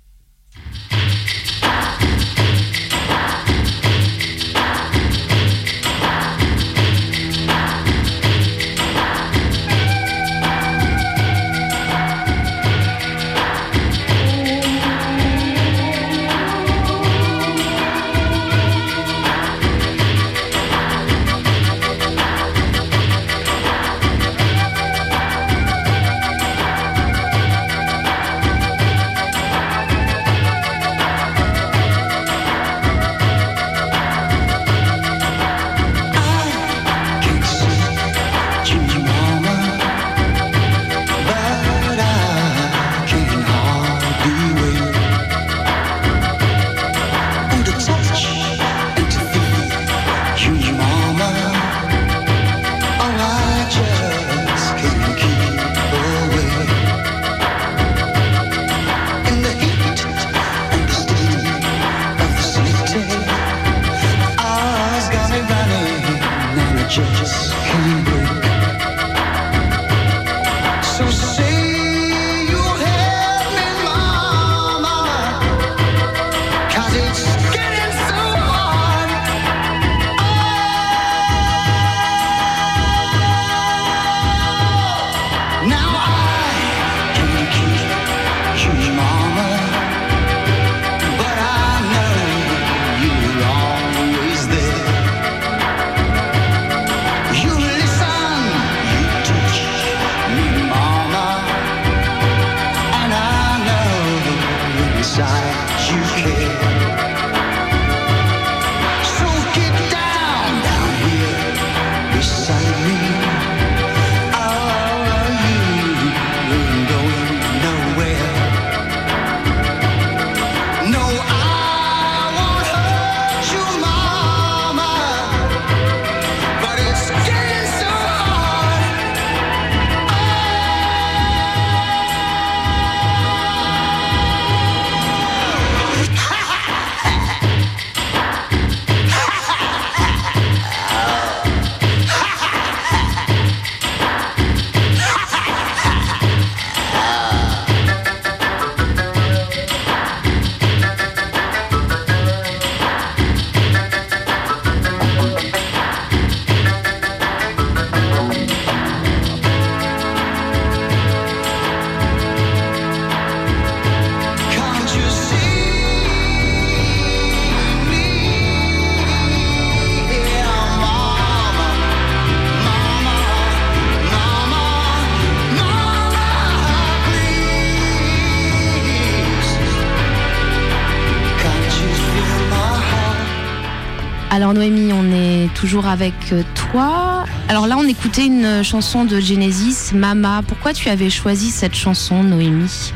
Noémie, 184.53 184.93
on 184.93 185.05
est 185.13 185.53
toujours 185.55 185.87
avec 185.87 186.15
euh, 186.33 186.43
toi. 186.55 187.25
Alors 187.49 187.67
là, 187.67 187.77
on 187.79 187.85
écoutait 187.87 188.27
une 188.27 188.63
chanson 188.63 189.05
de 189.05 189.21
Genesis, 189.21 189.93
Mama. 189.95 190.43
Pourquoi 190.47 190.73
tu 190.73 190.89
avais 190.89 191.11
choisi 191.11 191.51
cette 191.51 191.75
chanson, 191.75 192.23
Noémie? 192.23 192.93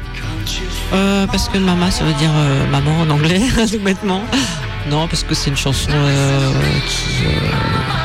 Euh, 0.92 1.26
parce 1.26 1.48
que 1.48 1.58
Mama, 1.58 1.90
ça 1.90 2.04
veut 2.04 2.12
dire 2.14 2.30
euh, 2.34 2.66
maman 2.70 3.00
en 3.00 3.10
anglais, 3.10 3.40
tout 3.70 3.78
bêtement. 3.80 4.22
Non, 4.90 5.08
parce 5.08 5.24
que 5.24 5.34
c'est 5.34 5.50
une 5.50 5.56
chanson 5.56 5.90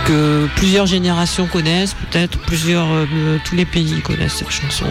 que 0.08 0.48
plusieurs 0.56 0.88
générations 0.88 1.46
connaissent, 1.46 1.94
peut-être 1.94 2.40
plusieurs, 2.40 2.88
tous 3.46 3.56
les 3.56 3.66
pays 3.66 4.02
connaissent 4.02 4.38
cette 4.38 4.50
chanson. 4.50 4.86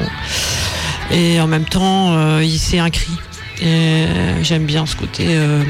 Et 1.10 1.40
en 1.40 1.48
même 1.48 1.64
temps, 1.64 2.38
il- 2.38 2.58
c'est 2.60 2.78
un 2.78 2.90
cri. 2.90 3.10
J'aime 4.42 4.66
bien 4.66 4.86
ce 4.86 4.94
côté 4.94 5.26
euh, 5.30 5.64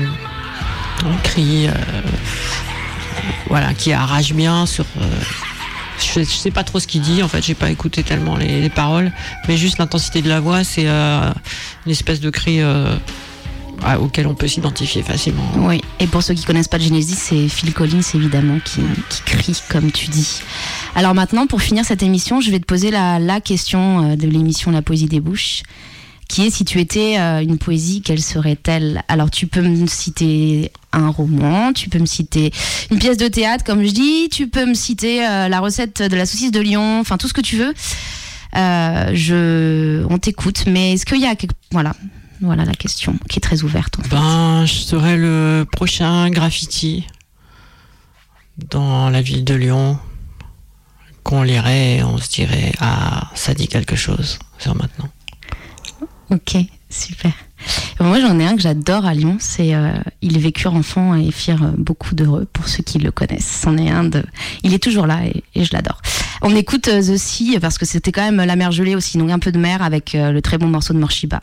voilà, 3.49 3.75
qui 3.75 3.93
arrache 3.93 4.33
bien 4.33 4.67
sur. 4.67 4.85
euh, 5.01 5.07
je, 6.15 6.21
je 6.21 6.25
sais 6.25 6.51
pas 6.51 6.65
trop 6.65 6.81
ce 6.81 6.87
qu'il 6.87 7.03
dit 7.03 7.23
en 7.23 7.29
fait, 7.29 7.43
j'ai 7.45 7.55
pas 7.55 7.71
écouté 7.71 8.03
tellement 8.03 8.37
les, 8.37 8.61
les 8.63 8.71
paroles, 8.71 9.13
mais 9.49 9.57
juste 9.57 9.79
l'intensité 9.79 10.23
de 10.23 10.29
la 10.29 10.41
voix, 10.41 10.65
c'est 10.65 10.87
euh, 10.87 11.31
une 11.85 11.93
espèce 11.93 12.21
de 12.21 12.31
cri 12.31 12.63
euh, 12.63 12.97
à- 13.83 14.01
auquel 14.01 14.27
on 14.27 14.35
peut 14.35 14.49
s'identifier 14.49 15.03
facilement. 15.03 15.45
Oui, 15.57 15.83
et 15.99 16.07
pour 16.07 16.23
ceux 16.23 16.33
qui 16.35 16.45
connaissent 16.45 16.69
pas 16.69 16.79
Genesis, 16.79 17.17
c'est 17.17 17.49
Phil 17.49 17.75
Collins 17.75 18.01
évidemment 18.15 18.59
qui, 18.65 18.81
crie 19.27 19.61
comme 19.69 19.93
tu 19.93 20.07
dis. 20.09 20.41
Alors 20.95 21.15
maintenant, 21.15 21.47
pour 21.47 21.61
finir 21.61 21.85
cette 21.85 22.03
émission, 22.03 22.41
je 22.41 22.51
vais 22.51 22.61
te 22.61 22.67
poser 22.67 22.91
la, 22.91 23.19
la 23.19 23.41
question 23.43 24.13
euh, 24.13 24.17
de 24.17 24.27
l'émission 24.27 24.71
La 24.71 24.81
Poésie 24.83 25.07
des 25.07 25.21
Bouches, 25.21 25.63
qui 26.31 26.47
est 26.47 26.51
si 26.51 26.65
tu 26.65 26.79
étais 26.79 27.19
euh, 27.19 27.41
une 27.41 27.59
poésie, 27.59 28.03
quelle 28.03 28.23
serait-elle? 28.23 29.03
Alors 29.09 29.31
tu 29.31 29.49
peux 29.49 29.63
me 29.63 29.87
citer 29.87 30.71
un 30.93 31.09
roman, 31.09 31.73
tu 31.73 31.89
peux 31.89 31.99
me 31.99 32.07
citer 32.07 32.53
une 32.91 32.99
pièce 32.99 33.17
de 33.17 33.27
théâtre, 33.27 33.65
comme 33.65 33.85
je 33.85 33.91
dis, 33.91 34.29
tu 34.31 34.49
peux 34.49 34.65
me 34.65 34.75
citer 34.75 35.27
euh, 35.27 35.49
la 35.49 35.59
recette 35.59 36.03
de 36.03 36.17
la 36.17 36.27
saucisse 36.27 36.53
de 36.53 36.61
Lyon, 36.61 37.01
enfin 37.01 37.19
tout 37.19 37.27
ce 37.27 37.33
que 37.33 37.41
tu 37.41 37.57
veux. 37.57 37.75
Euh, 38.57 39.11
je, 39.13 40.05
on 40.09 40.19
t'écoute, 40.19 40.65
mais 40.67 40.93
est-ce 40.93 41.05
qu'il 41.05 41.21
y 41.21 41.27
a 41.27 41.35
quelque... 41.35 41.55
voilà, 41.73 41.95
voilà 42.41 42.65
la 42.65 42.75
question 42.75 43.17
qui 43.29 43.39
est 43.39 43.43
très 43.43 43.63
ouverte. 43.65 43.99
en. 43.99 44.09
Ben, 44.09 44.67
je 44.67 44.75
serai 44.75 45.17
le 45.17 45.67
prochain 45.71 46.31
graffiti 46.31 47.07
dans 48.71 49.11
la 49.11 49.21
ville 49.21 49.45
de 49.45 49.55
Lyon 49.55 49.99
qu'on 51.25 51.43
lirait 51.43 51.97
et 51.97 52.03
on 52.05 52.19
se 52.19 52.31
dirait 52.31 52.73
ah 52.81 53.31
ça 53.35 53.53
dit 53.53 53.67
quelque 53.67 53.97
chose 53.97 54.39
sur 54.59 54.77
maintenant. 54.77 55.09
Ok, 56.31 56.57
super. 56.89 57.33
Moi, 57.99 58.21
j'en 58.21 58.39
ai 58.39 58.47
un 58.47 58.55
que 58.55 58.63
j'adore 58.63 59.05
à 59.05 59.15
Lyon, 59.15 59.37
c'est 59.41 59.75
euh, 59.75 59.93
Ils 60.23 60.39
vécurent 60.39 60.75
enfants 60.75 61.15
et 61.15 61.31
firent 61.33 61.65
euh, 61.65 61.73
beaucoup 61.77 62.15
d'heureux, 62.15 62.47
pour 62.53 62.69
ceux 62.69 62.83
qui 62.83 62.99
le 62.99 63.11
connaissent. 63.11 63.61
C'en 63.63 63.77
est 63.77 63.91
un 63.91 64.05
de... 64.05 64.25
Il 64.63 64.73
est 64.73 64.83
toujours 64.83 65.07
là 65.07 65.21
et, 65.27 65.65
je 65.65 65.71
l'adore. 65.73 66.01
On 66.41 66.55
écoute 66.55 66.89
euh, 66.89 67.01
The 67.01 67.17
Sea, 67.17 67.59
parce 67.61 67.79
que 67.79 67.85
c'était 67.85 68.13
quand 68.13 68.23
même 68.23 68.37
la 68.37 68.57
mer 68.57 68.71
gelée 68.71 68.95
aussi, 68.95 69.19
donc 69.19 69.31
un 69.31 69.39
peu 69.39 69.53
de 69.53 69.59
mer 69.59 69.83
avec 69.83 70.15
euh, 70.15 70.31
le 70.31 70.41
très 70.41 70.57
bon 70.57 70.69
morceau 70.69 70.95
de 70.95 70.99
Morshiba. 70.99 71.41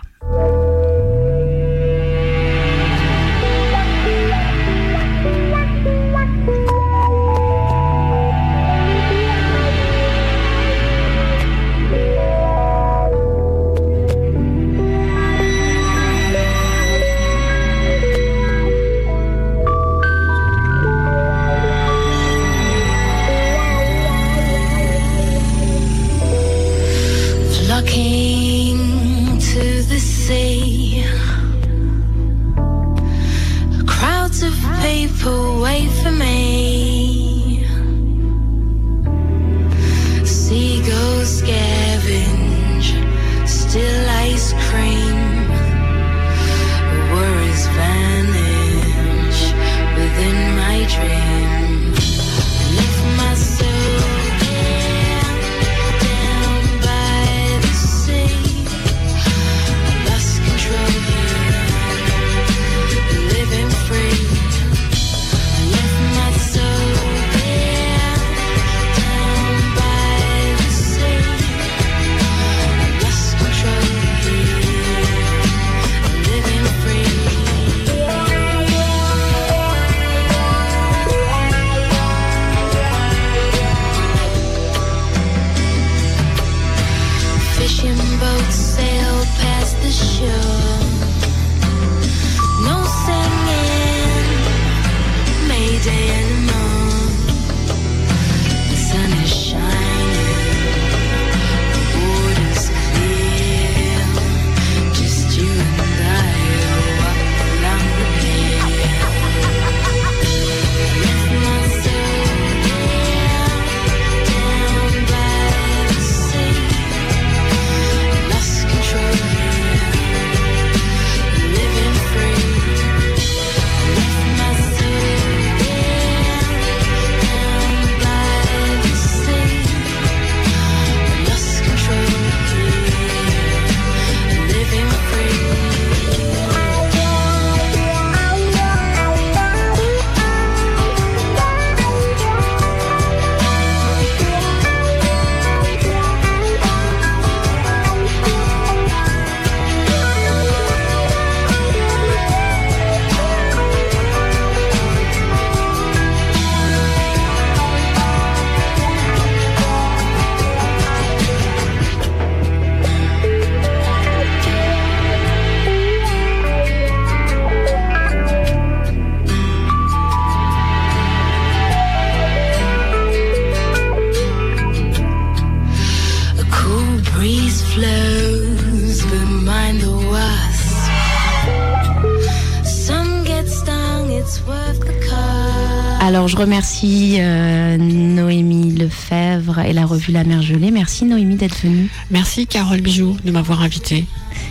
La 190.12 190.24
Mer 190.24 190.42
Gelée. 190.42 190.72
Merci 190.72 191.06
Noémie 191.06 191.36
d'être 191.36 191.62
venue. 191.62 191.90
Merci 192.12 192.48
Carole 192.48 192.82
Bijou 192.82 193.18
de 193.24 193.32
m'avoir 193.32 193.62
invitée. 193.62 194.06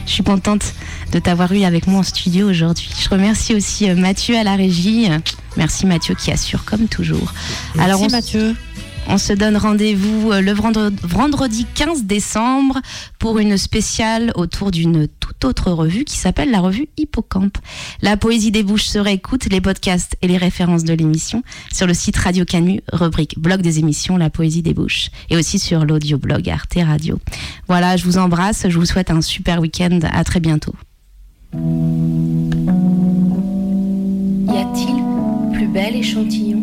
Je 0.06 0.12
suis 0.12 0.22
contente 0.22 0.74
de 1.12 1.18
t'avoir 1.18 1.52
eu 1.52 1.62
avec 1.64 1.86
moi 1.86 2.00
en 2.00 2.02
studio 2.02 2.48
aujourd'hui. 2.48 2.88
Je 2.98 3.08
remercie 3.08 3.54
aussi 3.54 3.88
euh, 3.88 3.94
Mathieu 3.94 4.36
à 4.36 4.44
la 4.44 4.56
régie. 4.56 5.08
Merci 5.56 5.86
Mathieu 5.86 6.14
qui 6.14 6.30
assure 6.30 6.64
comme 6.64 6.88
toujours. 6.88 7.32
Merci, 7.74 8.04
on, 8.04 8.08
Mathieu. 8.10 8.56
On 9.08 9.18
se 9.18 9.32
donne 9.32 9.56
rendez-vous 9.56 10.32
euh, 10.32 10.40
le 10.40 10.52
vendre- 10.52 10.90
vendredi 11.02 11.64
15 11.74 12.04
décembre 12.04 12.80
pour 13.20 13.38
une 13.38 13.56
spéciale 13.56 14.32
autour 14.34 14.72
d'une 14.72 15.06
toute 15.06 15.44
autre 15.44 15.70
revue 15.70 16.02
qui 16.04 16.16
s'appelle 16.16 16.50
la 16.50 16.58
revue 16.60 16.88
Hippocampe. 16.96 17.56
La 18.02 18.16
poésie 18.16 18.50
des 18.50 18.64
bouches 18.64 18.86
se 18.86 18.98
réécoute, 18.98 19.46
les 19.50 19.60
podcasts 19.60 20.16
et 20.22 20.28
les 20.28 20.36
références 20.36 20.82
de 20.84 20.92
l'émission 20.92 21.42
sur 21.72 21.86
le 21.86 21.94
site 21.94 22.16
Radio 22.16 22.44
Canu, 22.44 22.80
rubrique 22.92 23.38
blog 23.38 23.60
des 23.62 23.78
émissions 23.78 24.16
La 24.16 24.28
poésie 24.28 24.62
des 24.62 24.74
bouches 24.74 25.10
et 25.30 25.36
aussi 25.36 25.58
sur 25.60 25.84
l'audioblog 25.84 26.48
Arte 26.48 26.74
Radio. 26.84 27.20
Voilà, 27.68 27.96
je 27.96 28.02
vous 28.04 28.18
embrasse, 28.18 28.66
je 28.68 28.76
vous 28.78 28.86
souhaite 28.86 29.10
un 29.12 29.20
super 29.22 29.60
week-end, 29.60 30.00
à 30.12 30.24
très 30.24 30.40
bientôt. 30.40 30.74
Y 31.54 31.58
a-t-il 34.58 35.52
plus 35.56 35.68
bel 35.68 35.94
échantillon? 35.96 36.62